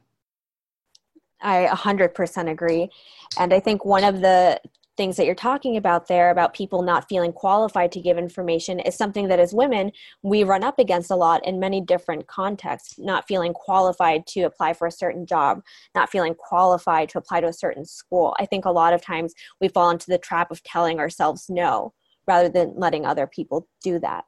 I 1.41 1.67
100% 1.71 2.49
agree. 2.49 2.89
And 3.37 3.51
i 3.53 3.59
think 3.59 3.83
one 3.83 4.03
of 4.03 4.21
the 4.21 4.61
things 4.95 5.17
that 5.17 5.25
you're 5.25 5.35
talking 5.35 5.77
about 5.77 6.07
there 6.07 6.29
about 6.29 6.53
people 6.53 6.81
not 6.81 7.07
feeling 7.09 7.31
qualified 7.33 7.91
to 7.91 8.01
give 8.01 8.17
information 8.17 8.79
is 8.79 8.95
something 8.95 9.27
that 9.27 9.39
as 9.39 9.53
women 9.53 9.91
we 10.21 10.43
run 10.43 10.63
up 10.63 10.79
against 10.79 11.11
a 11.11 11.15
lot 11.15 11.45
in 11.45 11.59
many 11.59 11.81
different 11.81 12.27
contexts 12.27 12.99
not 12.99 13.27
feeling 13.27 13.53
qualified 13.53 14.25
to 14.27 14.41
apply 14.41 14.73
for 14.73 14.87
a 14.87 14.91
certain 14.91 15.25
job 15.25 15.61
not 15.95 16.09
feeling 16.09 16.35
qualified 16.35 17.09
to 17.09 17.17
apply 17.17 17.41
to 17.41 17.47
a 17.47 17.53
certain 17.53 17.85
school 17.85 18.35
i 18.39 18.45
think 18.45 18.65
a 18.65 18.71
lot 18.71 18.93
of 18.93 19.01
times 19.01 19.33
we 19.59 19.67
fall 19.67 19.89
into 19.89 20.07
the 20.07 20.17
trap 20.17 20.51
of 20.51 20.61
telling 20.63 20.99
ourselves 20.99 21.49
no 21.49 21.93
rather 22.27 22.49
than 22.49 22.73
letting 22.75 23.05
other 23.05 23.27
people 23.27 23.67
do 23.83 23.99
that 23.99 24.25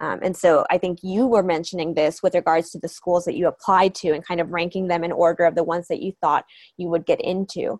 um, 0.00 0.20
and 0.22 0.36
so 0.36 0.66
I 0.70 0.78
think 0.78 0.98
you 1.02 1.26
were 1.26 1.42
mentioning 1.42 1.94
this 1.94 2.22
with 2.22 2.34
regards 2.34 2.70
to 2.70 2.78
the 2.78 2.88
schools 2.88 3.24
that 3.24 3.36
you 3.36 3.48
applied 3.48 3.94
to 3.96 4.12
and 4.12 4.24
kind 4.24 4.40
of 4.40 4.50
ranking 4.50 4.88
them 4.88 5.04
in 5.04 5.12
order 5.12 5.44
of 5.44 5.54
the 5.54 5.64
ones 5.64 5.88
that 5.88 6.02
you 6.02 6.12
thought 6.20 6.44
you 6.76 6.88
would 6.88 7.06
get 7.06 7.20
into. 7.20 7.78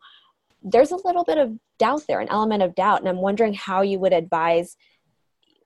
There's 0.67 0.91
a 0.91 0.99
little 1.05 1.25
bit 1.25 1.39
of 1.39 1.57
doubt 1.79 2.03
there, 2.09 2.21
an 2.21 2.29
element 2.29 2.63
of 2.63 2.75
doubt. 2.75 3.01
And 3.01 3.09
I'm 3.09 3.23
wondering 3.23 3.55
how 3.55 3.83
you 3.83 3.99
would 4.01 4.13
advise 4.13 4.77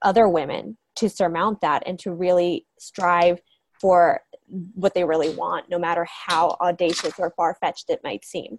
other 0.03 0.29
women 0.29 0.77
to 0.97 1.09
surmount 1.09 1.63
that 1.63 1.83
and 1.87 1.99
to 2.01 2.13
really 2.13 2.67
strive 2.79 3.41
for 3.81 4.21
what 4.75 4.95
they 4.95 5.05
really 5.05 5.35
want, 5.35 5.71
no 5.71 5.79
matter 5.79 6.07
how 6.09 6.57
audacious 6.61 7.15
or 7.19 7.33
far 7.37 7.57
fetched 7.61 7.89
it 7.89 8.01
might 8.05 8.25
seem. 8.25 8.59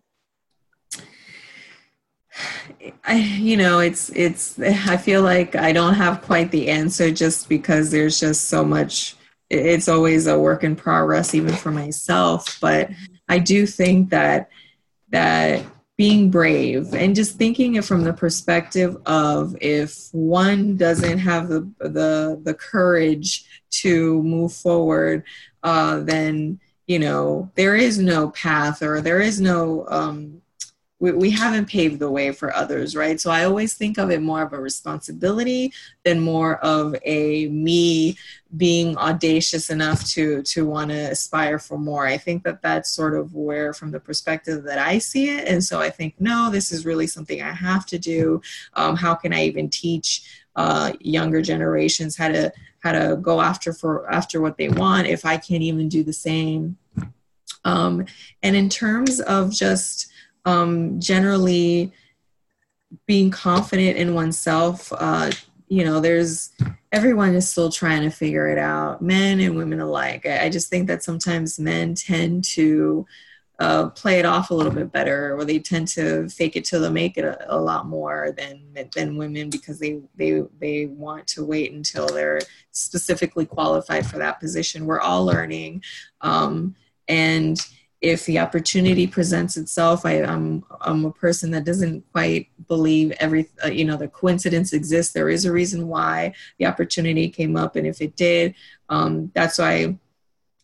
I, 3.05 3.15
you 3.15 3.57
know, 3.57 3.79
it's 3.79 4.09
it's. 4.15 4.57
I 4.59 4.97
feel 4.97 5.21
like 5.21 5.55
I 5.55 5.73
don't 5.73 5.95
have 5.95 6.21
quite 6.21 6.49
the 6.49 6.69
answer 6.69 7.11
just 7.11 7.49
because 7.49 7.91
there's 7.91 8.19
just 8.19 8.47
so 8.47 8.63
much. 8.63 9.15
It's 9.49 9.89
always 9.89 10.27
a 10.27 10.39
work 10.39 10.63
in 10.63 10.77
progress, 10.77 11.35
even 11.35 11.53
for 11.53 11.71
myself. 11.71 12.57
But 12.61 12.89
I 13.27 13.39
do 13.39 13.65
think 13.65 14.11
that 14.11 14.49
that 15.09 15.65
being 16.01 16.31
brave 16.31 16.95
and 16.95 17.15
just 17.15 17.37
thinking 17.37 17.75
it 17.75 17.85
from 17.85 18.03
the 18.03 18.11
perspective 18.11 18.97
of 19.05 19.55
if 19.61 20.07
one 20.13 20.75
doesn't 20.75 21.19
have 21.19 21.47
the 21.47 21.61
the 21.77 22.41
the 22.41 22.55
courage 22.55 23.45
to 23.69 24.23
move 24.23 24.51
forward, 24.51 25.23
uh, 25.61 25.99
then 25.99 26.59
you 26.87 26.97
know 26.97 27.51
there 27.53 27.75
is 27.75 27.99
no 27.99 28.31
path 28.31 28.81
or 28.81 28.99
there 28.99 29.21
is 29.21 29.39
no 29.39 29.85
um, 29.89 30.41
we, 31.01 31.11
we 31.11 31.31
haven't 31.31 31.65
paved 31.65 31.97
the 31.99 32.11
way 32.11 32.31
for 32.31 32.55
others, 32.55 32.95
right? 32.95 33.19
So 33.19 33.31
I 33.31 33.43
always 33.43 33.73
think 33.73 33.97
of 33.97 34.11
it 34.11 34.21
more 34.21 34.43
of 34.43 34.53
a 34.53 34.61
responsibility 34.61 35.73
than 36.05 36.19
more 36.19 36.57
of 36.57 36.95
a 37.03 37.47
me 37.47 38.17
being 38.55 38.95
audacious 38.97 39.71
enough 39.71 40.07
to 40.09 40.43
to 40.43 40.65
want 40.65 40.91
to 40.91 41.11
aspire 41.11 41.57
for 41.57 41.79
more. 41.79 42.05
I 42.05 42.17
think 42.17 42.43
that 42.43 42.61
that's 42.61 42.91
sort 42.91 43.15
of 43.15 43.33
where, 43.33 43.73
from 43.73 43.89
the 43.89 43.99
perspective 43.99 44.63
that 44.63 44.77
I 44.77 44.99
see 44.99 45.29
it, 45.29 45.47
and 45.47 45.63
so 45.63 45.81
I 45.81 45.89
think 45.89 46.13
no, 46.19 46.51
this 46.51 46.71
is 46.71 46.85
really 46.85 47.07
something 47.07 47.41
I 47.41 47.51
have 47.51 47.85
to 47.87 47.97
do. 47.97 48.41
Um, 48.75 48.95
how 48.95 49.15
can 49.15 49.33
I 49.33 49.45
even 49.45 49.69
teach 49.69 50.23
uh, 50.55 50.93
younger 50.99 51.41
generations 51.41 52.15
how 52.15 52.27
to 52.27 52.53
how 52.81 52.91
to 52.91 53.17
go 53.19 53.41
after 53.41 53.73
for 53.73 54.11
after 54.11 54.39
what 54.39 54.57
they 54.57 54.69
want 54.69 55.07
if 55.07 55.25
I 55.25 55.37
can't 55.37 55.63
even 55.63 55.89
do 55.89 56.03
the 56.03 56.13
same? 56.13 56.77
Um, 57.63 58.05
and 58.43 58.55
in 58.55 58.69
terms 58.69 59.19
of 59.21 59.51
just 59.51 60.10
um, 60.45 60.99
generally 60.99 61.91
being 63.05 63.31
confident 63.31 63.97
in 63.97 64.13
oneself 64.13 64.91
uh, 64.93 65.31
you 65.67 65.85
know 65.85 66.01
there's 66.01 66.51
everyone 66.91 67.33
is 67.33 67.47
still 67.47 67.71
trying 67.71 68.01
to 68.01 68.09
figure 68.09 68.49
it 68.49 68.57
out 68.57 69.01
men 69.01 69.39
and 69.39 69.55
women 69.55 69.79
alike. 69.79 70.25
I, 70.25 70.45
I 70.45 70.49
just 70.49 70.69
think 70.69 70.87
that 70.87 71.03
sometimes 71.03 71.57
men 71.57 71.95
tend 71.95 72.43
to 72.55 73.05
uh, 73.59 73.89
play 73.91 74.19
it 74.19 74.25
off 74.25 74.49
a 74.49 74.53
little 74.53 74.71
bit 74.71 74.91
better 74.91 75.37
or 75.37 75.45
they 75.45 75.59
tend 75.59 75.87
to 75.87 76.27
fake 76.29 76.55
it 76.55 76.65
till 76.65 76.81
they 76.81 76.89
make 76.89 77.17
it 77.17 77.23
a, 77.23 77.55
a, 77.55 77.57
lot 77.57 77.85
more 77.85 78.33
than 78.35 78.59
than 78.95 79.15
women 79.15 79.49
because 79.49 79.79
they 79.79 80.01
they 80.15 80.43
they 80.59 80.87
want 80.87 81.27
to 81.27 81.45
wait 81.45 81.71
until 81.71 82.07
they're 82.07 82.41
specifically 82.71 83.45
qualified 83.45 84.05
for 84.05 84.17
that 84.17 84.39
position. 84.39 84.85
We're 84.85 84.99
all 84.99 85.23
learning 85.25 85.83
um, 86.21 86.75
and 87.07 87.57
if 88.01 88.25
the 88.25 88.39
opportunity 88.39 89.05
presents 89.05 89.57
itself 89.57 90.05
I, 90.05 90.13
am 90.13 90.29
I'm, 90.29 90.65
I'm 90.81 91.05
a 91.05 91.11
person 91.11 91.51
that 91.51 91.65
doesn't 91.65 92.03
quite 92.11 92.49
believe 92.67 93.11
every 93.19 93.47
uh, 93.63 93.69
you 93.69 93.85
know 93.85 93.95
the 93.95 94.07
coincidence 94.07 94.73
exists. 94.73 95.13
There 95.13 95.29
is 95.29 95.45
a 95.45 95.51
reason 95.51 95.87
why 95.87 96.33
the 96.57 96.65
opportunity 96.65 97.29
came 97.29 97.55
up 97.55 97.75
and 97.75 97.85
if 97.85 98.01
it 98.01 98.15
did 98.15 98.55
um, 98.89 99.31
that's 99.35 99.59
why 99.59 99.97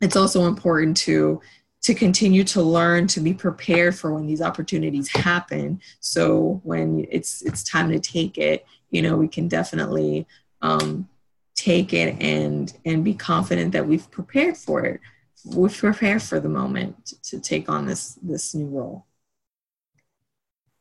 it's 0.01 0.15
also 0.15 0.47
important 0.47 0.97
to 0.97 1.41
to 1.83 1.93
continue 1.93 2.43
to 2.43 2.61
learn 2.61 3.07
to 3.07 3.19
be 3.19 3.33
prepared 3.33 3.95
for 3.95 4.13
when 4.13 4.25
these 4.25 4.41
opportunities 4.41 5.07
happen. 5.07 5.79
So 5.99 6.59
when 6.63 7.05
it's 7.11 7.43
it's 7.43 7.63
time 7.63 7.91
to 7.91 7.99
take 7.99 8.37
it 8.37 8.65
you 8.89 9.01
know 9.01 9.15
we 9.15 9.27
can 9.27 9.47
definitely 9.47 10.25
um, 10.61 11.07
take 11.55 11.93
it 11.93 12.15
and 12.21 12.73
and 12.85 13.03
be 13.03 13.13
confident 13.13 13.73
that 13.73 13.85
we've 13.85 14.09
prepared 14.11 14.57
for 14.57 14.85
it 14.85 14.99
we 15.45 15.69
prepare 15.69 16.19
for 16.19 16.39
the 16.39 16.49
moment 16.49 17.13
to 17.23 17.39
take 17.39 17.69
on 17.69 17.85
this 17.85 18.17
this 18.21 18.53
new 18.53 18.67
role. 18.67 19.05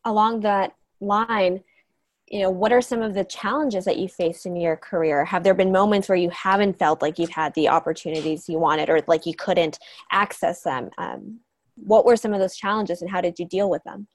Along 0.05 0.41
that 0.41 0.75
line 1.01 1.63
you 2.29 2.41
know 2.41 2.51
what 2.51 2.73
are 2.73 2.83
some 2.83 3.03
of 3.03 3.15
the 3.15 3.25
challenges 3.25 3.85
that 3.85 3.99
you 3.99 4.09
faced 4.09 4.47
in 4.47 4.57
your 4.57 4.77
career? 4.77 5.25
Have 5.25 5.45
there 5.45 5.55
been 5.55 5.71
moments 5.71 6.09
where 6.09 6.19
you 6.19 6.31
haven't 6.31 6.79
felt 6.79 7.01
like 7.01 7.19
you've 7.19 7.31
had 7.31 7.55
the 7.55 7.69
opportunities 7.69 8.49
you 8.49 8.59
wanted 8.59 8.91
or 8.91 9.01
like 9.07 9.27
you 9.27 9.35
couldn't 9.35 9.79
access 10.11 10.63
them? 10.63 10.91
Um, 10.99 11.41
what 11.77 12.05
were 12.05 12.17
some 12.17 12.33
of 12.33 12.41
those 12.41 12.57
challenges 12.57 13.01
and 13.01 13.11
how 13.11 13.21
did 13.21 13.39
you 13.39 13.47
deal 13.47 13.71
with 13.71 13.85
them? 13.85 14.09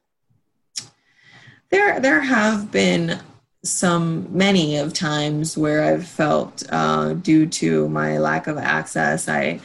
There 1.70 2.00
there 2.02 2.20
have 2.20 2.72
been 2.72 3.22
some 3.64 4.26
many 4.36 4.76
of 4.78 4.92
times 4.92 5.56
where 5.56 5.84
i've 5.84 6.08
felt 6.08 6.64
uh, 6.72 7.14
due 7.14 7.46
to 7.46 7.88
my 7.90 8.18
lack 8.18 8.48
of 8.48 8.58
access 8.58 9.30
i 9.30 9.60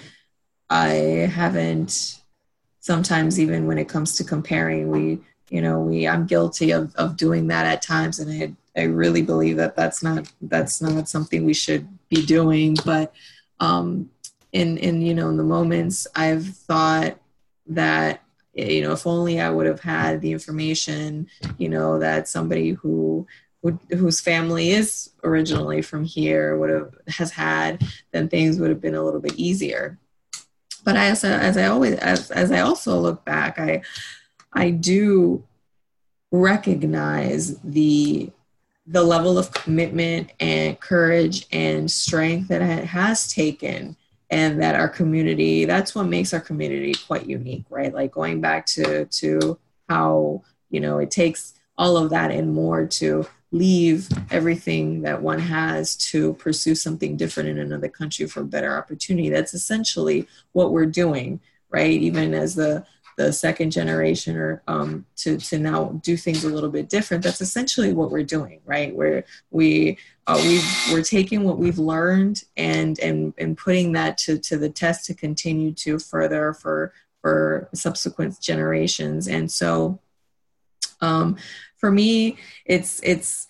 I 0.69 0.89
haven't 1.33 2.21
sometimes 2.87 3.41
even 3.41 3.67
when 3.67 3.79
it 3.79 3.89
comes 3.89 4.15
to 4.15 4.23
comparing 4.23 4.89
we 4.91 5.19
you 5.51 5.61
know 5.61 5.81
we 5.81 6.07
i'm 6.07 6.25
guilty 6.25 6.71
of, 6.71 6.95
of 6.95 7.17
doing 7.17 7.49
that 7.49 7.67
at 7.67 7.83
times 7.83 8.21
and 8.21 8.31
i 8.31 8.81
i 8.81 8.85
really 8.85 9.23
believe 9.23 9.57
that 9.57 9.75
that's 9.75 10.05
not 10.05 10.33
that's 10.43 10.81
not 10.81 11.09
something 11.09 11.45
we 11.45 11.53
should 11.53 11.87
be 12.09 12.25
doing 12.25 12.77
but 12.85 13.13
um 13.59 14.09
in 14.53 14.79
in 14.79 15.03
you 15.03 15.15
know 15.15 15.29
in 15.29 15.37
the 15.37 15.43
moments 15.43 16.07
i've 16.15 16.47
thought 16.47 17.19
that 17.67 18.23
you 18.55 18.83
know 18.83 18.93
if 18.93 19.05
only 19.05 19.41
i 19.41 19.51
would 19.51 19.67
have 19.67 19.81
had 19.81 20.21
the 20.21 20.31
information 20.31 21.27
you 21.59 21.69
know 21.69 21.99
that 21.99 22.29
somebody 22.29 22.71
who 22.71 23.27
would, 23.63 23.79
whose 23.91 24.21
family 24.21 24.71
is 24.71 25.11
originally 25.25 25.83
from 25.83 26.05
here 26.05 26.57
would 26.57 26.71
have 26.71 26.95
has 27.09 27.33
had 27.33 27.83
then 28.13 28.29
things 28.29 28.61
would 28.61 28.71
have 28.71 28.81
been 28.81 28.95
a 28.95 29.03
little 29.03 29.21
bit 29.21 29.35
easier 29.35 29.99
but 30.87 30.97
as 30.97 31.25
as 31.25 31.57
I 31.57 31.67
always 31.67 31.97
as 31.97 32.31
as 32.31 32.53
I 32.53 32.61
also 32.61 32.99
look 32.99 33.25
back, 33.25 33.59
I 33.59 33.83
I 34.53 34.71
do 34.71 35.45
recognize 36.31 37.59
the 37.61 38.31
the 38.87 39.03
level 39.03 39.37
of 39.37 39.53
commitment 39.53 40.31
and 40.39 40.79
courage 40.79 41.47
and 41.51 41.91
strength 41.91 42.49
that 42.49 42.63
it 42.63 42.85
has 42.85 43.33
taken 43.33 43.97
and 44.31 44.63
that 44.63 44.77
our 44.77 44.89
community 44.89 45.65
that's 45.65 45.93
what 45.93 46.05
makes 46.05 46.33
our 46.33 46.41
community 46.41 46.95
quite 47.07 47.27
unique 47.27 47.65
right? 47.69 47.93
Like 47.93 48.13
going 48.13 48.41
back 48.41 48.65
to 48.67 49.07
to 49.07 49.59
how 49.89 50.45
you 50.71 50.79
know 50.79 50.99
it 50.99 51.11
takes 51.11 51.55
all 51.77 51.97
of 51.97 52.11
that 52.11 52.31
and 52.31 52.55
more 52.55 52.87
to 52.87 53.27
leave 53.57 54.09
everything 54.31 55.03
that 55.03 55.23
one 55.23 55.39
has 55.39 55.97
to 55.97 56.35
pursue 56.35 56.75
something 56.75 57.17
different 57.17 57.49
in 57.49 57.59
another 57.59 57.89
country 57.89 58.27
for 58.27 58.41
a 58.41 58.45
better 58.45 58.77
opportunity. 58.77 59.29
That's 59.29 59.55
essentially 59.55 60.27
what 60.53 60.73
we're 60.73 60.87
doing, 60.87 61.41
right? 61.71 61.91
Even 61.91 62.35
as 62.35 62.55
the 62.55 62.87
the 63.17 63.33
second 63.33 63.71
generation 63.71 64.37
or 64.37 64.63
um, 64.69 65.07
to, 65.17 65.39
to 65.39 65.59
now 65.59 65.99
do 66.03 66.17
things 66.17 66.45
a 66.45 66.49
little 66.49 66.69
bit 66.69 66.89
different 66.89 67.25
that's 67.25 67.41
essentially 67.41 67.93
what 67.93 68.11
we're 68.11 68.23
doing 68.23 68.61
right 68.67 68.95
where 68.95 69.25
we 69.51 69.97
uh, 70.27 70.39
we 70.45 70.61
we're 70.93 71.03
taking 71.03 71.43
what 71.43 71.59
we've 71.59 71.79
learned 71.79 72.45
and 72.57 72.99
and 73.01 73.33
and 73.39 73.57
putting 73.57 73.93
that 73.93 74.19
to 74.19 74.39
to 74.39 74.59
the 74.59 74.69
test 74.69 75.07
to 75.07 75.15
continue 75.15 75.73
to 75.73 75.99
further 75.99 76.53
for 76.53 76.93
for 77.23 77.69
subsequent 77.75 78.39
generations 78.41 79.29
and 79.29 79.51
so 79.51 79.99
um, 81.01 81.37
for 81.79 81.91
me 81.91 82.37
it's 82.65 83.01
it's 83.03 83.47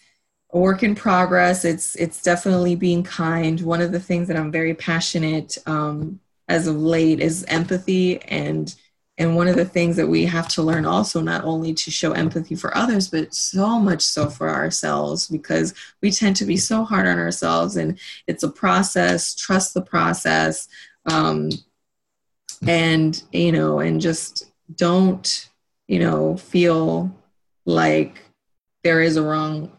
a 0.57 0.59
work 0.59 0.83
in 0.83 0.95
progress. 0.95 1.65
It's 1.65 1.97
it's 1.97 2.23
definitely 2.23 2.75
being 2.77 3.03
kind. 3.03 3.61
One 3.61 3.83
of 3.83 3.93
the 3.93 4.01
things 4.01 4.29
that 4.29 4.37
i'm 4.37 4.51
very 4.51 4.75
passionate 4.75 5.59
um, 5.67 6.21
as 6.49 6.67
of 6.67 6.77
late 6.77 7.21
is 7.21 7.45
empathy. 7.49 8.23
And 8.23 8.75
and 9.19 9.35
one 9.35 9.49
of 9.49 9.57
the 9.57 9.65
things 9.65 9.97
that 9.97 10.07
we 10.07 10.27
have 10.27 10.49
to 10.49 10.63
learn 10.63 10.85
also 10.85 11.21
not 11.21 11.45
only 11.45 11.73
to 11.73 11.91
show 11.91 12.13
empathy 12.13 12.55
for 12.55 12.77
others 12.77 13.09
but 13.09 13.35
so 13.35 13.79
much 13.79 14.03
so 14.03 14.29
for 14.29 14.51
ourselves 14.51 15.27
because 15.27 15.73
we 16.03 16.11
tend 16.11 16.37
to 16.37 16.45
be 16.45 16.59
so 16.59 16.85
hard 16.85 17.07
on 17.07 17.19
ourselves 17.19 17.77
and 17.77 17.99
it's 18.27 18.43
a 18.43 18.49
process. 18.49 19.35
Trust 19.35 19.75
the 19.75 19.83
process. 19.83 20.69
Um, 21.07 21.51
and 22.67 23.23
you 23.33 23.53
know 23.53 23.81
and 23.81 24.01
just 24.01 24.51
don't 24.77 25.51
you 25.89 25.99
know 25.99 26.37
feel 26.37 27.15
like 27.67 28.23
there 28.85 29.03
is 29.03 29.17
a 29.17 29.23
wrong 29.23 29.73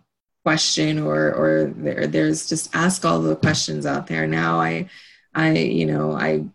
question 0.44 1.00
or 1.00 1.34
or 1.34 1.74
there, 1.76 2.08
there's 2.08 2.48
just 2.48 2.70
ask 2.76 3.04
all 3.04 3.22
the 3.22 3.36
questions 3.36 3.86
out 3.86 4.08
there. 4.08 4.28
Now 4.28 4.60
i 4.60 4.90
i 5.34 5.52
you 5.58 5.86
know 5.86 6.12
i 6.12 6.46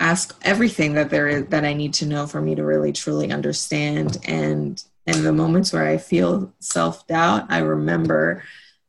ask 0.00 0.36
everything 0.42 0.94
that 0.94 1.10
there 1.10 1.28
is 1.28 1.46
that 1.46 1.64
i 1.64 1.72
need 1.72 1.94
to 1.94 2.06
know 2.06 2.26
for 2.26 2.40
me 2.40 2.54
to 2.54 2.64
really 2.64 2.92
truly 2.92 3.32
understand. 3.32 4.18
And 4.24 4.82
and 5.06 5.24
the 5.24 5.32
moments 5.32 5.72
where 5.72 5.86
i 5.86 5.98
feel 5.98 6.52
self-doubt 6.60 7.46
i 7.50 7.58
remember 7.58 8.42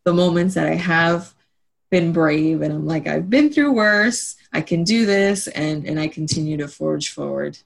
the 0.05 0.13
moments 0.13 0.55
that 0.55 0.67
i 0.67 0.75
have 0.75 1.33
been 1.91 2.13
brave 2.13 2.61
and 2.61 2.73
i'm 2.73 2.85
like 2.85 3.07
i've 3.07 3.29
been 3.29 3.51
through 3.51 3.73
worse. 3.73 4.35
I 4.53 4.61
can 4.61 4.83
do 4.83 5.05
this 5.05 5.47
and 5.47 5.85
and 5.85 5.99
i 5.99 6.07
continue 6.07 6.57
to 6.57 6.67
forge 6.67 7.09
forward 7.09 7.57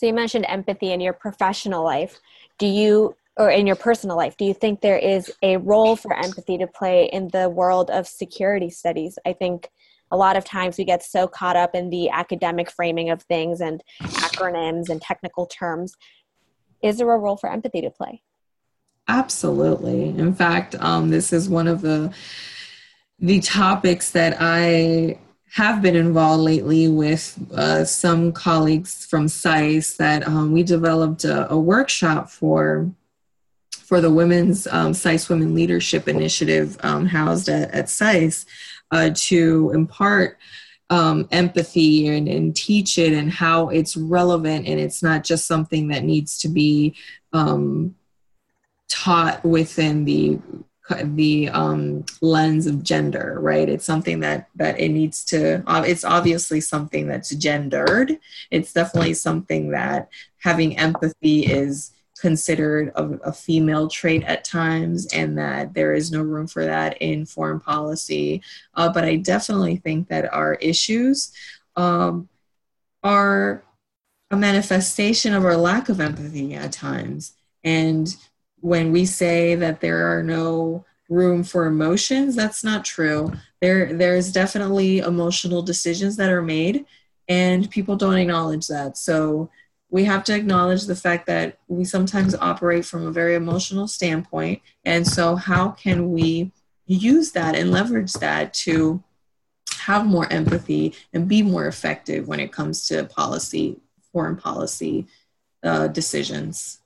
so 0.00 0.06
you 0.06 0.14
mentioned 0.14 0.46
empathy 0.48 0.92
in 0.92 1.00
your 1.02 1.12
professional 1.12 1.84
life. 1.84 2.20
Do 2.58 2.66
you 2.66 3.16
or 3.36 3.50
in 3.50 3.66
your 3.66 3.76
personal 3.76 4.16
life 4.16 4.34
do 4.38 4.46
you 4.46 4.54
think 4.54 4.80
there 4.80 4.96
is 4.96 5.30
a 5.42 5.58
role 5.58 5.94
for 5.94 6.14
empathy 6.14 6.56
to 6.56 6.66
play 6.66 7.04
in 7.12 7.28
the 7.28 7.50
world 7.50 7.90
of 7.90 8.06
security 8.06 8.70
studies? 8.70 9.18
I 9.26 9.34
think 9.34 9.68
a 10.10 10.16
lot 10.16 10.38
of 10.38 10.44
times 10.46 10.78
we 10.78 10.86
get 10.86 11.02
so 11.02 11.28
caught 11.28 11.54
up 11.54 11.74
in 11.74 11.90
the 11.90 12.08
academic 12.08 12.70
framing 12.70 13.10
of 13.10 13.20
things 13.24 13.60
and 13.60 13.84
acronyms 14.00 14.88
and 14.88 15.02
technical 15.02 15.44
terms. 15.44 15.92
Is 16.82 16.96
there 16.96 17.12
a 17.12 17.18
role 17.18 17.36
for 17.36 17.52
empathy 17.52 17.82
to 17.82 17.90
play? 17.90 18.22
Absolutely. 19.06 20.08
In 20.18 20.32
fact 20.32 20.76
um, 20.76 21.10
this 21.10 21.30
is 21.30 21.46
one 21.46 21.68
of 21.68 21.82
the 21.82 22.10
the 23.18 23.38
topics 23.40 24.12
that 24.12 24.38
i 24.40 25.18
have 25.52 25.82
been 25.82 25.96
involved 25.96 26.44
lately 26.44 26.86
with 26.88 27.36
uh, 27.54 27.84
some 27.84 28.32
colleagues 28.32 29.04
from 29.06 29.26
SAIS 29.26 29.96
that 29.96 30.26
um, 30.26 30.52
we 30.52 30.62
developed 30.62 31.24
a, 31.24 31.50
a, 31.50 31.58
workshop 31.58 32.30
for 32.30 32.90
for 33.72 34.00
the 34.00 34.10
Women's 34.10 34.68
um, 34.68 34.94
SAIS 34.94 35.28
Women 35.28 35.52
Leadership 35.52 36.06
Initiative 36.06 36.76
um, 36.84 37.06
housed 37.06 37.48
at, 37.48 37.72
at 37.72 37.88
SAIS 37.88 38.46
uh, 38.92 39.10
to 39.14 39.72
impart 39.74 40.38
um, 40.90 41.26
empathy 41.32 42.06
and, 42.08 42.28
and, 42.28 42.54
teach 42.54 42.98
it 42.98 43.12
and 43.12 43.30
how 43.30 43.68
it's 43.68 43.96
relevant 43.96 44.66
and 44.66 44.78
it's 44.80 45.02
not 45.02 45.22
just 45.22 45.46
something 45.46 45.88
that 45.88 46.02
needs 46.02 46.38
to 46.38 46.48
be 46.48 46.96
um, 47.32 47.94
taught 48.88 49.44
within 49.44 50.04
the 50.04 50.38
the 51.02 51.48
um, 51.50 52.04
lens 52.20 52.66
of 52.66 52.82
gender 52.82 53.38
right 53.40 53.68
it's 53.68 53.84
something 53.84 54.20
that 54.20 54.48
that 54.56 54.78
it 54.78 54.88
needs 54.90 55.24
to 55.24 55.62
it's 55.86 56.04
obviously 56.04 56.60
something 56.60 57.06
that's 57.06 57.30
gendered 57.34 58.18
it's 58.50 58.72
definitely 58.72 59.14
something 59.14 59.70
that 59.70 60.08
having 60.38 60.76
empathy 60.76 61.46
is 61.46 61.92
considered 62.20 62.92
a, 62.96 63.04
a, 63.24 63.32
female 63.32 63.88
trait 63.88 64.22
at 64.24 64.44
times 64.44 65.06
and 65.06 65.38
that 65.38 65.72
there 65.72 65.94
is 65.94 66.12
no 66.12 66.20
room 66.20 66.46
for 66.46 66.66
that 66.66 66.98
in 67.00 67.24
foreign 67.24 67.58
policy. 67.58 68.42
Uh, 68.74 68.92
but 68.92 69.04
I 69.04 69.16
definitely 69.16 69.76
think 69.76 70.08
that 70.08 70.30
our 70.30 70.54
issues 70.56 71.32
um, 71.76 72.28
are 73.02 73.64
a 74.30 74.36
manifestation 74.36 75.32
of 75.32 75.46
our 75.46 75.56
lack 75.56 75.88
of 75.88 75.98
empathy 75.98 76.54
at 76.54 76.72
times. 76.72 77.32
And 77.64 78.14
when 78.60 78.92
we 78.92 79.06
say 79.06 79.54
that 79.54 79.80
there 79.80 80.16
are 80.16 80.22
no 80.22 80.84
room 81.08 81.42
for 81.42 81.66
emotions, 81.66 82.36
that's 82.36 82.62
not 82.62 82.84
true. 82.84 83.32
There, 83.60 83.92
there's 83.92 84.32
definitely 84.32 84.98
emotional 84.98 85.62
decisions 85.62 86.16
that 86.16 86.30
are 86.30 86.42
made, 86.42 86.86
and 87.28 87.70
people 87.70 87.96
don't 87.96 88.16
acknowledge 88.16 88.68
that. 88.68 88.96
So 88.96 89.50
we 89.90 90.04
have 90.04 90.24
to 90.24 90.34
acknowledge 90.34 90.86
the 90.86 90.96
fact 90.96 91.26
that 91.26 91.58
we 91.68 91.84
sometimes 91.84 92.34
operate 92.36 92.84
from 92.84 93.06
a 93.06 93.12
very 93.12 93.34
emotional 93.34 93.88
standpoint. 93.88 94.62
And 94.84 95.06
so, 95.06 95.34
how 95.34 95.70
can 95.70 96.12
we 96.12 96.52
use 96.86 97.32
that 97.32 97.56
and 97.56 97.70
leverage 97.70 98.12
that 98.14 98.54
to 98.54 99.02
have 99.80 100.06
more 100.06 100.32
empathy 100.32 100.94
and 101.12 101.28
be 101.28 101.42
more 101.42 101.66
effective 101.66 102.28
when 102.28 102.40
it 102.40 102.52
comes 102.52 102.86
to 102.86 103.04
policy, 103.04 103.80
foreign 104.12 104.36
policy 104.36 105.06
uh, 105.64 105.88
decisions? 105.88 106.79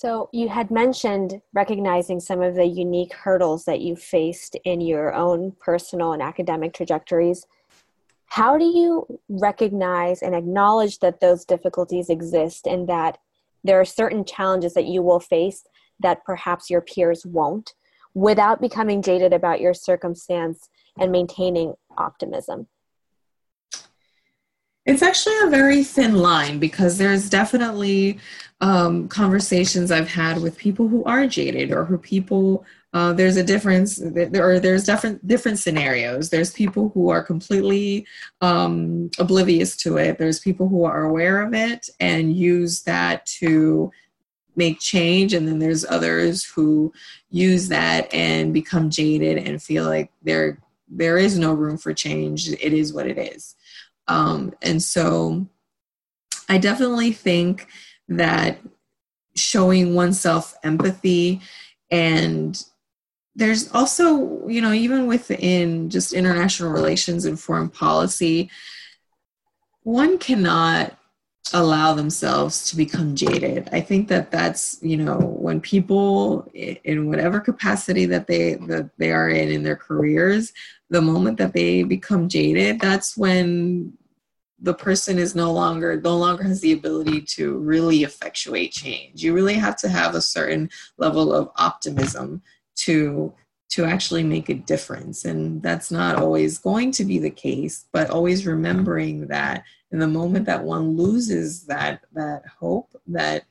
So, 0.00 0.28
you 0.32 0.48
had 0.48 0.70
mentioned 0.70 1.42
recognizing 1.52 2.20
some 2.20 2.40
of 2.40 2.54
the 2.54 2.64
unique 2.64 3.12
hurdles 3.12 3.64
that 3.64 3.80
you 3.80 3.96
faced 3.96 4.54
in 4.64 4.80
your 4.80 5.12
own 5.12 5.56
personal 5.58 6.12
and 6.12 6.22
academic 6.22 6.72
trajectories 6.72 7.44
how 8.28 8.58
do 8.58 8.64
you 8.64 9.18
recognize 9.28 10.22
and 10.22 10.34
acknowledge 10.34 10.98
that 11.00 11.18
those 11.18 11.44
difficulties 11.44 12.10
exist 12.10 12.66
and 12.66 12.88
that 12.88 13.18
there 13.64 13.80
are 13.80 13.84
certain 13.84 14.24
challenges 14.24 14.74
that 14.74 14.86
you 14.86 15.02
will 15.02 15.18
face 15.18 15.64
that 15.98 16.24
perhaps 16.24 16.70
your 16.70 16.82
peers 16.82 17.26
won't 17.26 17.74
without 18.14 18.60
becoming 18.60 19.02
jaded 19.02 19.32
about 19.32 19.60
your 19.60 19.74
circumstance 19.74 20.68
and 21.00 21.10
maintaining 21.10 21.74
optimism? 21.96 22.68
It's 24.88 25.02
actually 25.02 25.36
a 25.42 25.50
very 25.50 25.84
thin 25.84 26.14
line 26.14 26.58
because 26.58 26.96
there's 26.96 27.28
definitely 27.28 28.18
um, 28.62 29.06
conversations 29.08 29.90
I've 29.90 30.08
had 30.08 30.40
with 30.40 30.56
people 30.56 30.88
who 30.88 31.04
are 31.04 31.26
jaded 31.26 31.70
or 31.72 31.84
who 31.84 31.98
people 31.98 32.64
uh, 32.94 33.12
there's 33.12 33.36
a 33.36 33.44
difference 33.44 33.96
there 34.02 34.48
or 34.48 34.58
there's 34.58 34.84
different 34.84 35.26
different 35.28 35.58
scenarios. 35.58 36.30
There's 36.30 36.54
people 36.54 36.90
who 36.94 37.10
are 37.10 37.22
completely 37.22 38.06
um, 38.40 39.10
oblivious 39.18 39.76
to 39.82 39.98
it. 39.98 40.16
There's 40.16 40.40
people 40.40 40.70
who 40.70 40.84
are 40.84 41.02
aware 41.02 41.42
of 41.42 41.52
it 41.52 41.90
and 42.00 42.34
use 42.34 42.80
that 42.84 43.26
to 43.40 43.92
make 44.56 44.80
change. 44.80 45.34
And 45.34 45.46
then 45.46 45.58
there's 45.58 45.84
others 45.84 46.46
who 46.46 46.94
use 47.28 47.68
that 47.68 48.12
and 48.14 48.54
become 48.54 48.88
jaded 48.88 49.36
and 49.36 49.62
feel 49.62 49.84
like 49.84 50.10
there 50.22 50.58
there 50.88 51.18
is 51.18 51.38
no 51.38 51.52
room 51.52 51.76
for 51.76 51.92
change. 51.92 52.48
It 52.48 52.72
is 52.72 52.94
what 52.94 53.06
it 53.06 53.18
is 53.18 53.54
um, 54.08 54.52
and 54.62 54.82
so 54.82 55.46
i 56.48 56.58
definitely 56.58 57.12
think 57.12 57.68
that 58.08 58.58
showing 59.36 59.94
oneself 59.94 60.54
empathy 60.64 61.40
and 61.90 62.64
there's 63.38 63.72
also, 63.72 64.48
you 64.48 64.60
know, 64.60 64.72
even 64.72 65.06
within 65.06 65.90
just 65.90 66.12
international 66.12 66.72
relations 66.72 67.24
and 67.24 67.38
foreign 67.38 67.68
policy, 67.68 68.50
one 69.84 70.18
cannot 70.18 70.97
allow 71.54 71.94
themselves 71.94 72.68
to 72.70 72.76
become 72.76 73.14
jaded. 73.14 73.68
I 73.72 73.80
think 73.80 74.08
that 74.08 74.30
that's, 74.30 74.78
you 74.82 74.96
know, 74.96 75.18
when 75.18 75.60
people 75.60 76.48
in 76.54 77.08
whatever 77.08 77.40
capacity 77.40 78.06
that 78.06 78.26
they 78.26 78.54
that 78.54 78.90
they 78.98 79.12
are 79.12 79.30
in 79.30 79.50
in 79.50 79.62
their 79.62 79.76
careers, 79.76 80.52
the 80.90 81.00
moment 81.00 81.38
that 81.38 81.52
they 81.52 81.82
become 81.82 82.28
jaded, 82.28 82.80
that's 82.80 83.16
when 83.16 83.92
the 84.60 84.74
person 84.74 85.18
is 85.18 85.34
no 85.34 85.52
longer 85.52 86.00
no 86.00 86.16
longer 86.16 86.42
has 86.42 86.60
the 86.60 86.72
ability 86.72 87.20
to 87.20 87.58
really 87.58 88.02
effectuate 88.02 88.72
change. 88.72 89.22
You 89.22 89.34
really 89.34 89.54
have 89.54 89.76
to 89.78 89.88
have 89.88 90.14
a 90.14 90.22
certain 90.22 90.70
level 90.96 91.32
of 91.32 91.50
optimism 91.56 92.42
to 92.76 93.32
to 93.70 93.84
actually 93.84 94.24
make 94.24 94.48
a 94.48 94.54
difference 94.54 95.24
and 95.24 95.62
that's 95.62 95.90
not 95.90 96.16
always 96.16 96.58
going 96.58 96.90
to 96.90 97.04
be 97.04 97.18
the 97.18 97.30
case 97.30 97.86
but 97.92 98.08
always 98.08 98.46
remembering 98.46 99.26
that 99.26 99.62
in 99.92 99.98
the 99.98 100.06
moment 100.06 100.46
that 100.46 100.62
one 100.62 100.96
loses 100.96 101.64
that 101.64 102.02
that 102.12 102.42
hope 102.58 102.94
that 103.06 103.44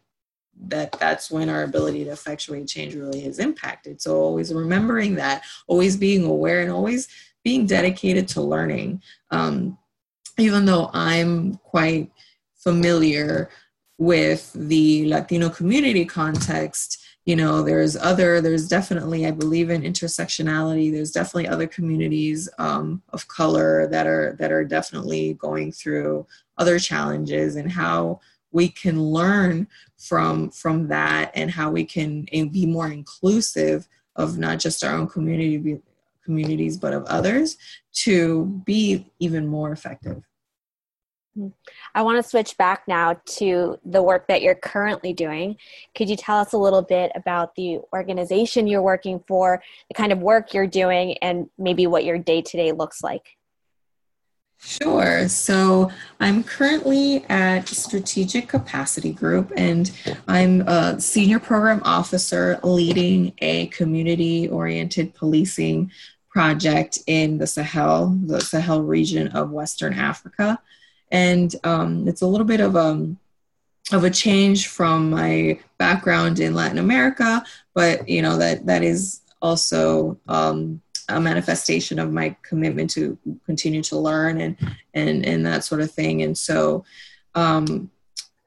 that 0.59 0.91
that's 0.99 1.29
when 1.29 1.49
our 1.49 1.63
ability 1.63 2.03
to 2.03 2.11
effectuate 2.11 2.67
change 2.67 2.95
really 2.95 3.25
is 3.25 3.39
impacted. 3.39 4.01
So 4.01 4.19
always 4.19 4.53
remembering 4.53 5.15
that 5.15 5.43
always 5.67 5.95
being 5.95 6.25
aware 6.25 6.61
and 6.61 6.71
always 6.71 7.07
being 7.43 7.65
dedicated 7.65 8.27
to 8.29 8.41
learning. 8.41 9.01
Um, 9.31 9.77
even 10.37 10.65
though 10.65 10.89
i'm 10.93 11.55
quite 11.55 12.11
familiar 12.55 13.49
with 13.97 14.51
the 14.53 15.07
latino 15.09 15.49
community 15.49 16.05
context 16.05 17.03
you 17.27 17.35
know 17.35 17.61
there's 17.61 17.97
other 17.97 18.39
there's 18.39 18.69
definitely 18.69 19.27
i 19.27 19.31
believe 19.31 19.69
in 19.69 19.81
intersectionality. 19.81 20.91
There's 20.91 21.11
definitely 21.11 21.49
other 21.49 21.67
communities 21.67 22.49
um, 22.57 23.03
of 23.09 23.27
color 23.27 23.85
that 23.87 24.07
are 24.07 24.35
that 24.39 24.51
are 24.51 24.63
definitely 24.63 25.33
going 25.33 25.73
through 25.73 26.25
other 26.57 26.79
challenges 26.79 27.57
and 27.57 27.69
how 27.69 28.21
we 28.53 28.69
can 28.69 29.03
learn 29.03 29.67
from 29.97 30.49
from 30.51 30.87
that 30.87 31.31
and 31.35 31.51
how 31.51 31.69
we 31.69 31.83
can 31.83 32.25
be 32.31 32.65
more 32.65 32.89
inclusive 32.89 33.89
of 34.15 34.37
not 34.37 34.57
just 34.57 34.83
our 34.85 34.95
own 34.95 35.07
community 35.07 35.81
communities 36.23 36.77
but 36.77 36.93
of 36.93 37.03
others 37.05 37.57
to 37.91 38.45
be 38.65 39.05
even 39.19 39.45
more 39.45 39.73
effective 39.73 40.23
I 41.95 42.01
want 42.01 42.23
to 42.23 42.29
switch 42.29 42.57
back 42.57 42.83
now 42.87 43.19
to 43.37 43.79
the 43.85 44.03
work 44.03 44.27
that 44.27 44.41
you're 44.41 44.55
currently 44.55 45.13
doing. 45.13 45.57
Could 45.95 46.09
you 46.09 46.15
tell 46.15 46.37
us 46.37 46.53
a 46.53 46.57
little 46.57 46.81
bit 46.81 47.11
about 47.15 47.55
the 47.55 47.79
organization 47.93 48.67
you're 48.67 48.81
working 48.81 49.23
for, 49.27 49.61
the 49.87 49.93
kind 49.93 50.11
of 50.11 50.19
work 50.19 50.53
you're 50.53 50.67
doing, 50.67 51.17
and 51.19 51.49
maybe 51.57 51.87
what 51.87 52.05
your 52.05 52.17
day 52.17 52.41
to 52.41 52.57
day 52.57 52.71
looks 52.71 53.03
like? 53.03 53.37
Sure. 54.59 55.27
So 55.27 55.91
I'm 56.19 56.43
currently 56.43 57.23
at 57.29 57.67
Strategic 57.67 58.47
Capacity 58.47 59.13
Group, 59.13 59.51
and 59.55 59.91
I'm 60.27 60.61
a 60.61 60.99
senior 60.99 61.39
program 61.39 61.81
officer 61.85 62.59
leading 62.63 63.33
a 63.37 63.67
community 63.67 64.49
oriented 64.49 65.13
policing 65.13 65.91
project 66.29 66.99
in 67.07 67.37
the 67.37 67.47
Sahel, 67.47 68.17
the 68.25 68.41
Sahel 68.41 68.81
region 68.81 69.27
of 69.29 69.51
Western 69.51 69.93
Africa. 69.93 70.59
And 71.11 71.55
um, 71.63 72.07
it's 72.07 72.21
a 72.21 72.27
little 72.27 72.45
bit 72.45 72.59
of 72.59 72.75
a 72.75 72.79
um, 72.79 73.19
of 73.93 74.03
a 74.03 74.09
change 74.09 74.67
from 74.67 75.09
my 75.09 75.57
background 75.77 76.39
in 76.39 76.53
Latin 76.53 76.77
America, 76.77 77.43
but 77.73 78.07
you 78.07 78.21
know 78.21 78.37
that 78.37 78.65
that 78.65 78.83
is 78.83 79.21
also 79.41 80.19
um, 80.27 80.81
a 81.09 81.21
manifestation 81.21 81.99
of 81.99 82.11
my 82.11 82.35
commitment 82.41 82.89
to 82.91 83.17
continue 83.45 83.81
to 83.83 83.97
learn 83.97 84.41
and 84.41 84.57
and 84.93 85.25
and 85.25 85.45
that 85.45 85.63
sort 85.63 85.81
of 85.81 85.91
thing. 85.91 86.21
And 86.21 86.37
so 86.37 86.83
um, 87.35 87.89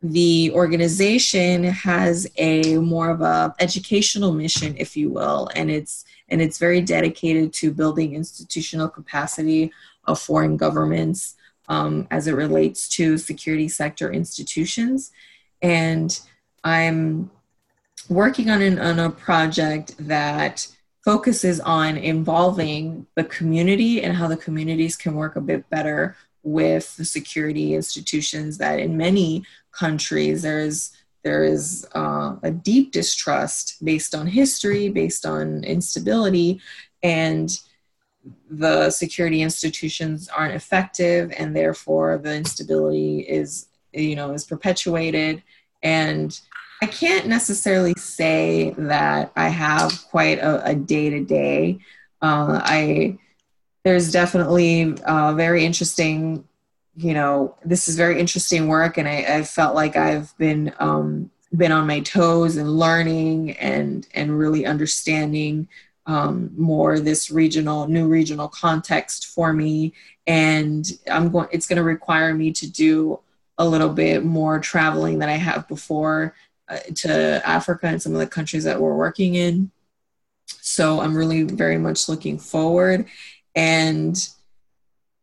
the 0.03 0.51
organization 0.55 1.65
has 1.65 2.27
a 2.37 2.77
more 2.77 3.11
of 3.11 3.21
a 3.21 3.55
educational 3.61 4.33
mission, 4.33 4.75
if 4.79 4.97
you 4.97 5.11
will, 5.11 5.49
and 5.55 5.71
it's 5.71 6.05
and 6.29 6.43
it's 6.43 6.59
very 6.59 6.81
dedicated 6.81 7.53
to 7.55 7.73
building 7.73 8.15
institutional 8.15 8.89
capacity 8.89 9.73
of 10.05 10.21
foreign 10.21 10.57
governments 10.57 11.37
um, 11.71 12.09
as 12.11 12.27
it 12.27 12.33
relates 12.33 12.89
to 12.89 13.17
security 13.17 13.69
sector 13.69 14.13
institutions. 14.13 15.13
And 15.63 16.19
I'm 16.65 17.31
working 18.09 18.51
on, 18.51 18.61
an, 18.61 18.79
on 18.81 18.99
a 18.99 19.09
project 19.09 19.95
that 20.01 20.67
focuses 21.05 21.61
on 21.61 21.97
involving 21.97 23.07
the 23.15 23.25
community 23.25 24.03
and 24.03 24.17
how 24.17 24.27
the 24.27 24.37
communities 24.37 24.97
can 24.97 25.15
work 25.15 25.37
a 25.37 25.41
bit 25.41 25.71
better 25.71 26.17
with 26.43 26.97
the 26.97 27.05
security 27.05 27.75
institutions 27.75 28.59
that 28.59 28.81
in 28.81 28.97
many 28.97 29.45
countries 29.73 30.43
there 30.43 30.59
is 30.59 30.91
there 31.23 31.45
is 31.45 31.87
uh, 31.95 32.35
a 32.43 32.51
deep 32.51 32.93
distrust 32.93 33.77
based 33.85 34.15
on 34.15 34.27
history 34.27 34.89
based 34.89 35.27
on 35.27 35.63
instability 35.65 36.61
and 37.03 37.61
the 38.51 38.91
security 38.91 39.43
institutions 39.43 40.29
aren't 40.29 40.55
effective 40.55 41.33
and 41.39 41.57
therefore 41.57 42.19
the 42.19 42.35
instability 42.35 43.21
is 43.21 43.69
you 43.93 44.15
know 44.15 44.33
is 44.33 44.45
perpetuated 44.45 45.43
and 45.83 46.41
I 46.83 46.87
can't 46.87 47.27
necessarily 47.27 47.95
say 47.99 48.75
that 48.79 49.33
I 49.37 49.49
have 49.49 50.05
quite 50.11 50.39
a 50.41 50.75
day 50.75 51.11
to 51.11 51.23
day. 51.23 51.79
I 52.23 53.19
there's 53.83 54.11
definitely 54.11 54.95
uh, 55.05 55.35
very 55.35 55.65
interesting. 55.65 56.45
You 56.97 57.15
know, 57.15 57.57
this 57.65 57.89
is 57.89 57.97
very 57.97 58.19
interesting 58.19 58.69
work, 58.69 58.99
and 58.99 59.09
I, 59.09 59.25
I 59.29 59.43
felt 59.43 59.75
like 59.75 59.97
I've 59.97 60.37
been 60.39 60.73
um, 60.79 61.31
been 61.55 61.73
on 61.73 61.87
my 61.87 62.01
toes 62.01 62.57
and 62.57 62.79
learning 62.79 63.53
and 63.59 64.07
and 64.15 64.39
really 64.39 64.65
understanding 64.65 65.69
um, 66.07 66.51
more 66.57 66.99
this 66.99 67.31
regional 67.31 67.87
new 67.87 68.09
regional 68.09 68.49
context 68.49 69.27
for 69.27 69.53
me. 69.53 69.93
And 70.27 70.87
I'm 71.11 71.31
going. 71.31 71.49
It's 71.53 71.67
going 71.67 71.77
to 71.77 71.83
require 71.83 72.35
me 72.35 72.53
to 72.53 72.71
do 72.71 73.21
a 73.59 73.69
little 73.69 73.91
bit 73.91 74.25
more 74.25 74.59
traveling 74.59 75.19
than 75.19 75.29
I 75.29 75.37
have 75.37 75.69
before 75.69 76.35
uh, 76.69 76.79
to 76.97 77.47
Africa 77.47 77.89
and 77.89 78.01
some 78.01 78.15
of 78.15 78.19
the 78.19 78.27
countries 78.27 78.65
that 78.65 78.81
we're 78.81 78.97
working 78.97 79.35
in. 79.35 79.71
So 80.47 81.01
I'm 81.01 81.17
really 81.17 81.43
very 81.43 81.79
much 81.79 82.09
looking 82.09 82.39
forward. 82.39 83.07
And 83.55 84.17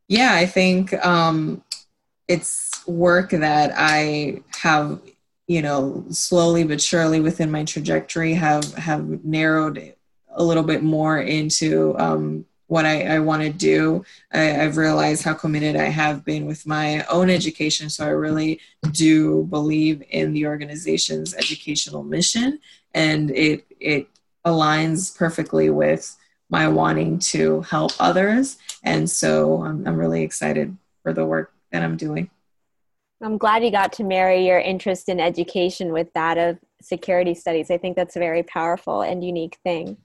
yeah, 0.08 0.34
I 0.34 0.46
think 0.46 0.94
um, 1.06 1.64
it's 2.28 2.86
work 2.88 3.32
that 3.32 3.74
I 3.76 4.42
have, 4.62 5.02
you 5.48 5.62
know, 5.62 6.06
slowly 6.10 6.64
but 6.64 6.82
surely 6.82 7.20
within 7.20 7.50
my 7.50 7.64
trajectory 7.64 8.34
have 8.34 8.74
have 8.76 9.26
narrowed 9.26 9.96
a 10.38 10.44
little 10.44 10.64
bit 10.64 10.84
more 10.84 11.20
into 11.20 11.98
um, 12.00 12.46
what 12.68 12.86
I, 12.86 13.16
I 13.16 13.20
want 13.20 13.42
to 13.44 13.50
do. 13.50 14.06
I, 14.32 14.40
have 14.40 14.78
realized 14.78 15.24
how 15.24 15.34
committed 15.34 15.76
I 15.76 15.86
have 15.86 16.24
been 16.24 16.46
with 16.46 16.66
my 16.68 17.04
own 17.06 17.30
education. 17.30 17.90
So 17.90 18.06
I 18.06 18.10
really 18.10 18.60
do 18.92 19.44
believe 19.46 20.04
in 20.10 20.34
the 20.34 20.46
organization's 20.46 21.34
educational 21.34 22.04
mission, 22.04 22.60
and 22.94 23.32
it 23.32 23.66
it 23.80 24.08
aligns 24.46 25.16
perfectly 25.18 25.70
with 25.70 26.16
my 26.50 26.68
wanting 26.68 27.20
to 27.20 27.62
help 27.62 27.92
others. 28.00 28.58
And 28.84 29.10
so 29.10 29.64
I'm, 29.64 29.86
I'm 29.86 29.98
really 29.98 30.24
excited 30.24 30.78
for 31.04 31.12
the 31.12 31.26
work 31.26 31.52
that 31.72 31.84
I'm 31.84 31.98
doing. 31.98 32.30
I'm 33.22 33.38
glad 33.38 33.64
you 33.64 33.72
got 33.72 33.92
to 33.94 34.04
marry 34.04 34.46
your 34.46 34.60
interest 34.60 35.10
in 35.10 35.20
education 35.20 35.92
with 35.92 36.14
that 36.14 36.38
of 36.38 36.60
security 36.82 37.34
studies. 37.34 37.72
I 37.72 37.78
think 37.78 37.96
that's 37.96 38.16
a 38.16 38.20
very 38.20 38.44
powerful 38.44 39.02
and 39.02 39.24
unique 39.24 39.58
thing 39.64 39.98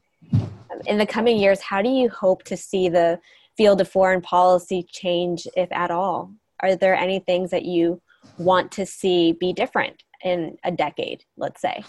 in 0.86 0.98
the 0.98 1.06
coming 1.06 1.38
years, 1.38 1.60
how 1.60 1.82
do 1.82 1.88
you 1.88 2.08
hope 2.08 2.42
to 2.44 2.56
see 2.56 2.88
the 2.88 3.20
field 3.56 3.80
of 3.80 3.88
foreign 3.88 4.20
policy 4.20 4.86
change, 4.90 5.46
if 5.56 5.70
at 5.72 5.90
all? 5.90 6.32
Are 6.60 6.76
there 6.76 6.94
any 6.94 7.18
things 7.20 7.50
that 7.50 7.64
you 7.64 8.00
want 8.38 8.72
to 8.72 8.86
see 8.86 9.32
be 9.32 9.52
different 9.52 10.02
in 10.24 10.56
a 10.64 10.70
decade, 10.70 11.24
let's 11.36 11.60
say? 11.60 11.84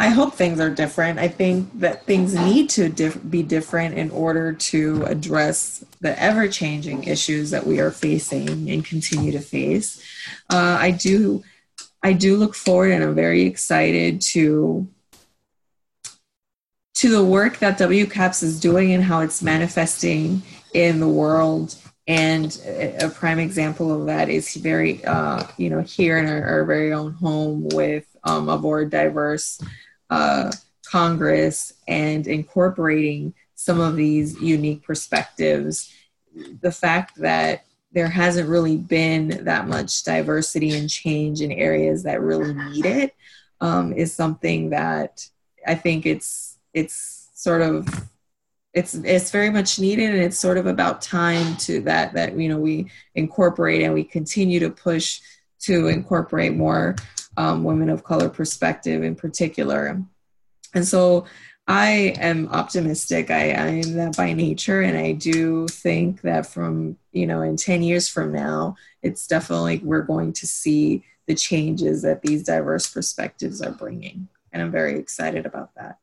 I 0.00 0.08
hope 0.08 0.34
things 0.34 0.60
are 0.60 0.70
different. 0.70 1.18
I 1.18 1.28
think 1.28 1.78
that 1.78 2.04
things 2.04 2.34
need 2.34 2.68
to 2.70 2.90
be 3.30 3.42
different 3.42 3.96
in 3.96 4.10
order 4.10 4.52
to 4.52 5.04
address 5.04 5.84
the 6.00 6.20
ever 6.20 6.48
changing 6.48 7.04
issues 7.04 7.50
that 7.50 7.66
we 7.66 7.80
are 7.80 7.90
facing 7.90 8.68
and 8.70 8.84
continue 8.84 9.32
to 9.32 9.40
face. 9.40 10.02
Uh, 10.50 10.76
I 10.80 10.90
do, 10.90 11.44
I 12.02 12.12
do 12.12 12.36
look 12.36 12.54
forward, 12.54 12.90
and 12.90 13.04
I'm 13.04 13.14
very 13.14 13.42
excited 13.42 14.20
to 14.32 14.88
to 16.94 17.10
the 17.10 17.24
work 17.24 17.58
that 17.58 17.78
WCAPS 17.78 18.42
is 18.42 18.60
doing 18.60 18.92
and 18.92 19.02
how 19.02 19.20
it's 19.20 19.42
manifesting 19.42 20.42
in 20.72 21.00
the 21.00 21.08
world. 21.08 21.74
And 22.06 22.60
a 23.00 23.08
prime 23.08 23.38
example 23.38 23.92
of 23.92 24.06
that 24.06 24.28
is 24.28 24.54
very, 24.54 25.04
uh, 25.04 25.46
you 25.56 25.70
know, 25.70 25.80
here 25.80 26.18
in 26.18 26.26
our, 26.26 26.44
our, 26.44 26.64
very 26.64 26.92
own 26.92 27.12
home 27.12 27.68
with 27.70 28.04
um, 28.24 28.48
a 28.48 28.58
more 28.58 28.84
diverse 28.84 29.58
uh, 30.10 30.52
Congress 30.86 31.72
and 31.88 32.26
incorporating 32.26 33.32
some 33.54 33.80
of 33.80 33.96
these 33.96 34.38
unique 34.40 34.82
perspectives. 34.82 35.92
The 36.60 36.72
fact 36.72 37.16
that 37.16 37.64
there 37.92 38.08
hasn't 38.08 38.48
really 38.48 38.76
been 38.76 39.44
that 39.44 39.66
much 39.66 40.02
diversity 40.04 40.76
and 40.76 40.90
change 40.90 41.40
in 41.40 41.52
areas 41.52 42.02
that 42.02 42.20
really 42.20 42.52
need 42.52 42.84
it 42.84 43.14
um, 43.60 43.92
is 43.92 44.12
something 44.12 44.70
that 44.70 45.26
I 45.66 45.74
think 45.74 46.04
it's 46.04 46.53
it's 46.74 47.30
sort 47.34 47.62
of 47.62 47.88
it's 48.74 48.94
it's 48.94 49.30
very 49.30 49.50
much 49.50 49.78
needed 49.78 50.10
and 50.10 50.22
it's 50.22 50.38
sort 50.38 50.58
of 50.58 50.66
about 50.66 51.00
time 51.00 51.56
to 51.56 51.80
that 51.80 52.12
that 52.14 52.36
you 52.36 52.48
know 52.48 52.58
we 52.58 52.90
incorporate 53.14 53.82
and 53.82 53.94
we 53.94 54.04
continue 54.04 54.58
to 54.60 54.68
push 54.68 55.20
to 55.60 55.86
incorporate 55.86 56.54
more 56.54 56.96
um, 57.36 57.64
women 57.64 57.88
of 57.88 58.04
color 58.04 58.28
perspective 58.28 59.02
in 59.02 59.14
particular. 59.14 60.02
And 60.74 60.86
so 60.86 61.24
i 61.66 62.14
am 62.18 62.48
optimistic. 62.48 63.30
I, 63.30 63.52
I 63.52 63.66
am 63.68 63.94
that 63.94 64.16
by 64.18 64.34
nature 64.34 64.82
and 64.82 64.98
i 64.98 65.12
do 65.12 65.66
think 65.68 66.20
that 66.20 66.44
from 66.44 66.98
you 67.12 67.26
know 67.26 67.40
in 67.40 67.56
10 67.56 67.82
years 67.82 68.06
from 68.06 68.32
now 68.32 68.76
it's 69.02 69.26
definitely 69.26 69.78
we're 69.82 70.02
going 70.02 70.34
to 70.34 70.46
see 70.46 71.04
the 71.26 71.34
changes 71.34 72.02
that 72.02 72.20
these 72.20 72.42
diverse 72.42 72.92
perspectives 72.92 73.62
are 73.62 73.72
bringing. 73.72 74.28
And 74.52 74.60
i'm 74.60 74.70
very 74.70 74.98
excited 74.98 75.46
about 75.46 75.74
that 75.76 75.98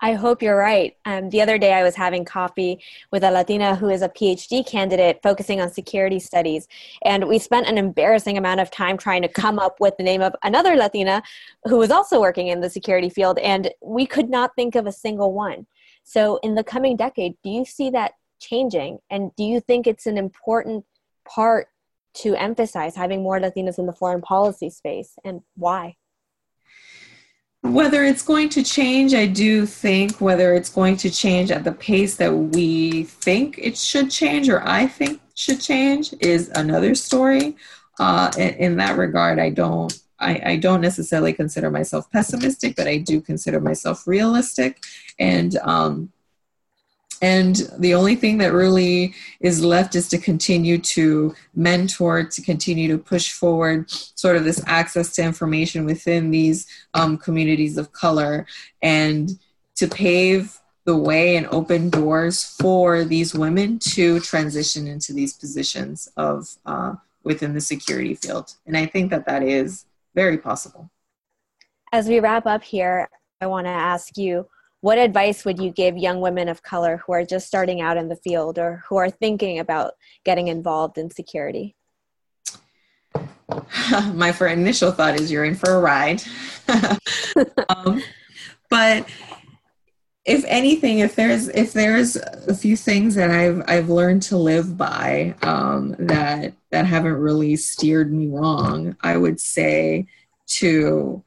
I 0.00 0.14
hope 0.14 0.42
you're 0.42 0.56
right. 0.56 0.96
Um, 1.04 1.28
the 1.30 1.42
other 1.42 1.58
day, 1.58 1.72
I 1.72 1.82
was 1.82 1.96
having 1.96 2.24
coffee 2.24 2.78
with 3.10 3.24
a 3.24 3.30
Latina 3.30 3.74
who 3.74 3.88
is 3.88 4.02
a 4.02 4.08
PhD 4.08 4.64
candidate 4.64 5.18
focusing 5.24 5.60
on 5.60 5.72
security 5.72 6.20
studies. 6.20 6.68
And 7.02 7.26
we 7.26 7.40
spent 7.40 7.66
an 7.66 7.78
embarrassing 7.78 8.38
amount 8.38 8.60
of 8.60 8.70
time 8.70 8.96
trying 8.96 9.22
to 9.22 9.28
come 9.28 9.58
up 9.58 9.80
with 9.80 9.96
the 9.96 10.04
name 10.04 10.22
of 10.22 10.36
another 10.44 10.76
Latina 10.76 11.22
who 11.64 11.78
was 11.78 11.90
also 11.90 12.20
working 12.20 12.46
in 12.46 12.60
the 12.60 12.70
security 12.70 13.08
field. 13.08 13.38
And 13.40 13.72
we 13.82 14.06
could 14.06 14.30
not 14.30 14.54
think 14.54 14.76
of 14.76 14.86
a 14.86 14.92
single 14.92 15.32
one. 15.32 15.66
So, 16.04 16.38
in 16.44 16.54
the 16.54 16.64
coming 16.64 16.96
decade, 16.96 17.34
do 17.42 17.50
you 17.50 17.64
see 17.64 17.90
that 17.90 18.12
changing? 18.38 19.00
And 19.10 19.34
do 19.36 19.42
you 19.42 19.60
think 19.60 19.86
it's 19.86 20.06
an 20.06 20.16
important 20.16 20.84
part 21.26 21.68
to 22.14 22.36
emphasize 22.36 22.94
having 22.94 23.22
more 23.22 23.40
Latinas 23.40 23.78
in 23.78 23.86
the 23.86 23.92
foreign 23.92 24.22
policy 24.22 24.70
space? 24.70 25.16
And 25.24 25.42
why? 25.56 25.96
Whether 27.62 28.04
it's 28.04 28.22
going 28.22 28.48
to 28.50 28.62
change, 28.62 29.14
I 29.14 29.26
do 29.26 29.66
think 29.66 30.20
whether 30.20 30.54
it's 30.54 30.70
going 30.70 30.96
to 30.98 31.10
change 31.10 31.50
at 31.50 31.64
the 31.64 31.72
pace 31.72 32.16
that 32.16 32.32
we 32.32 33.04
think 33.04 33.58
it 33.58 33.76
should 33.76 34.10
change 34.10 34.48
or 34.48 34.66
I 34.66 34.86
think 34.86 35.20
should 35.34 35.60
change 35.60 36.14
is 36.20 36.50
another 36.54 36.94
story. 36.94 37.56
Uh, 37.98 38.30
in, 38.38 38.76
that 38.76 38.96
regard, 38.96 39.40
I 39.40 39.50
don't 39.50 39.92
I, 40.20 40.40
I, 40.44 40.56
don't 40.56 40.80
necessarily 40.80 41.32
consider 41.32 41.68
myself 41.68 42.10
pessimistic, 42.12 42.76
but 42.76 42.86
I 42.86 42.98
do 42.98 43.20
consider 43.20 43.60
myself 43.60 44.06
realistic. 44.06 44.80
And 45.18 45.56
um, 45.58 46.12
and 47.20 47.56
the 47.78 47.94
only 47.94 48.14
thing 48.14 48.38
that 48.38 48.52
really 48.52 49.14
is 49.40 49.64
left 49.64 49.94
is 49.94 50.08
to 50.08 50.18
continue 50.18 50.78
to 50.78 51.34
mentor 51.54 52.24
to 52.24 52.42
continue 52.42 52.88
to 52.88 52.98
push 52.98 53.32
forward 53.32 53.90
sort 53.90 54.36
of 54.36 54.44
this 54.44 54.62
access 54.66 55.12
to 55.14 55.22
information 55.22 55.84
within 55.84 56.30
these 56.30 56.66
um, 56.94 57.18
communities 57.18 57.76
of 57.76 57.92
color 57.92 58.46
and 58.82 59.38
to 59.74 59.88
pave 59.88 60.60
the 60.84 60.96
way 60.96 61.36
and 61.36 61.46
open 61.50 61.90
doors 61.90 62.44
for 62.44 63.04
these 63.04 63.34
women 63.34 63.78
to 63.78 64.20
transition 64.20 64.86
into 64.86 65.12
these 65.12 65.34
positions 65.34 66.08
of 66.16 66.48
uh, 66.66 66.94
within 67.24 67.52
the 67.52 67.60
security 67.60 68.14
field. 68.14 68.54
And 68.66 68.76
i 68.76 68.86
think 68.86 69.10
that 69.10 69.26
that 69.26 69.42
is 69.42 69.86
very 70.14 70.38
possible. 70.38 70.90
As 71.92 72.08
we 72.08 72.20
wrap 72.20 72.46
up 72.46 72.62
here 72.62 73.08
i 73.40 73.46
want 73.46 73.66
to 73.66 73.70
ask 73.70 74.16
you 74.16 74.46
what 74.80 74.98
advice 74.98 75.44
would 75.44 75.58
you 75.58 75.70
give 75.70 75.96
young 75.96 76.20
women 76.20 76.48
of 76.48 76.62
color 76.62 77.02
who 77.04 77.12
are 77.12 77.24
just 77.24 77.46
starting 77.46 77.80
out 77.80 77.96
in 77.96 78.08
the 78.08 78.16
field 78.16 78.58
or 78.58 78.82
who 78.88 78.96
are 78.96 79.10
thinking 79.10 79.58
about 79.58 79.94
getting 80.24 80.48
involved 80.48 80.98
in 80.98 81.10
security? 81.10 81.74
My 84.12 84.34
initial 84.40 84.92
thought 84.92 85.18
is 85.18 85.32
you're 85.32 85.44
in 85.44 85.54
for 85.54 85.74
a 85.74 85.80
ride. 85.80 86.22
um, 87.68 88.02
but 88.70 89.08
if 90.24 90.44
anything, 90.46 90.98
if 90.98 91.16
there's 91.16 91.48
if 91.48 91.72
there's 91.72 92.16
a 92.16 92.54
few 92.54 92.76
things 92.76 93.14
that 93.14 93.30
I've 93.30 93.62
I've 93.66 93.88
learned 93.88 94.22
to 94.24 94.36
live 94.36 94.76
by 94.76 95.34
um, 95.42 95.96
that 95.98 96.52
that 96.70 96.84
haven't 96.84 97.14
really 97.14 97.56
steered 97.56 98.12
me 98.12 98.28
wrong, 98.28 98.94
I 99.00 99.16
would 99.16 99.40
say 99.40 100.06
to 100.48 101.24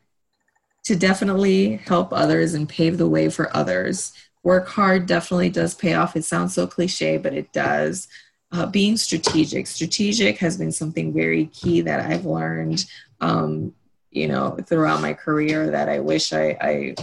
to 0.83 0.95
definitely 0.95 1.77
help 1.77 2.11
others 2.11 2.53
and 2.53 2.67
pave 2.67 2.97
the 2.97 3.09
way 3.09 3.29
for 3.29 3.55
others. 3.55 4.13
Work 4.43 4.67
hard 4.67 5.05
definitely 5.05 5.49
does 5.49 5.75
pay 5.75 5.93
off. 5.93 6.15
It 6.15 6.25
sounds 6.25 6.53
so 6.53 6.65
cliche, 6.65 7.17
but 7.17 7.33
it 7.33 7.51
does. 7.53 8.07
Uh, 8.51 8.65
being 8.65 8.97
strategic. 8.97 9.67
Strategic 9.67 10.37
has 10.39 10.57
been 10.57 10.71
something 10.71 11.13
very 11.13 11.45
key 11.47 11.81
that 11.81 12.01
I've 12.01 12.25
learned, 12.25 12.85
um, 13.21 13.73
you 14.09 14.27
know, 14.27 14.57
throughout 14.65 15.01
my 15.01 15.13
career 15.13 15.71
that 15.71 15.87
I 15.87 15.99
wish 15.99 16.33
I, 16.33 16.57
I, 16.59 16.95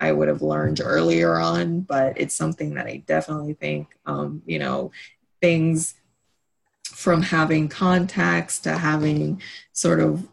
I 0.00 0.12
would 0.12 0.28
have 0.28 0.42
learned 0.42 0.80
earlier 0.82 1.38
on. 1.38 1.80
But 1.80 2.18
it's 2.18 2.34
something 2.34 2.74
that 2.74 2.86
I 2.86 3.04
definitely 3.06 3.54
think, 3.54 3.96
um, 4.06 4.42
you 4.46 4.58
know, 4.58 4.90
things 5.40 5.94
from 6.84 7.22
having 7.22 7.68
contacts 7.68 8.58
to 8.60 8.76
having 8.76 9.40
sort 9.72 10.00
of 10.00 10.26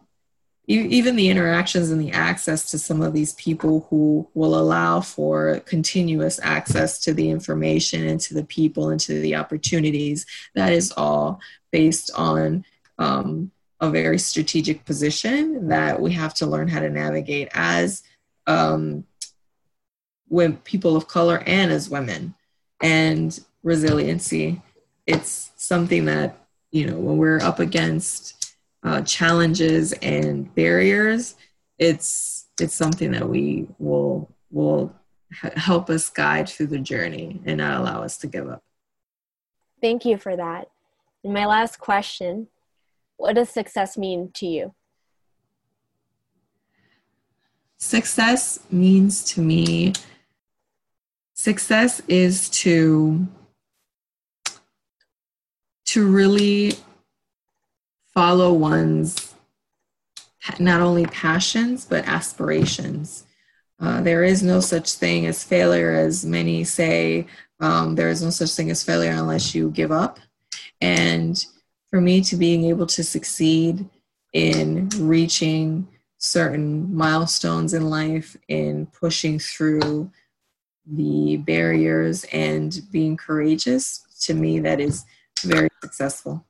even 0.66 1.18
the 1.18 1.30
interactions 1.30 1.92
and 1.92 2.00
the 2.00 2.12
access 2.12 2.72
to 2.72 2.80
some 2.80 3.02
of 3.02 3.14
these 3.14 3.34
people 3.34 3.86
who 3.90 4.28
will 4.34 4.56
allow 4.56 5.02
for 5.02 5.60
continuous 5.66 6.40
access 6.42 7.00
to 7.00 7.14
the 7.14 7.30
information 7.30 8.08
and 8.08 8.20
to 8.22 8.34
the 8.34 8.46
people 8.46 8.90
and 8.90 9.00
to 9.02 9.20
the 9.20 9.36
opportunities 9.36 10.26
that 10.56 10.72
is 10.72 10.94
all 10.96 11.42
based 11.72 12.12
on 12.16 12.64
um, 12.98 13.52
a 13.82 13.90
very 13.90 14.18
strategic 14.18 14.86
position 14.86 15.68
that 15.68 16.00
we 16.00 16.14
have 16.14 16.34
to 16.34 16.46
learn 16.46 16.70
how 16.70 16.80
to 16.80 16.90
navigate 16.90 17.50
as 17.54 18.02
um, 18.48 19.04
when 20.30 20.56
people 20.58 20.96
of 20.96 21.08
color 21.08 21.44
and 21.46 21.72
as 21.72 21.90
women. 21.90 22.36
And 22.82 23.38
resiliency 23.64 24.62
it's 25.06 25.52
something 25.56 26.06
that 26.06 26.38
you 26.72 26.86
know 26.86 26.98
when 26.98 27.18
we're 27.18 27.42
up 27.42 27.60
against 27.60 28.43
uh, 28.84 29.02
challenges 29.02 29.94
and 30.02 30.54
barriers, 30.56 31.36
it's 31.78 32.48
it's 32.60 32.76
something 32.76 33.12
that 33.12 33.28
we 33.28 33.68
will 33.80 34.34
will 34.52 34.94
help 35.56 35.90
us 35.90 36.10
guide 36.10 36.48
through 36.48 36.68
the 36.68 36.80
journey 36.80 37.42
and 37.46 37.58
not 37.58 37.80
allow 37.80 38.04
us 38.04 38.18
to 38.18 38.28
give 38.28 38.48
up. 38.48 38.64
Thank 39.82 40.06
you 40.06 40.18
for 40.18 40.36
that. 40.36 40.70
And 41.24 41.34
my 41.34 41.46
last 41.46 41.80
question, 41.80 42.48
what 43.18 43.36
does 43.36 43.50
success 43.50 43.98
mean 43.98 44.32
to 44.36 44.46
you? 44.46 44.74
Success 47.78 48.60
means 48.72 49.24
to 49.26 49.42
me 49.42 49.94
success 51.44 52.02
is 52.08 52.50
to 52.50 53.28
to 55.86 56.08
really 56.08 56.74
follow 58.14 58.54
one's 58.54 59.34
not 60.60 60.82
only 60.82 61.06
passions 61.08 61.86
but 61.86 62.08
aspirations. 62.08 63.26
Uh, 63.80 64.02
there 64.02 64.24
is 64.24 64.44
no 64.44 64.60
such 64.60 64.94
thing 64.94 65.26
as 65.26 65.44
failure, 65.44 65.92
as 65.92 66.26
many 66.26 66.64
say. 66.64 67.28
Um, 67.60 67.96
there 67.96 68.10
is 68.10 68.22
no 68.22 68.30
such 68.30 68.52
thing 68.52 68.70
as 68.72 68.84
failure 68.84 69.12
unless 69.12 69.54
you 69.56 69.72
give 69.72 69.92
up. 69.92 70.20
And 70.80 71.44
for 71.90 72.00
me 72.00 72.22
to 72.22 72.36
being 72.36 72.66
able 72.66 72.88
to 72.88 73.04
succeed 73.04 73.88
in 74.34 74.90
reaching 74.98 75.88
certain 76.18 76.96
milestones 76.96 77.74
in 77.74 77.90
life, 77.90 78.38
in 78.48 78.86
pushing 78.88 79.38
through 79.38 80.10
the 80.86 81.38
barriers 81.38 82.26
and 82.32 82.82
being 82.92 83.18
courageous, 83.18 84.06
to 84.22 84.34
me, 84.34 84.60
that 84.60 84.80
is 84.80 85.06
very 85.44 85.70
successful. 85.82 86.46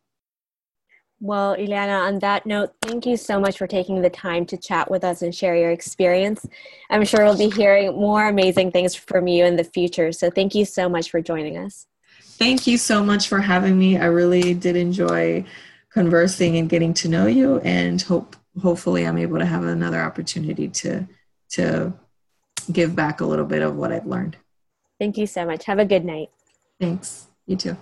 Well, 1.24 1.56
Ileana, 1.56 2.02
on 2.06 2.20
that 2.20 2.46
note, 2.46 2.74
thank 2.82 3.06
you 3.06 3.16
so 3.16 3.40
much 3.40 3.58
for 3.58 3.66
taking 3.66 4.02
the 4.02 4.10
time 4.10 4.46
to 4.48 4.58
chat 4.58 4.92
with 4.92 5.06
us 5.06 5.22
and 5.22 5.34
share 5.34 5.56
your 5.56 5.72
experience. 5.72 6.46
I'm 6.90 7.06
sure 7.06 7.24
we'll 7.24 7.38
be 7.38 7.50
hearing 7.50 7.94
more 7.94 8.28
amazing 8.28 8.72
things 8.72 8.94
from 8.94 9.28
you 9.28 9.46
in 9.46 9.56
the 9.56 9.64
future. 9.64 10.12
So 10.12 10.30
thank 10.30 10.54
you 10.54 10.66
so 10.66 10.90
much 10.90 11.10
for 11.10 11.22
joining 11.22 11.58
us. 11.58 11.88
Thank 12.20 12.68
you 12.68 12.78
so 12.78 13.02
much 13.02 13.30
for 13.30 13.40
having 13.40 13.80
me. 13.80 13.98
I 13.98 14.08
really 14.08 14.54
did 14.54 14.76
enjoy 14.76 15.46
conversing 15.94 16.58
and 16.58 16.68
getting 16.70 16.94
to 16.96 17.08
know 17.08 17.28
you 17.28 17.60
and 17.60 18.02
hope 18.02 18.36
hopefully 18.62 19.08
I'm 19.08 19.18
able 19.18 19.40
to 19.40 19.46
have 19.46 19.64
another 19.64 20.02
opportunity 20.02 20.68
to 20.68 21.08
to 21.52 21.94
give 22.70 22.98
back 22.98 23.22
a 23.22 23.26
little 23.26 23.46
bit 23.46 23.62
of 23.62 23.78
what 23.78 23.94
I've 23.94 24.06
learned. 24.06 24.36
Thank 25.00 25.18
you 25.18 25.28
so 25.28 25.46
much. 25.46 25.64
Have 25.66 25.80
a 25.80 25.86
good 25.86 26.04
night. 26.04 26.32
Thanks. 26.82 27.28
You 27.48 27.56
too. 27.56 27.78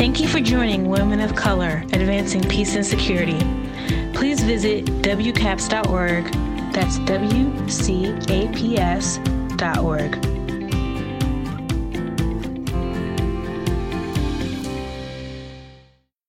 Thank 0.00 0.18
you 0.18 0.28
for 0.28 0.40
joining 0.40 0.88
Women 0.88 1.20
of 1.20 1.36
Color 1.36 1.84
Advancing 1.92 2.40
Peace 2.48 2.74
and 2.74 2.86
Security. 2.86 3.38
Please 4.14 4.42
visit 4.42 4.86
WCAPS.org. 4.86 6.24
That's 6.72 6.98
WCAPS.org 7.00 7.20